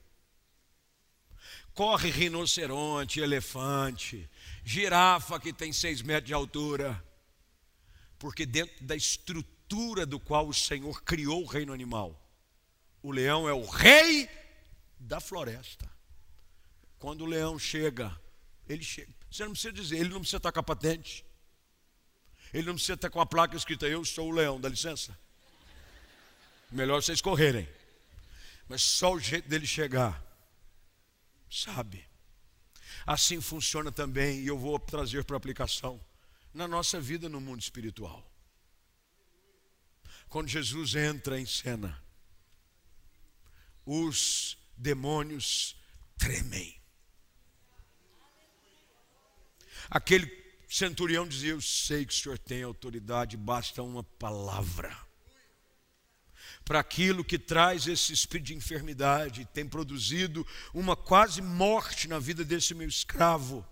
corre 1.73 2.11
rinoceronte, 2.11 3.21
elefante, 3.21 4.29
girafa 4.63 5.41
que 5.41 5.53
tem 5.53 5.73
seis 5.73 6.03
metros 6.03 6.27
de 6.27 6.35
altura, 6.35 7.03
porque 8.19 8.45
dentro 8.45 8.85
da 8.85 8.95
estrutura 8.95 10.05
do 10.05 10.21
qual 10.21 10.47
o 10.47 10.55
Senhor 10.55 11.03
criou 11.03 11.43
o 11.43 11.47
reino 11.47 11.73
animal, 11.73 12.21
o 13.03 13.11
leão 13.11 13.49
é 13.49 13.53
o 13.53 13.65
rei 13.65 14.29
da 14.99 15.19
floresta. 15.19 15.91
Quando 16.99 17.23
o 17.23 17.27
leão 17.27 17.59
chega, 17.59 18.17
ele 18.69 18.85
chega. 18.85 19.13
Você 19.31 19.45
não 19.45 19.53
precisa 19.53 19.73
dizer, 19.73 19.97
ele 19.97 20.11
não 20.11 20.21
precisa 20.21 20.37
estar 20.37 20.53
com 20.53 20.61
a 20.61 20.63
patente. 20.63 21.25
Ele 22.53 22.67
não 22.67 22.75
precisa 22.75 22.95
estar 22.95 23.09
com 23.09 23.21
a 23.21 23.27
placa 23.27 23.57
escrita, 23.57 23.89
eu 23.89 24.05
sou 24.05 24.29
o 24.29 24.31
leão, 24.31 24.61
dá 24.61 24.69
licença. 24.69 25.19
Melhor 26.71 27.03
vocês 27.03 27.21
correrem. 27.21 27.67
Mas 28.73 28.81
só 28.81 29.12
o 29.12 29.20
jeito 29.20 29.51
dele 29.51 29.66
chegar, 29.66 30.25
sabe? 31.51 32.09
Assim 33.05 33.39
funciona 33.39 33.93
também, 33.93 34.41
e 34.41 34.47
eu 34.47 34.59
vou 34.59 34.79
trazer 34.79 35.25
para 35.25 35.37
aplicação, 35.37 36.03
na 36.55 36.66
nossa 36.66 36.99
vida 36.99 37.29
no 37.29 37.39
mundo 37.39 37.61
espiritual. 37.61 38.27
Quando 40.27 40.49
Jesus 40.49 40.95
entra 40.95 41.39
em 41.39 41.45
cena, 41.45 42.03
os 43.85 44.57
demônios 44.75 45.77
tremem. 46.16 46.81
Aquele 49.91 50.27
centurião 50.66 51.29
dizia: 51.29 51.51
Eu 51.51 51.61
sei 51.61 52.07
que 52.07 52.14
o 52.14 52.16
senhor 52.16 52.39
tem 52.39 52.62
autoridade, 52.62 53.37
basta 53.37 53.83
uma 53.83 54.03
palavra 54.03 55.12
para 56.73 56.81
aquilo 56.81 57.23
que 57.23 57.39
traz 57.39 57.87
esse 57.87 58.14
espírito 58.14 58.47
de 58.47 58.55
enfermidade, 58.55 59.45
tem 59.53 59.68
produzido 59.68 60.47
uma 60.73 60.97
quase 60.97 61.43
morte 61.43 62.09
na 62.09 62.18
vida 62.18 62.43
desse 62.47 62.75
meu 62.75 62.89
escravo, 62.89 63.62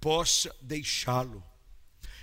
possa 0.00 0.52
deixá-lo. 0.60 1.44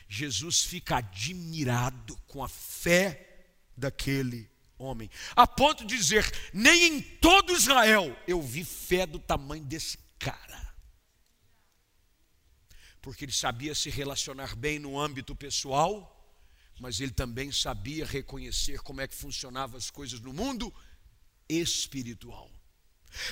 Jesus 0.10 0.66
fica 0.66 0.98
admirado 0.98 2.18
com 2.28 2.44
a 2.44 2.50
fé 2.50 3.48
daquele 3.78 4.52
homem, 4.78 5.10
a 5.34 5.48
ponto 5.48 5.86
de 5.86 5.96
dizer: 5.96 6.30
nem 6.54 6.88
em 6.88 7.02
todo 7.02 7.54
Israel 7.54 8.14
eu 8.28 8.42
vi 8.42 8.66
fé 8.66 9.06
do 9.06 9.18
tamanho 9.18 9.64
desse 9.64 9.98
cara. 10.20 10.76
Porque 13.02 13.24
ele 13.24 13.32
sabia 13.32 13.74
se 13.74 13.90
relacionar 13.90 14.58
bem 14.58 14.78
no 14.78 15.00
âmbito 15.00 15.34
pessoal 15.34 16.21
mas 16.82 17.00
ele 17.00 17.12
também 17.12 17.52
sabia 17.52 18.08
reconhecer 18.08 18.80
como 18.82 19.02
é 19.02 19.08
que 19.08 19.14
funcionavam 19.14 19.78
as 19.78 19.92
coisas 19.92 20.20
no 20.20 20.34
mundo 20.34 20.74
espiritual. 21.48 22.52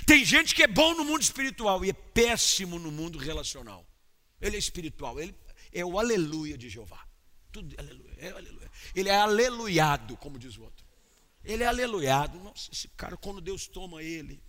Tem 0.05 0.23
gente 0.23 0.53
que 0.53 0.61
é 0.61 0.67
bom 0.67 0.93
no 0.93 1.03
mundo 1.03 1.23
espiritual 1.23 1.83
e 1.83 1.89
é 1.89 1.93
péssimo 1.93 2.77
no 2.77 2.91
mundo 2.91 3.17
relacional. 3.17 3.83
Ele 4.39 4.55
é 4.55 4.59
espiritual, 4.59 5.19
ele 5.19 5.35
é 5.73 5.83
o 5.83 5.97
aleluia 5.97 6.55
de 6.55 6.69
Jeová. 6.69 7.03
Tudo 7.51 7.73
aleluia, 7.79 8.13
é 8.19 8.29
aleluia. 8.29 8.71
Ele 8.93 9.09
é 9.09 9.15
aleluiado, 9.15 10.15
como 10.17 10.37
diz 10.37 10.55
o 10.55 10.61
outro. 10.61 10.85
Ele 11.43 11.63
é 11.63 11.67
aleluiado. 11.67 12.37
Nossa, 12.37 12.69
esse 12.71 12.87
cara, 12.89 13.17
quando 13.17 13.41
Deus 13.41 13.67
toma 13.67 14.03
ele. 14.03 14.39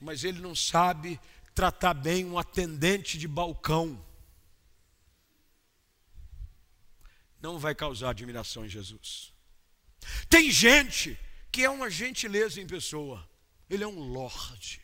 Mas 0.00 0.22
ele 0.22 0.40
não 0.40 0.54
sabe 0.54 1.18
tratar 1.56 1.94
bem 1.94 2.24
um 2.24 2.38
atendente 2.38 3.18
de 3.18 3.26
balcão. 3.26 4.00
Não 7.40 7.58
vai 7.58 7.74
causar 7.74 8.10
admiração 8.10 8.64
em 8.64 8.68
Jesus. 8.68 9.32
Tem 10.28 10.50
gente 10.50 11.18
que 11.50 11.64
é 11.64 11.70
uma 11.70 11.90
gentileza 11.90 12.60
em 12.60 12.66
pessoa, 12.66 13.28
ele 13.68 13.84
é 13.84 13.86
um 13.86 13.98
lorde. 13.98 14.80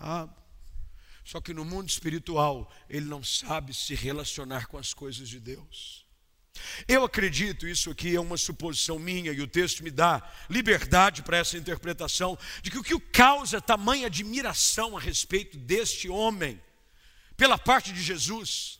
Ah, 0.00 0.28
só 1.24 1.40
que 1.40 1.52
no 1.52 1.64
mundo 1.64 1.88
espiritual, 1.88 2.72
ele 2.88 3.06
não 3.06 3.22
sabe 3.22 3.74
se 3.74 3.94
relacionar 3.94 4.66
com 4.66 4.78
as 4.78 4.94
coisas 4.94 5.28
de 5.28 5.38
Deus. 5.38 6.06
Eu 6.86 7.04
acredito, 7.04 7.66
isso 7.66 7.90
aqui 7.90 8.16
é 8.16 8.20
uma 8.20 8.36
suposição 8.36 8.98
minha, 8.98 9.32
e 9.32 9.40
o 9.40 9.46
texto 9.46 9.82
me 9.82 9.90
dá 9.90 10.22
liberdade 10.48 11.22
para 11.22 11.36
essa 11.36 11.56
interpretação, 11.56 12.38
de 12.62 12.70
que 12.70 12.78
o 12.78 12.82
que 12.82 12.98
causa 12.98 13.60
tamanha 13.60 14.06
admiração 14.06 14.96
a 14.96 15.00
respeito 15.00 15.56
deste 15.58 16.08
homem, 16.08 16.60
pela 17.36 17.58
parte 17.58 17.92
de 17.92 18.02
Jesus, 18.02 18.77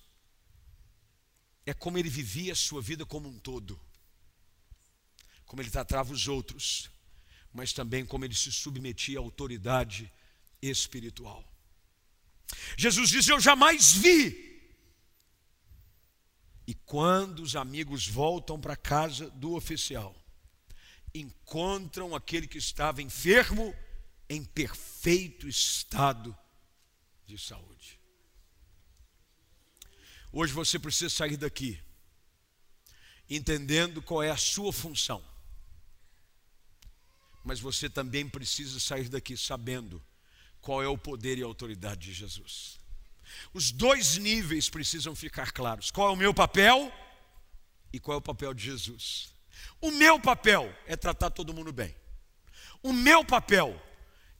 é 1.68 1.74
como 1.74 1.98
ele 1.98 2.08
vivia 2.08 2.54
a 2.54 2.56
sua 2.56 2.80
vida 2.80 3.04
como 3.04 3.28
um 3.28 3.38
todo, 3.38 3.78
como 5.44 5.60
ele 5.60 5.70
tratava 5.70 6.14
os 6.14 6.26
outros, 6.26 6.90
mas 7.52 7.74
também 7.74 8.06
como 8.06 8.24
ele 8.24 8.34
se 8.34 8.50
submetia 8.50 9.18
à 9.18 9.22
autoridade 9.22 10.10
espiritual. 10.62 11.44
Jesus 12.74 13.10
diz: 13.10 13.28
Eu 13.28 13.38
jamais 13.38 13.92
vi. 13.92 14.48
E 16.66 16.72
quando 16.74 17.40
os 17.40 17.54
amigos 17.54 18.06
voltam 18.06 18.58
para 18.58 18.72
a 18.72 18.76
casa 18.76 19.28
do 19.30 19.54
oficial, 19.54 20.16
encontram 21.14 22.14
aquele 22.14 22.46
que 22.46 22.58
estava 22.58 23.02
enfermo 23.02 23.74
em 24.26 24.42
perfeito 24.42 25.46
estado 25.46 26.36
de 27.26 27.36
saúde. 27.38 27.97
Hoje 30.32 30.52
você 30.52 30.78
precisa 30.78 31.10
sair 31.10 31.36
daqui 31.36 31.80
entendendo 33.28 34.00
qual 34.00 34.22
é 34.22 34.30
a 34.30 34.36
sua 34.36 34.72
função. 34.72 35.22
Mas 37.44 37.60
você 37.60 37.88
também 37.88 38.28
precisa 38.28 38.80
sair 38.80 39.08
daqui 39.08 39.36
sabendo 39.36 40.02
qual 40.60 40.82
é 40.82 40.88
o 40.88 40.98
poder 40.98 41.38
e 41.38 41.42
a 41.42 41.46
autoridade 41.46 42.00
de 42.00 42.12
Jesus. 42.12 42.78
Os 43.52 43.70
dois 43.70 44.16
níveis 44.16 44.68
precisam 44.68 45.14
ficar 45.14 45.52
claros: 45.52 45.90
qual 45.90 46.08
é 46.08 46.12
o 46.12 46.16
meu 46.16 46.32
papel 46.32 46.92
e 47.92 47.98
qual 47.98 48.16
é 48.16 48.18
o 48.18 48.22
papel 48.22 48.52
de 48.54 48.64
Jesus. 48.64 49.32
O 49.80 49.90
meu 49.90 50.20
papel 50.20 50.74
é 50.86 50.96
tratar 50.96 51.30
todo 51.30 51.54
mundo 51.54 51.72
bem. 51.72 51.94
O 52.82 52.92
meu 52.92 53.24
papel 53.24 53.80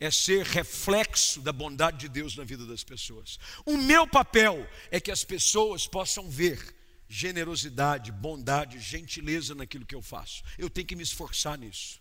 é 0.01 0.11
ser 0.11 0.44
reflexo 0.44 1.40
da 1.40 1.53
bondade 1.53 1.99
de 1.99 2.09
Deus 2.09 2.36
na 2.36 2.44
vida 2.44 2.64
das 2.64 2.84
pessoas. 2.84 3.38
O 3.64 3.76
meu 3.76 4.07
papel 4.07 4.68
é 4.90 5.01
que 5.01 5.11
as 5.11 5.24
pessoas 5.24 5.86
possam 5.86 6.30
ver 6.30 6.76
generosidade, 7.09 8.12
bondade, 8.12 8.78
gentileza 8.78 9.55
naquilo 9.55 9.86
que 9.86 9.94
eu 9.94 10.03
faço. 10.03 10.42
Eu 10.57 10.68
tenho 10.68 10.86
que 10.86 10.96
me 10.96 11.03
esforçar 11.03 11.59
nisso. 11.59 12.01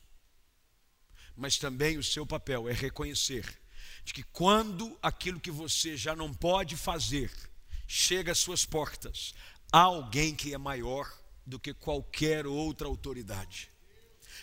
Mas 1.35 1.57
também 1.57 1.97
o 1.97 2.03
seu 2.03 2.25
papel 2.25 2.67
é 2.67 2.73
reconhecer 2.73 3.45
de 4.03 4.13
que 4.13 4.23
quando 4.23 4.97
aquilo 5.01 5.39
que 5.39 5.51
você 5.51 5.95
já 5.95 6.15
não 6.15 6.33
pode 6.33 6.75
fazer 6.75 7.31
chega 7.87 8.31
às 8.31 8.39
suas 8.39 8.65
portas, 8.65 9.33
há 9.71 9.81
alguém 9.81 10.35
que 10.35 10.53
é 10.53 10.57
maior 10.57 11.09
do 11.45 11.59
que 11.59 11.73
qualquer 11.73 12.45
outra 12.45 12.87
autoridade. 12.87 13.71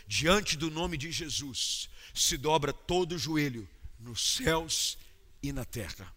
Diante 0.07 0.57
do 0.57 0.71
nome 0.71 0.97
de 0.97 1.11
Jesus, 1.11 1.89
se 2.15 2.37
dobra 2.37 2.73
todo 2.73 3.15
o 3.15 3.19
joelho 3.19 3.69
nos 3.99 4.37
céus 4.37 4.99
e 5.43 5.53
na 5.53 5.65
terra. 5.65 6.15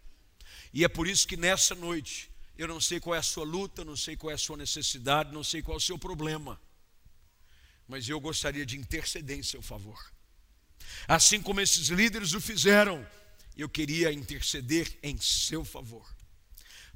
E 0.74 0.84
é 0.84 0.88
por 0.88 1.08
isso 1.08 1.28
que 1.28 1.38
nessa 1.38 1.74
noite, 1.74 2.30
eu 2.58 2.68
não 2.68 2.82
sei 2.82 3.00
qual 3.00 3.16
é 3.16 3.20
a 3.20 3.24
sua 3.24 3.46
luta, 3.46 3.86
não 3.86 3.96
sei 3.96 4.16
qual 4.16 4.32
é 4.32 4.34
a 4.34 4.38
sua 4.38 4.58
necessidade, 4.58 5.34
não 5.34 5.44
sei 5.44 5.62
qual 5.62 5.76
é 5.76 5.78
o 5.78 5.82
seu 5.82 5.98
problema, 5.98 6.60
mas 7.88 8.10
eu 8.10 8.20
gostaria 8.20 8.66
de 8.66 8.78
interceder 8.78 9.38
em 9.38 9.44
seu 9.44 9.62
favor. 9.62 10.12
Assim 11.08 11.42
como 11.42 11.62
esses 11.62 11.88
líderes 11.88 12.34
o 12.34 12.42
fizeram, 12.42 13.08
eu 13.56 13.70
queria 13.70 14.12
interceder 14.12 14.98
em 15.02 15.18
seu 15.20 15.64
favor, 15.64 16.08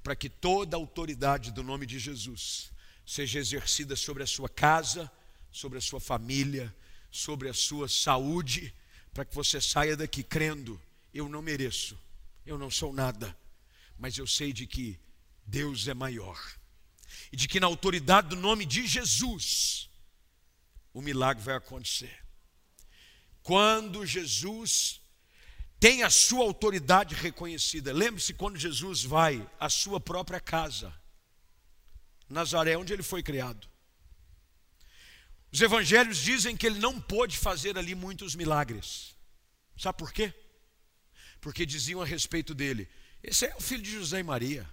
para 0.04 0.16
que 0.16 0.30
toda 0.30 0.76
a 0.76 0.80
autoridade 0.80 1.52
do 1.52 1.64
nome 1.64 1.86
de 1.86 1.98
Jesus 1.98 2.72
seja 3.06 3.40
exercida 3.40 3.96
sobre 3.96 4.24
a 4.24 4.28
sua 4.28 4.50
casa, 4.50 5.12
sobre 5.52 5.78
a 5.78 5.82
sua 5.82 6.00
família, 6.00 6.74
sobre 7.10 7.50
a 7.50 7.54
sua 7.54 7.88
saúde, 7.88 8.74
para 9.14 9.26
que 9.26 9.36
você 9.36 9.60
saia 9.60 9.98
daqui 9.98 10.24
crendo: 10.24 10.82
eu 11.14 11.28
não 11.28 11.42
mereço, 11.42 12.00
eu 12.46 12.58
não 12.58 12.72
sou 12.72 12.94
nada, 12.94 13.38
mas 13.98 14.18
eu 14.18 14.26
sei 14.26 14.54
de 14.54 14.66
que 14.66 15.00
Deus 15.46 15.88
é 15.88 15.94
maior, 15.94 16.40
e 17.32 17.36
de 17.36 17.48
que 17.48 17.60
na 17.60 17.68
autoridade 17.68 18.30
do 18.30 18.36
nome 18.36 18.66
de 18.66 18.88
Jesus, 18.88 19.90
o 20.94 21.02
milagre 21.02 21.44
vai 21.44 21.56
acontecer. 21.56 22.18
Quando 23.44 24.06
Jesus 24.06 25.02
tem 25.80 26.04
a 26.04 26.10
sua 26.10 26.44
autoridade 26.44 27.16
reconhecida, 27.16 27.92
lembre-se 27.92 28.34
quando 28.36 28.58
Jesus 28.58 29.04
vai 29.04 29.50
à 29.60 29.68
sua 29.70 30.00
própria 30.00 30.40
casa, 30.40 30.94
Nazaré, 32.30 32.78
onde 32.78 32.94
ele 32.94 33.04
foi 33.04 33.22
criado. 33.22 33.71
Os 35.52 35.60
evangelhos 35.60 36.18
dizem 36.18 36.56
que 36.56 36.66
ele 36.66 36.80
não 36.80 37.00
pôde 37.00 37.38
fazer 37.38 37.78
ali 37.78 37.94
muitos 37.94 38.36
milagres. 38.36 39.16
Sabe 39.78 39.98
por 39.98 40.14
quê? 40.14 40.34
Porque 41.42 41.66
diziam 41.66 42.02
a 42.02 42.06
respeito 42.06 42.54
dele: 42.54 42.88
esse 43.22 43.46
é 43.46 43.56
o 43.56 43.62
filho 43.62 43.82
de 43.82 43.92
José 43.92 44.20
e 44.20 44.24
Maria. 44.24 44.70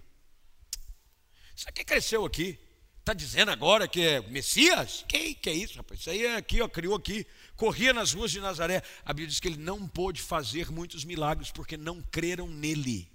Isso 1.55 1.67
aqui 1.67 1.83
cresceu 1.83 2.25
aqui. 2.25 2.57
Está 2.99 3.13
dizendo 3.13 3.49
agora 3.49 3.87
que 3.87 4.01
é 4.01 4.21
Messias? 4.29 5.03
Que, 5.07 5.33
que 5.33 5.49
é 5.49 5.53
isso, 5.53 5.77
rapaz? 5.77 5.99
Isso 5.99 6.11
aí 6.11 6.25
é 6.25 6.35
aqui, 6.35 6.61
ó, 6.61 6.67
criou 6.69 6.95
aqui. 6.95 7.25
Corria 7.55 7.91
nas 7.91 8.13
ruas 8.13 8.29
de 8.29 8.39
Nazaré. 8.39 8.83
A 9.03 9.11
Bíblia 9.11 9.29
diz 9.29 9.39
que 9.39 9.47
ele 9.47 9.57
não 9.57 9.87
pôde 9.87 10.21
fazer 10.21 10.71
muitos 10.71 11.03
milagres 11.03 11.49
porque 11.49 11.75
não 11.75 12.03
creram 12.03 12.47
nele. 12.47 13.11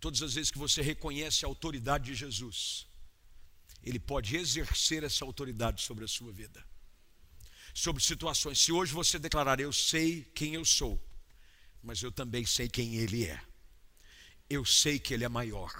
Todas 0.00 0.20
as 0.20 0.34
vezes 0.34 0.50
que 0.50 0.58
você 0.58 0.82
reconhece 0.82 1.44
a 1.44 1.48
autoridade 1.48 2.06
de 2.06 2.14
Jesus, 2.16 2.87
Ele 3.82 3.98
pode 3.98 4.36
exercer 4.36 5.04
essa 5.04 5.24
autoridade 5.24 5.82
sobre 5.82 6.04
a 6.04 6.08
sua 6.08 6.32
vida, 6.32 6.64
sobre 7.72 8.02
situações. 8.02 8.58
Se 8.58 8.72
hoje 8.72 8.92
você 8.92 9.18
declarar, 9.18 9.60
eu 9.60 9.72
sei 9.72 10.22
quem 10.34 10.54
eu 10.54 10.64
sou, 10.64 11.02
mas 11.82 12.02
eu 12.02 12.10
também 12.10 12.44
sei 12.44 12.68
quem 12.68 12.96
Ele 12.96 13.24
é, 13.24 13.40
eu 14.48 14.64
sei 14.64 14.98
que 14.98 15.14
Ele 15.14 15.24
é 15.24 15.28
maior. 15.28 15.72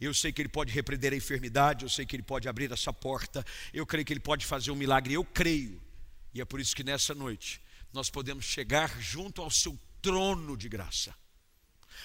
Eu 0.00 0.12
sei 0.12 0.32
que 0.32 0.42
Ele 0.42 0.48
pode 0.48 0.72
repreender 0.72 1.12
a 1.12 1.16
enfermidade, 1.16 1.84
eu 1.84 1.88
sei 1.88 2.04
que 2.04 2.16
Ele 2.16 2.22
pode 2.22 2.48
abrir 2.48 2.72
essa 2.72 2.92
porta, 2.92 3.44
eu 3.72 3.86
creio 3.86 4.04
que 4.04 4.12
Ele 4.12 4.20
pode 4.20 4.44
fazer 4.44 4.72
um 4.72 4.76
milagre, 4.76 5.14
eu 5.14 5.24
creio. 5.24 5.80
E 6.34 6.40
é 6.40 6.44
por 6.44 6.60
isso 6.60 6.74
que 6.74 6.82
nessa 6.82 7.14
noite 7.14 7.60
nós 7.92 8.10
podemos 8.10 8.44
chegar 8.44 9.00
junto 9.00 9.40
ao 9.40 9.50
Seu 9.50 9.78
trono 10.02 10.56
de 10.56 10.68
graça 10.68 11.14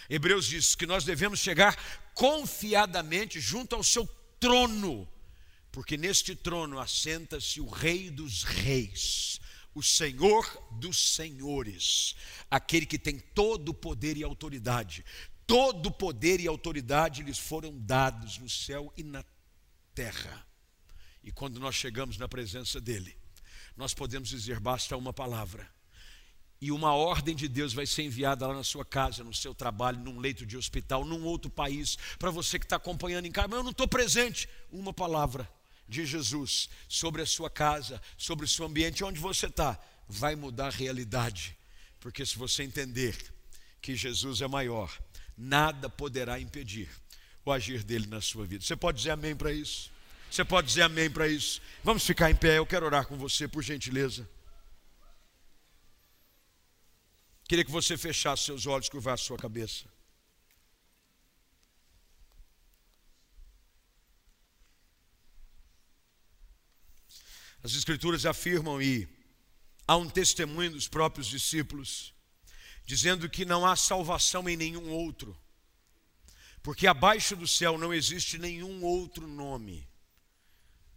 Hebreus 0.10 0.48
diz 0.48 0.76
que 0.76 0.86
nós 0.86 1.04
devemos 1.04 1.40
chegar 1.40 1.76
confiadamente 2.14 3.40
junto 3.40 3.76
ao 3.76 3.84
seu 3.84 4.08
trono, 4.40 5.08
porque 5.72 5.96
neste 5.96 6.36
trono 6.36 6.80
assenta-se 6.80 7.62
o 7.62 7.68
Rei 7.68 8.10
dos 8.10 8.44
Reis, 8.44 9.40
o 9.74 9.82
Senhor 9.82 10.46
dos 10.72 11.16
Senhores, 11.16 12.16
aquele 12.50 12.86
que 12.86 13.00
tem 13.00 13.18
todo 13.18 13.70
o 13.70 13.74
poder 13.74 14.18
e 14.18 14.24
autoridade. 14.24 15.06
Todo 15.48 15.88
o 15.88 15.92
poder 15.92 16.40
e 16.40 16.48
autoridade 16.48 17.24
lhes 17.24 17.38
foram 17.38 17.78
dados 17.80 18.38
no 18.38 18.50
céu 18.50 18.94
e 18.98 19.04
na 19.04 19.24
terra. 19.96 20.46
E 21.24 21.32
quando 21.32 21.60
nós 21.60 21.76
chegamos 21.76 22.18
na 22.18 22.28
presença 22.28 22.82
dele, 22.82 23.18
nós 23.76 23.94
podemos 23.94 24.30
dizer: 24.30 24.60
basta 24.60 24.98
uma 24.98 25.14
palavra 25.14 25.70
e 26.60 26.72
uma 26.72 26.94
ordem 26.94 27.36
de 27.36 27.48
Deus 27.48 27.74
vai 27.74 27.86
ser 27.86 28.04
enviada 28.04 28.46
lá 28.46 28.54
na 28.54 28.64
sua 28.64 28.86
casa, 28.86 29.24
no 29.24 29.34
seu 29.34 29.56
trabalho, 29.56 30.00
num 30.00 30.20
leito 30.20 30.46
de 30.46 30.56
hospital, 30.56 31.04
num 31.04 31.24
outro 31.24 31.50
país, 31.50 31.98
para 32.20 32.30
você 32.30 32.60
que 32.60 32.66
está 32.66 32.76
acompanhando 32.76 33.26
em 33.26 33.32
casa, 33.32 33.48
mas 33.48 33.58
eu 33.58 33.64
não 33.64 33.72
estou 33.72 33.88
presente. 33.88 34.48
Uma 34.72 34.94
palavra 34.94 35.50
de 35.88 36.06
Jesus 36.06 36.70
sobre 36.88 37.22
a 37.22 37.26
sua 37.26 37.50
casa, 37.50 38.02
sobre 38.18 38.46
o 38.46 38.48
seu 38.48 38.66
ambiente, 38.66 39.04
onde 39.04 39.20
você 39.20 39.48
está, 39.48 39.80
vai 40.08 40.36
mudar 40.36 40.68
a 40.68 40.72
realidade. 40.72 41.58
Porque 42.00 42.26
se 42.26 42.38
você 42.38 42.64
entender 42.64 43.16
que 43.82 43.96
Jesus 43.96 44.42
é 44.42 44.48
maior, 44.48 44.96
nada 45.38 45.90
poderá 45.90 46.40
impedir 46.40 46.90
o 47.44 47.52
agir 47.52 47.84
dele 47.84 48.08
na 48.08 48.22
sua 48.22 48.46
vida. 48.46 48.64
Você 48.64 48.76
pode 48.76 48.98
dizer 48.98 49.12
amém 49.12 49.36
para 49.36 49.52
isso? 49.52 49.92
Você 50.30 50.46
pode 50.46 50.68
dizer 50.68 50.84
amém 50.84 51.10
para 51.10 51.28
isso? 51.28 51.62
Vamos 51.84 52.06
ficar 52.06 52.32
em 52.32 52.36
pé, 52.36 52.58
eu 52.58 52.66
quero 52.66 52.86
orar 52.86 53.06
com 53.06 53.18
você, 53.18 53.48
por 53.48 53.62
gentileza. 53.62 54.28
Queria 57.48 57.66
que 57.66 57.72
você 57.72 57.98
fechasse 57.98 58.46
seus 58.46 58.66
olhos, 58.66 58.88
curvasse 58.88 59.26
sua 59.26 59.38
cabeça. 59.38 59.86
As 67.64 67.74
Escrituras 67.74 68.26
afirmam 68.26 68.82
e 68.82 69.08
há 69.88 69.96
um 69.96 70.10
testemunho 70.10 70.72
dos 70.72 70.88
próprios 70.88 71.28
discípulos, 71.28 72.14
dizendo 72.86 73.30
que 73.30 73.46
não 73.46 73.66
há 73.66 73.76
salvação 73.76 74.50
em 74.50 74.58
nenhum 74.58 74.90
outro, 74.90 75.38
porque 76.64 76.88
abaixo 76.88 77.36
do 77.36 77.48
céu 77.48 77.78
não 77.78 77.94
existe 77.94 78.38
nenhum 78.38 78.84
outro 78.84 79.28
nome 79.28 79.88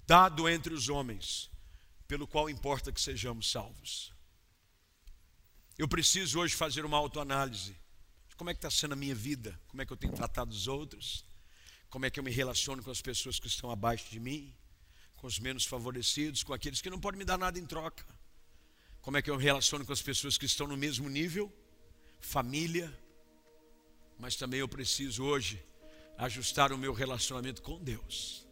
dado 0.06 0.48
entre 0.48 0.74
os 0.74 0.88
homens, 0.88 1.50
pelo 2.06 2.26
qual 2.26 2.50
importa 2.50 2.92
que 2.92 3.00
sejamos 3.00 3.50
salvos. 3.50 4.12
Eu 5.76 5.88
preciso 5.88 6.40
hoje 6.40 6.54
fazer 6.54 6.84
uma 6.84 6.96
autoanálise. 6.96 7.76
Como 8.36 8.50
é 8.50 8.54
que 8.54 8.58
está 8.58 8.70
sendo 8.70 8.92
a 8.92 8.96
minha 8.96 9.14
vida? 9.14 9.58
Como 9.68 9.80
é 9.80 9.86
que 9.86 9.92
eu 9.92 9.96
tenho 9.96 10.12
tratado 10.12 10.50
os 10.50 10.68
outros? 10.68 11.24
Como 11.88 12.04
é 12.04 12.10
que 12.10 12.18
eu 12.18 12.24
me 12.24 12.30
relaciono 12.30 12.82
com 12.82 12.90
as 12.90 13.00
pessoas 13.00 13.38
que 13.38 13.46
estão 13.46 13.70
abaixo 13.70 14.10
de 14.10 14.20
mim? 14.20 14.54
Com 15.25 15.29
os 15.29 15.39
menos 15.39 15.64
favorecidos? 15.64 16.43
Com 16.43 16.53
aqueles 16.53 16.83
que 16.83 16.91
não 16.91 17.01
podem 17.01 17.18
me 17.18 17.25
dar 17.25 17.39
nada 17.39 17.59
em 17.59 17.64
troca? 17.64 18.05
Como 19.01 19.16
é 19.16 19.22
que 19.22 19.31
eu 19.31 19.39
me 19.39 19.43
relaciono 19.43 19.83
com 19.83 19.91
as 19.91 20.03
pessoas 20.03 20.37
que 20.37 20.45
estão 20.45 20.66
no 20.66 20.77
mesmo 20.77 21.09
nível? 21.09 21.51
Família. 22.20 22.93
Mas 24.18 24.37
também 24.37 24.61
eu 24.61 24.68
preciso 24.68 25.25
hoje 25.25 25.64
ajustar 26.18 26.75
o 26.75 26.77
meu 26.77 26.93
relacionamento 26.93 27.62
com 27.62 27.83
Deus. 27.83 28.47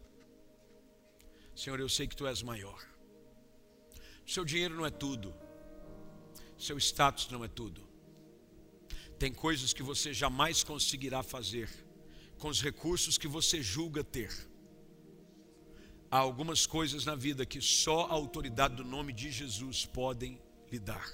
Senhor, 1.55 1.79
eu 1.79 1.87
sei 1.87 2.07
que 2.07 2.15
Tu 2.15 2.25
és 2.25 2.41
maior. 2.41 2.83
Seu 4.25 4.43
dinheiro 4.43 4.73
não 4.73 4.83
é 4.83 4.89
tudo. 4.89 5.31
Seu 6.57 6.79
status 6.79 7.29
não 7.29 7.45
é 7.45 7.47
tudo. 7.47 7.87
Tem 9.19 9.31
coisas 9.31 9.73
que 9.73 9.83
você 9.83 10.11
jamais 10.11 10.63
conseguirá 10.63 11.21
fazer 11.21 11.69
com 12.39 12.47
os 12.47 12.63
recursos 12.63 13.15
que 13.15 13.27
você 13.27 13.61
julga 13.61 14.03
ter. 14.03 14.51
Há 16.13 16.19
algumas 16.19 16.67
coisas 16.67 17.05
na 17.05 17.15
vida 17.15 17.43
que 17.43 17.59
só 17.59 18.05
a 18.05 18.11
autoridade 18.11 18.75
do 18.75 18.83
nome 18.83 19.11
de 19.11 19.31
Jesus 19.31 19.83
podem 19.83 20.39
lhe 20.71 20.77
dar. 20.77 21.11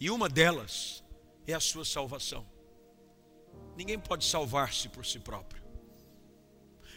E 0.00 0.10
uma 0.10 0.28
delas 0.28 1.04
é 1.46 1.54
a 1.54 1.60
sua 1.60 1.84
salvação. 1.84 2.44
Ninguém 3.76 3.96
pode 3.96 4.24
salvar-se 4.24 4.88
por 4.88 5.06
si 5.06 5.20
próprio. 5.20 5.62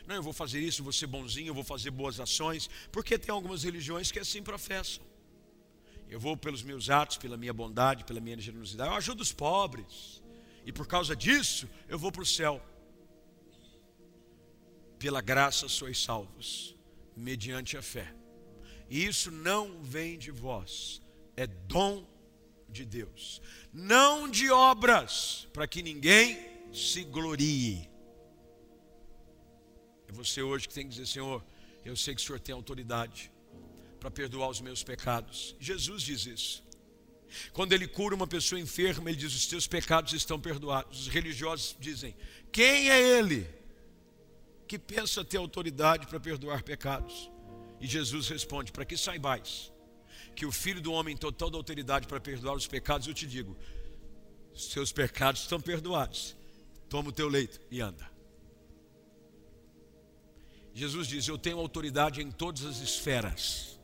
Não, 0.07 0.15
eu 0.15 0.23
vou 0.23 0.33
fazer 0.33 0.61
isso, 0.61 0.81
vou 0.81 0.91
ser 0.91 1.05
bonzinho, 1.05 1.49
eu 1.49 1.53
vou 1.53 1.63
fazer 1.63 1.91
boas 1.91 2.19
ações, 2.19 2.67
porque 2.91 3.19
tem 3.19 3.31
algumas 3.31 3.61
religiões 3.61 4.11
que 4.11 4.17
assim 4.17 4.41
professam. 4.41 5.03
Eu 6.09 6.19
vou 6.19 6.35
pelos 6.35 6.63
meus 6.63 6.89
atos, 6.89 7.17
pela 7.17 7.37
minha 7.37 7.53
bondade, 7.53 8.03
pela 8.03 8.19
minha 8.19 8.39
generosidade, 8.39 8.89
eu 8.89 8.95
ajudo 8.95 9.21
os 9.21 9.31
pobres. 9.31 10.23
E 10.65 10.73
por 10.73 10.87
causa 10.87 11.15
disso, 11.15 11.69
eu 11.87 11.99
vou 11.99 12.11
para 12.11 12.23
o 12.23 12.25
céu. 12.25 12.59
Pela 14.97 15.21
graça 15.21 15.69
sois 15.69 16.01
salvos, 16.01 16.80
mediante 17.15 17.77
a 17.77 17.81
fé. 17.81 18.13
E 18.89 19.05
isso 19.05 19.31
não 19.31 19.81
vem 19.81 20.17
de 20.17 20.31
vós, 20.31 21.01
é 21.35 21.47
dom 21.47 22.05
de 22.67 22.85
Deus, 22.85 23.41
não 23.71 24.29
de 24.29 24.49
obras, 24.49 25.47
para 25.53 25.67
que 25.67 25.81
ninguém 25.81 26.37
se 26.73 27.03
glorie. 27.03 27.89
É 30.07 30.11
você 30.11 30.41
hoje 30.41 30.67
que 30.67 30.73
tem 30.73 30.83
que 30.85 30.91
dizer, 30.91 31.07
Senhor, 31.07 31.43
eu 31.85 31.95
sei 31.95 32.15
que 32.15 32.21
o 32.21 32.25
Senhor 32.25 32.39
tem 32.39 32.53
autoridade 32.53 33.31
para 33.99 34.11
perdoar 34.11 34.49
os 34.49 34.59
meus 34.59 34.83
pecados. 34.83 35.55
Jesus 35.59 36.01
diz 36.03 36.25
isso. 36.25 36.63
Quando 37.53 37.71
ele 37.73 37.87
cura 37.87 38.13
uma 38.13 38.27
pessoa 38.27 38.59
enferma, 38.59 39.09
ele 39.09 39.17
diz: 39.17 39.33
Os 39.33 39.45
teus 39.47 39.67
pecados 39.67 40.11
estão 40.11 40.39
perdoados. 40.39 41.01
Os 41.01 41.07
religiosos 41.07 41.77
dizem: 41.79 42.15
Quem 42.51 42.89
é 42.89 42.99
ele 42.99 43.47
que 44.71 44.79
pensa 44.79 45.25
ter 45.25 45.35
autoridade 45.35 46.07
para 46.07 46.17
perdoar 46.17 46.63
pecados? 46.63 47.29
E 47.81 47.85
Jesus 47.85 48.29
responde: 48.29 48.71
Para 48.71 48.85
que 48.85 48.95
saibais 48.95 49.69
que 50.33 50.45
o 50.45 50.51
Filho 50.51 50.79
do 50.79 50.93
Homem 50.93 51.17
tem 51.17 51.29
toda 51.29 51.57
autoridade 51.57 52.07
para 52.07 52.21
perdoar 52.21 52.55
os 52.55 52.67
pecados, 52.67 53.05
eu 53.05 53.13
te 53.13 53.27
digo: 53.27 53.57
Seus 54.55 54.93
pecados 54.93 55.41
estão 55.41 55.59
perdoados. 55.59 56.37
Toma 56.87 57.09
o 57.09 57.11
teu 57.11 57.27
leito 57.27 57.59
e 57.69 57.81
anda. 57.81 58.09
Jesus 60.73 61.05
diz: 61.05 61.27
Eu 61.27 61.37
tenho 61.37 61.59
autoridade 61.59 62.21
em 62.21 62.31
todas 62.31 62.63
as 62.63 62.77
esferas. 62.77 63.77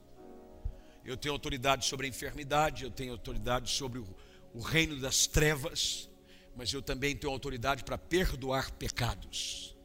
Eu 1.03 1.17
tenho 1.17 1.33
autoridade 1.33 1.85
sobre 1.85 2.05
a 2.05 2.09
enfermidade, 2.09 2.85
eu 2.85 2.91
tenho 2.91 3.11
autoridade 3.11 3.69
sobre 3.71 3.99
o, 3.99 4.07
o 4.53 4.61
reino 4.61 4.97
das 5.01 5.27
trevas, 5.27 6.09
mas 6.55 6.71
eu 6.71 6.81
também 6.81 7.13
tenho 7.13 7.33
autoridade 7.33 7.83
para 7.83 7.97
perdoar 7.97 8.71
pecados. 8.71 9.75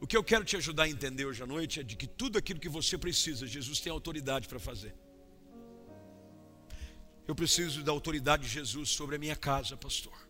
O 0.00 0.06
que 0.06 0.16
eu 0.16 0.22
quero 0.22 0.44
te 0.44 0.56
ajudar 0.56 0.84
a 0.84 0.88
entender 0.88 1.24
hoje 1.24 1.42
à 1.42 1.46
noite 1.46 1.80
é 1.80 1.82
de 1.82 1.96
que 1.96 2.06
tudo 2.06 2.38
aquilo 2.38 2.60
que 2.60 2.68
você 2.68 2.96
precisa, 2.96 3.46
Jesus 3.46 3.80
tem 3.80 3.90
autoridade 3.90 4.46
para 4.46 4.58
fazer. 4.58 4.94
Eu 7.26 7.34
preciso 7.34 7.82
da 7.82 7.92
autoridade 7.92 8.44
de 8.44 8.48
Jesus 8.48 8.90
sobre 8.90 9.16
a 9.16 9.18
minha 9.18 9.36
casa, 9.36 9.76
pastor 9.76 10.28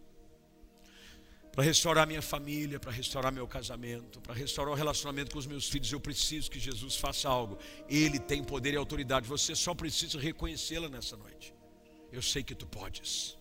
para 1.59 1.65
restaurar 1.65 2.07
minha 2.07 2.23
família, 2.23 2.79
para 2.79 2.93
restaurar 2.93 3.33
meu 3.33 3.45
casamento, 3.49 4.21
para 4.21 4.33
restaurar 4.33 4.73
o 4.73 4.77
relacionamento 4.77 5.33
com 5.33 5.41
os 5.41 5.47
meus 5.47 5.69
filhos. 5.69 5.91
Eu 5.91 5.99
preciso 5.99 6.49
que 6.49 6.61
Jesus 6.61 6.95
faça 6.95 7.29
algo. 7.29 7.59
Ele 7.89 8.21
tem 8.21 8.45
poder 8.45 8.75
e 8.75 8.77
autoridade. 8.77 9.27
Você 9.27 9.57
só 9.57 9.75
precisa 9.75 10.21
reconhecê-la 10.21 10.89
nessa 10.89 11.17
noite. 11.17 11.53
Eu 12.13 12.23
sei 12.23 12.45
que 12.45 12.55
tu 12.55 12.65
podes. 12.65 13.37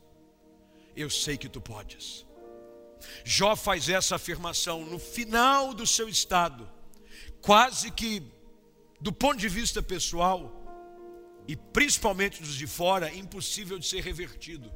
Eu 0.96 1.12
sei 1.12 1.38
que 1.38 1.48
tu 1.48 1.62
podes. 1.62 2.26
Jó 3.24 3.56
faz 3.56 3.90
essa 3.90 4.16
afirmação 4.16 4.86
no 4.86 5.00
final 5.00 5.74
do 5.74 5.86
seu 5.86 6.08
estado, 6.10 6.70
quase 7.42 7.92
que 7.92 8.24
do 9.00 9.12
ponto 9.12 9.38
de 9.38 9.50
vista 9.50 9.82
pessoal 9.82 10.54
e 11.48 11.56
principalmente 11.56 12.42
dos 12.42 12.56
de 12.56 12.68
fora, 12.68 13.14
impossível 13.14 13.80
de 13.80 13.86
ser 13.86 14.04
revertido. 14.04 14.72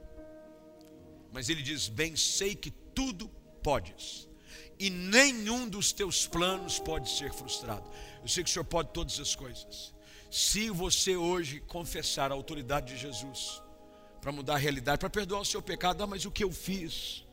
Mas 1.31 1.49
ele 1.49 1.61
diz: 1.61 1.87
Bem 1.87 2.15
sei 2.15 2.55
que 2.55 2.71
tudo 2.71 3.27
podes, 3.61 4.27
e 4.79 4.89
nenhum 4.89 5.67
dos 5.67 5.91
teus 5.91 6.25
planos 6.25 6.79
pode 6.79 7.09
ser 7.09 7.33
frustrado. 7.33 7.89
Eu 8.21 8.27
sei 8.27 8.43
que 8.43 8.49
o 8.49 8.53
Senhor 8.53 8.65
pode 8.65 8.89
todas 8.89 9.19
as 9.19 9.35
coisas. 9.35 9.93
Se 10.29 10.69
você 10.69 11.15
hoje 11.15 11.59
confessar 11.61 12.31
a 12.31 12.35
autoridade 12.35 12.93
de 12.93 13.01
Jesus 13.01 13.61
para 14.21 14.31
mudar 14.31 14.53
a 14.53 14.57
realidade, 14.57 14.99
para 14.99 15.09
perdoar 15.09 15.41
o 15.41 15.45
seu 15.45 15.61
pecado, 15.61 16.03
ah, 16.03 16.07
mas 16.07 16.25
o 16.25 16.31
que 16.31 16.43
eu 16.43 16.51
fiz? 16.51 17.25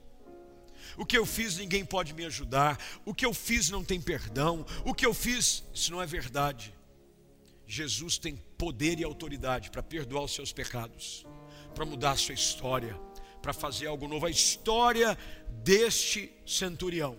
O 0.96 1.04
que 1.04 1.16
eu 1.16 1.26
fiz 1.26 1.56
ninguém 1.56 1.84
pode 1.84 2.14
me 2.14 2.24
ajudar. 2.24 2.78
O 3.04 3.14
que 3.14 3.26
eu 3.26 3.34
fiz 3.34 3.70
não 3.70 3.84
tem 3.84 4.00
perdão. 4.00 4.64
O 4.84 4.94
que 4.94 5.04
eu 5.04 5.14
fiz, 5.14 5.64
isso 5.74 5.92
não 5.92 6.02
é 6.02 6.06
verdade. 6.06 6.74
Jesus 7.66 8.16
tem 8.18 8.36
poder 8.56 8.98
e 8.98 9.04
autoridade 9.04 9.70
para 9.70 9.82
perdoar 9.82 10.24
os 10.24 10.34
seus 10.34 10.52
pecados, 10.52 11.26
para 11.74 11.84
mudar 11.84 12.12
a 12.12 12.16
sua 12.16 12.34
história 12.34 12.98
para 13.40 13.52
fazer 13.52 13.86
algo 13.86 14.06
novo. 14.06 14.26
A 14.26 14.30
história 14.30 15.16
deste 15.62 16.30
centurião, 16.46 17.16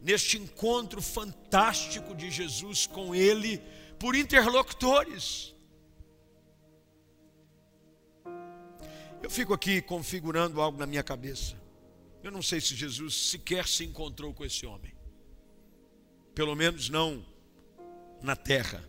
neste 0.00 0.38
encontro 0.38 1.00
fantástico 1.00 2.14
de 2.14 2.30
Jesus 2.30 2.86
com 2.86 3.14
ele, 3.14 3.62
por 3.98 4.16
interlocutores. 4.16 5.54
Eu 9.22 9.30
fico 9.30 9.52
aqui 9.52 9.82
configurando 9.82 10.60
algo 10.60 10.78
na 10.78 10.86
minha 10.86 11.02
cabeça. 11.02 11.59
Eu 12.22 12.30
não 12.30 12.42
sei 12.42 12.60
se 12.60 12.74
Jesus 12.74 13.14
sequer 13.14 13.66
se 13.66 13.84
encontrou 13.84 14.34
com 14.34 14.44
esse 14.44 14.66
homem. 14.66 14.94
Pelo 16.34 16.54
menos 16.54 16.88
não 16.88 17.24
na 18.22 18.36
terra. 18.36 18.88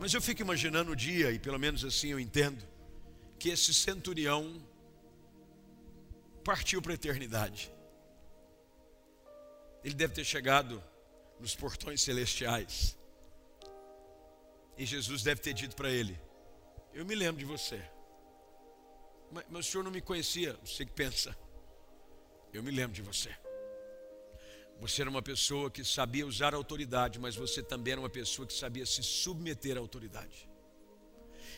Mas 0.00 0.12
eu 0.12 0.20
fico 0.20 0.42
imaginando 0.42 0.92
o 0.92 0.96
dia, 0.96 1.30
e 1.30 1.38
pelo 1.38 1.58
menos 1.58 1.84
assim 1.84 2.08
eu 2.08 2.18
entendo, 2.18 2.62
que 3.38 3.48
esse 3.48 3.72
centurião 3.72 4.62
partiu 6.44 6.82
para 6.82 6.92
a 6.92 6.94
eternidade. 6.94 7.72
Ele 9.82 9.94
deve 9.94 10.14
ter 10.14 10.24
chegado 10.24 10.82
nos 11.38 11.54
portões 11.54 12.02
celestiais. 12.02 12.98
E 14.76 14.84
Jesus 14.84 15.22
deve 15.22 15.40
ter 15.40 15.54
dito 15.54 15.76
para 15.76 15.90
ele: 15.90 16.20
Eu 16.92 17.04
me 17.04 17.14
lembro 17.14 17.38
de 17.38 17.44
você. 17.44 17.93
Mas, 19.34 19.44
mas 19.50 19.66
o 19.66 19.70
senhor 19.70 19.82
não 19.82 19.90
me 19.90 20.00
conhecia. 20.00 20.56
Você 20.64 20.86
que 20.86 20.92
pensa. 20.92 21.36
Eu 22.52 22.62
me 22.62 22.70
lembro 22.70 22.94
de 22.94 23.02
você. 23.02 23.36
Você 24.80 25.02
era 25.02 25.10
uma 25.10 25.22
pessoa 25.22 25.70
que 25.70 25.84
sabia 25.84 26.26
usar 26.26 26.54
a 26.54 26.56
autoridade, 26.56 27.18
mas 27.18 27.34
você 27.34 27.62
também 27.62 27.92
era 27.92 28.00
uma 28.00 28.10
pessoa 28.10 28.46
que 28.46 28.54
sabia 28.54 28.86
se 28.86 29.02
submeter 29.02 29.76
à 29.76 29.80
autoridade. 29.80 30.48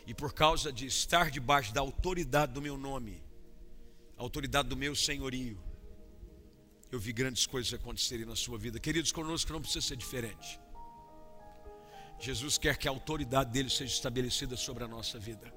E 0.07 0.15
por 0.15 0.33
causa 0.33 0.73
de 0.73 0.87
estar 0.87 1.31
debaixo 1.31 1.75
da 1.75 1.81
autoridade 1.83 2.53
do 2.53 2.63
meu 2.63 2.79
nome, 2.79 3.23
a 4.17 4.23
autoridade 4.23 4.69
do 4.69 4.77
meu 4.77 4.95
senhorio, 4.95 5.63
eu 6.91 6.99
vi 6.99 7.13
grandes 7.13 7.47
coisas 7.47 7.75
acontecerem 7.75 8.25
na 8.25 8.37
sua 8.37 8.57
vida. 8.57 8.79
Queridos, 8.79 9.13
conosco 9.13 9.53
não 9.53 9.61
precisa 9.61 9.87
ser 9.87 9.97
diferente. 9.97 10.61
Jesus 12.19 12.57
quer 12.57 12.79
que 12.79 12.89
a 12.89 12.91
autoridade 12.91 13.51
dele 13.51 13.69
seja 13.69 13.93
estabelecida 13.93 14.57
sobre 14.57 14.85
a 14.85 14.89
nossa 14.89 15.19
vida. 15.19 15.53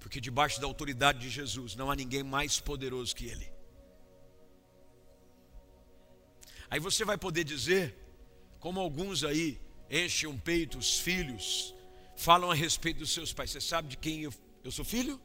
Porque 0.00 0.20
debaixo 0.20 0.60
da 0.60 0.66
autoridade 0.66 1.20
de 1.20 1.30
Jesus 1.30 1.76
não 1.76 1.90
há 1.90 1.94
ninguém 1.94 2.22
mais 2.22 2.58
poderoso 2.58 3.14
que 3.14 3.26
ele. 3.26 3.52
Aí 6.70 6.80
você 6.80 7.04
vai 7.04 7.18
poder 7.18 7.44
dizer, 7.44 7.96
como 8.58 8.80
alguns 8.80 9.22
aí 9.22 9.60
enchem 9.90 10.28
um 10.28 10.38
peito, 10.38 10.78
os 10.78 10.98
filhos, 10.98 11.74
falam 12.16 12.50
a 12.50 12.54
respeito 12.54 12.98
dos 12.98 13.12
seus 13.12 13.32
pais. 13.32 13.50
Você 13.50 13.60
sabe 13.60 13.88
de 13.88 13.96
quem 13.96 14.22
eu, 14.22 14.34
eu 14.64 14.72
sou 14.72 14.84
filho? 14.84 15.20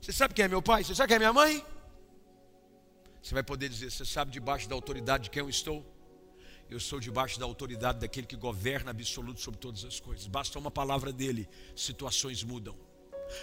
Você 0.00 0.12
sabe 0.12 0.34
quem 0.34 0.44
é 0.44 0.48
meu 0.48 0.62
pai? 0.62 0.82
Você 0.82 0.94
sabe 0.94 1.08
quem 1.08 1.16
é 1.16 1.18
minha 1.18 1.32
mãe? 1.32 1.64
Você 3.22 3.34
vai 3.34 3.42
poder 3.42 3.68
dizer: 3.68 3.90
Você 3.90 4.04
sabe 4.04 4.30
debaixo 4.30 4.68
da 4.68 4.74
autoridade 4.74 5.24
de 5.24 5.30
quem 5.30 5.40
eu 5.40 5.48
estou? 5.48 5.84
Eu 6.70 6.80
sou 6.80 7.00
debaixo 7.00 7.38
da 7.38 7.46
autoridade 7.46 7.98
daquele 7.98 8.26
que 8.26 8.36
governa 8.36 8.90
absoluto 8.90 9.40
sobre 9.40 9.58
todas 9.58 9.84
as 9.84 10.00
coisas. 10.00 10.26
Basta 10.26 10.58
uma 10.58 10.70
palavra 10.70 11.12
dele, 11.12 11.48
situações 11.74 12.42
mudam. 12.42 12.87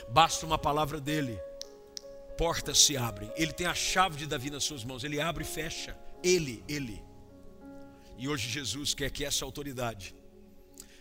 Basta 0.09 0.45
uma 0.45 0.57
palavra 0.57 0.99
dele, 0.99 1.39
portas 2.37 2.79
se 2.79 2.97
abrem. 2.97 3.31
Ele 3.35 3.53
tem 3.53 3.67
a 3.67 3.73
chave 3.73 4.17
de 4.17 4.25
Davi 4.25 4.49
nas 4.49 4.63
suas 4.63 4.83
mãos. 4.83 5.03
Ele 5.03 5.19
abre 5.19 5.43
e 5.43 5.47
fecha. 5.47 5.97
Ele, 6.23 6.63
ele. 6.67 7.03
E 8.17 8.27
hoje 8.27 8.49
Jesus 8.49 8.93
quer 8.93 9.09
que 9.09 9.25
essa 9.25 9.43
autoridade 9.43 10.15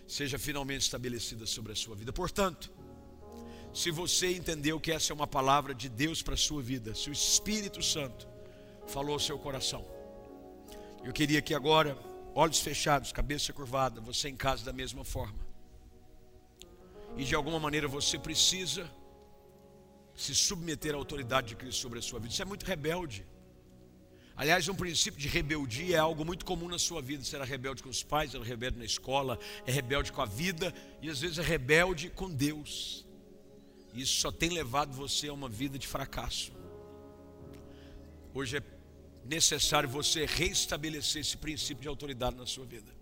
seja 0.06 0.38
finalmente 0.38 0.82
estabelecida 0.82 1.46
sobre 1.46 1.72
a 1.72 1.76
sua 1.76 1.94
vida. 1.96 2.12
Portanto, 2.12 2.72
se 3.72 3.90
você 3.90 4.34
entendeu 4.34 4.78
que 4.78 4.92
essa 4.92 5.12
é 5.12 5.14
uma 5.14 5.26
palavra 5.26 5.74
de 5.74 5.88
Deus 5.88 6.22
para 6.22 6.34
a 6.34 6.36
sua 6.36 6.62
vida, 6.62 6.94
se 6.94 7.10
o 7.10 7.12
Espírito 7.12 7.82
Santo 7.82 8.28
falou 8.86 9.14
ao 9.14 9.20
seu 9.20 9.38
coração, 9.38 9.84
eu 11.02 11.12
queria 11.12 11.42
que 11.42 11.54
agora, 11.54 11.98
olhos 12.34 12.60
fechados, 12.60 13.12
cabeça 13.12 13.52
curvada, 13.52 14.00
você 14.00 14.28
em 14.28 14.36
casa 14.36 14.64
da 14.64 14.72
mesma 14.72 15.04
forma, 15.04 15.38
e 17.16 17.24
de 17.24 17.34
alguma 17.34 17.58
maneira 17.58 17.86
você 17.86 18.18
precisa 18.18 18.90
se 20.14 20.34
submeter 20.34 20.94
à 20.94 20.96
autoridade 20.96 21.48
de 21.48 21.56
Cristo 21.56 21.80
sobre 21.80 21.98
a 21.98 22.02
sua 22.02 22.18
vida. 22.18 22.32
Isso 22.32 22.42
é 22.42 22.44
muito 22.44 22.64
rebelde. 22.64 23.26
Aliás, 24.36 24.68
um 24.68 24.74
princípio 24.74 25.20
de 25.20 25.28
rebeldia 25.28 25.96
é 25.96 25.98
algo 25.98 26.24
muito 26.24 26.44
comum 26.44 26.68
na 26.68 26.78
sua 26.78 27.00
vida. 27.00 27.22
Será 27.22 27.44
rebelde 27.44 27.82
com 27.82 27.88
os 27.88 28.02
pais, 28.02 28.34
é 28.34 28.38
rebelde 28.38 28.78
na 28.78 28.84
escola, 28.84 29.38
é 29.64 29.70
rebelde 29.70 30.10
com 30.10 30.20
a 30.20 30.26
vida 30.26 30.74
e 31.00 31.08
às 31.08 31.20
vezes 31.20 31.38
é 31.38 31.42
rebelde 31.42 32.10
com 32.10 32.28
Deus. 32.28 33.06
Isso 33.92 34.20
só 34.20 34.32
tem 34.32 34.50
levado 34.50 34.92
você 34.92 35.28
a 35.28 35.32
uma 35.32 35.48
vida 35.48 35.78
de 35.78 35.86
fracasso. 35.86 36.52
Hoje 38.32 38.56
é 38.56 38.62
necessário 39.24 39.88
você 39.88 40.26
restabelecer 40.26 41.20
esse 41.20 41.36
princípio 41.36 41.82
de 41.82 41.88
autoridade 41.88 42.36
na 42.36 42.46
sua 42.46 42.66
vida. 42.66 42.92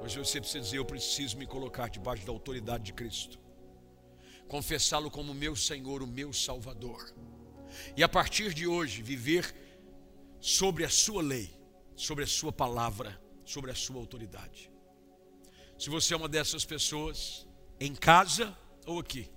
Hoje 0.00 0.18
você 0.18 0.40
precisa 0.40 0.60
dizer: 0.60 0.78
Eu 0.78 0.84
preciso 0.84 1.36
me 1.36 1.46
colocar 1.46 1.88
debaixo 1.88 2.24
da 2.24 2.32
autoridade 2.32 2.84
de 2.84 2.92
Cristo, 2.92 3.38
confessá-lo 4.46 5.10
como 5.10 5.34
meu 5.34 5.54
Senhor, 5.54 6.02
o 6.02 6.06
meu 6.06 6.32
Salvador, 6.32 7.12
e 7.96 8.02
a 8.02 8.08
partir 8.08 8.54
de 8.54 8.66
hoje 8.66 9.02
viver 9.02 9.54
sobre 10.40 10.84
a 10.84 10.88
Sua 10.88 11.22
lei, 11.22 11.50
sobre 11.96 12.24
a 12.24 12.26
Sua 12.26 12.52
palavra, 12.52 13.20
sobre 13.44 13.70
a 13.70 13.74
Sua 13.74 13.96
autoridade. 13.96 14.70
Se 15.78 15.90
você 15.90 16.14
é 16.14 16.16
uma 16.16 16.28
dessas 16.28 16.64
pessoas, 16.64 17.46
em 17.78 17.94
casa 17.94 18.56
ou 18.86 18.98
aqui, 18.98 19.30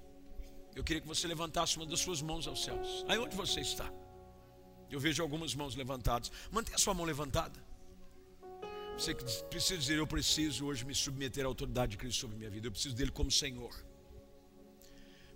eu 0.76 0.84
queria 0.84 1.02
que 1.02 1.08
você 1.08 1.28
levantasse 1.28 1.78
uma 1.78 1.86
das 1.86 2.00
suas 2.00 2.22
mãos 2.22 2.48
aos 2.48 2.64
céus. 2.64 3.06
Aí 3.08 3.18
onde 3.18 3.36
você 3.36 3.60
está? 3.62 3.92
Eu 4.90 5.00
vejo 5.00 5.22
algumas 5.22 5.54
mãos 5.54 5.76
levantadas. 5.76 6.32
Mantenha 6.50 6.76
a 6.76 6.80
sua 6.80 6.94
mão 6.94 7.06
levantada. 7.06 7.71
Você 9.02 9.16
precisa 9.50 9.80
dizer: 9.80 9.98
Eu 9.98 10.06
preciso 10.06 10.68
hoje 10.68 10.86
me 10.86 10.94
submeter 10.94 11.44
à 11.44 11.48
autoridade 11.48 11.94
de 11.94 11.98
Cristo 11.98 12.20
sobre 12.20 12.38
minha 12.38 12.52
vida. 12.52 12.68
Eu 12.68 12.72
preciso 12.72 12.96
dele 12.96 13.10
como 13.10 13.32
Senhor. 13.32 13.74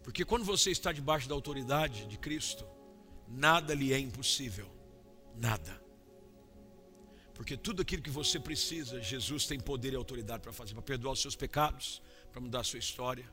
Porque 0.04 0.24
quando 0.24 0.46
você 0.46 0.70
está 0.70 0.92
debaixo 0.92 1.28
da 1.28 1.34
autoridade 1.34 2.06
de 2.06 2.16
Cristo, 2.16 2.64
nada 3.28 3.74
lhe 3.74 3.92
é 3.92 3.98
impossível. 3.98 4.70
Nada. 5.36 5.82
Porque 7.34 7.58
tudo 7.58 7.82
aquilo 7.82 8.04
que 8.04 8.12
você 8.12 8.40
precisa, 8.40 9.02
Jesus 9.02 9.48
tem 9.48 9.60
poder 9.60 9.94
e 9.94 9.96
autoridade 9.96 10.44
para 10.44 10.54
fazer, 10.54 10.76
para 10.76 10.84
perdoar 10.84 11.14
os 11.14 11.22
seus 11.24 11.36
pecados, 11.36 12.04
para 12.32 12.40
mudar 12.40 12.60
a 12.60 12.64
sua 12.64 12.78
história. 12.78 13.28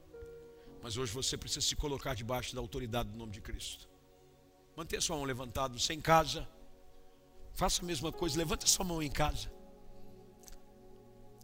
Mas 0.82 0.96
hoje 0.96 1.12
você 1.12 1.36
precisa 1.36 1.60
se 1.60 1.76
colocar 1.76 2.14
debaixo 2.14 2.54
da 2.54 2.60
autoridade 2.62 3.10
do 3.10 3.18
nome 3.18 3.32
de 3.32 3.42
Cristo. 3.42 3.86
Mantenha 4.74 5.02
sua 5.02 5.16
mão 5.16 5.26
levantada, 5.26 5.78
você 5.78 5.92
em 5.92 6.00
casa. 6.00 6.48
Faça 7.52 7.82
a 7.82 7.84
mesma 7.84 8.10
coisa, 8.10 8.38
levante 8.38 8.68
sua 8.68 8.82
mão 8.82 9.02
em 9.02 9.10
casa. 9.10 9.60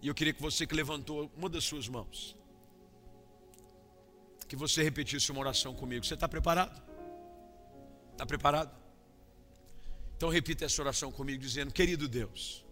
E 0.01 0.09
eu 0.09 0.14
queria 0.14 0.32
que 0.32 0.40
você 0.40 0.66
que 0.66 0.74
levantou 0.74 1.30
uma 1.36 1.49
das 1.49 1.64
suas 1.64 1.88
mãos, 1.88 2.36
que 4.46 4.57
você 4.57 4.82
repetisse 4.82 5.30
uma 5.30 5.40
oração 5.40 5.74
comigo. 5.74 6.05
Você 6.05 6.14
está 6.14 6.28
preparado? 6.28 6.80
Está 8.12 8.24
preparado? 8.24 8.74
Então 10.16 10.28
repita 10.28 10.64
essa 10.64 10.80
oração 10.80 11.12
comigo, 11.12 11.40
dizendo: 11.40 11.72
Querido 11.72 12.09
Deus, 12.09 12.64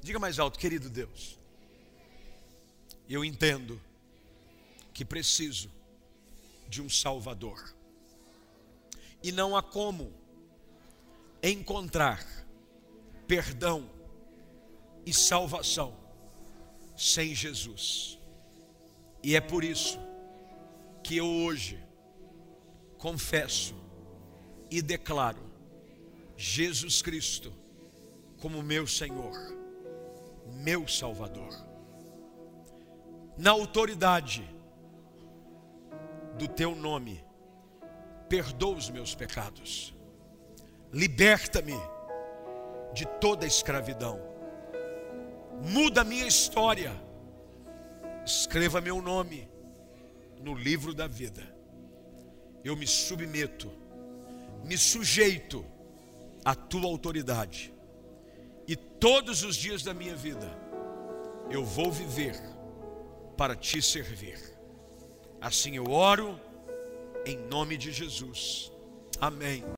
diga 0.00 0.18
mais 0.18 0.38
alto, 0.38 0.58
querido 0.58 0.88
Deus, 0.88 1.38
eu 3.08 3.24
entendo 3.24 3.80
que 4.92 5.04
preciso 5.04 5.70
de 6.68 6.82
um 6.82 6.88
Salvador 6.88 7.74
e 9.22 9.32
não 9.32 9.56
há 9.56 9.62
como 9.62 10.12
encontrar 11.42 12.24
perdão 13.26 13.88
e 15.04 15.12
salvação 15.12 16.07
sem 16.98 17.32
Jesus. 17.32 18.18
E 19.22 19.36
é 19.36 19.40
por 19.40 19.62
isso 19.62 20.00
que 21.02 21.16
eu 21.16 21.26
hoje 21.26 21.78
confesso 22.98 23.74
e 24.68 24.82
declaro 24.82 25.40
Jesus 26.36 27.00
Cristo 27.00 27.52
como 28.40 28.62
meu 28.64 28.84
Senhor, 28.84 29.32
meu 30.46 30.88
Salvador. 30.88 31.54
Na 33.36 33.52
autoridade 33.52 34.42
do 36.36 36.48
teu 36.48 36.74
nome, 36.74 37.24
perdoa 38.28 38.76
os 38.76 38.90
meus 38.90 39.14
pecados, 39.14 39.94
liberta-me 40.92 41.76
de 42.92 43.06
toda 43.20 43.46
escravidão, 43.46 44.20
muda 45.62 46.02
a 46.02 46.04
minha 46.04 46.26
história, 46.26 46.92
escreva 48.24 48.80
meu 48.80 49.00
nome 49.02 49.48
no 50.40 50.54
livro 50.54 50.94
da 50.94 51.06
vida. 51.06 51.42
Eu 52.64 52.76
me 52.76 52.86
submeto, 52.86 53.70
me 54.64 54.76
sujeito 54.76 55.64
à 56.44 56.54
tua 56.54 56.86
autoridade, 56.86 57.72
e 58.66 58.76
todos 58.76 59.42
os 59.42 59.56
dias 59.56 59.82
da 59.82 59.94
minha 59.94 60.14
vida 60.14 60.48
eu 61.50 61.64
vou 61.64 61.90
viver 61.90 62.38
para 63.36 63.56
te 63.56 63.80
servir. 63.80 64.38
Assim 65.40 65.76
eu 65.76 65.90
oro 65.90 66.38
em 67.24 67.36
nome 67.36 67.76
de 67.76 67.92
Jesus. 67.92 68.72
Amém. 69.20 69.64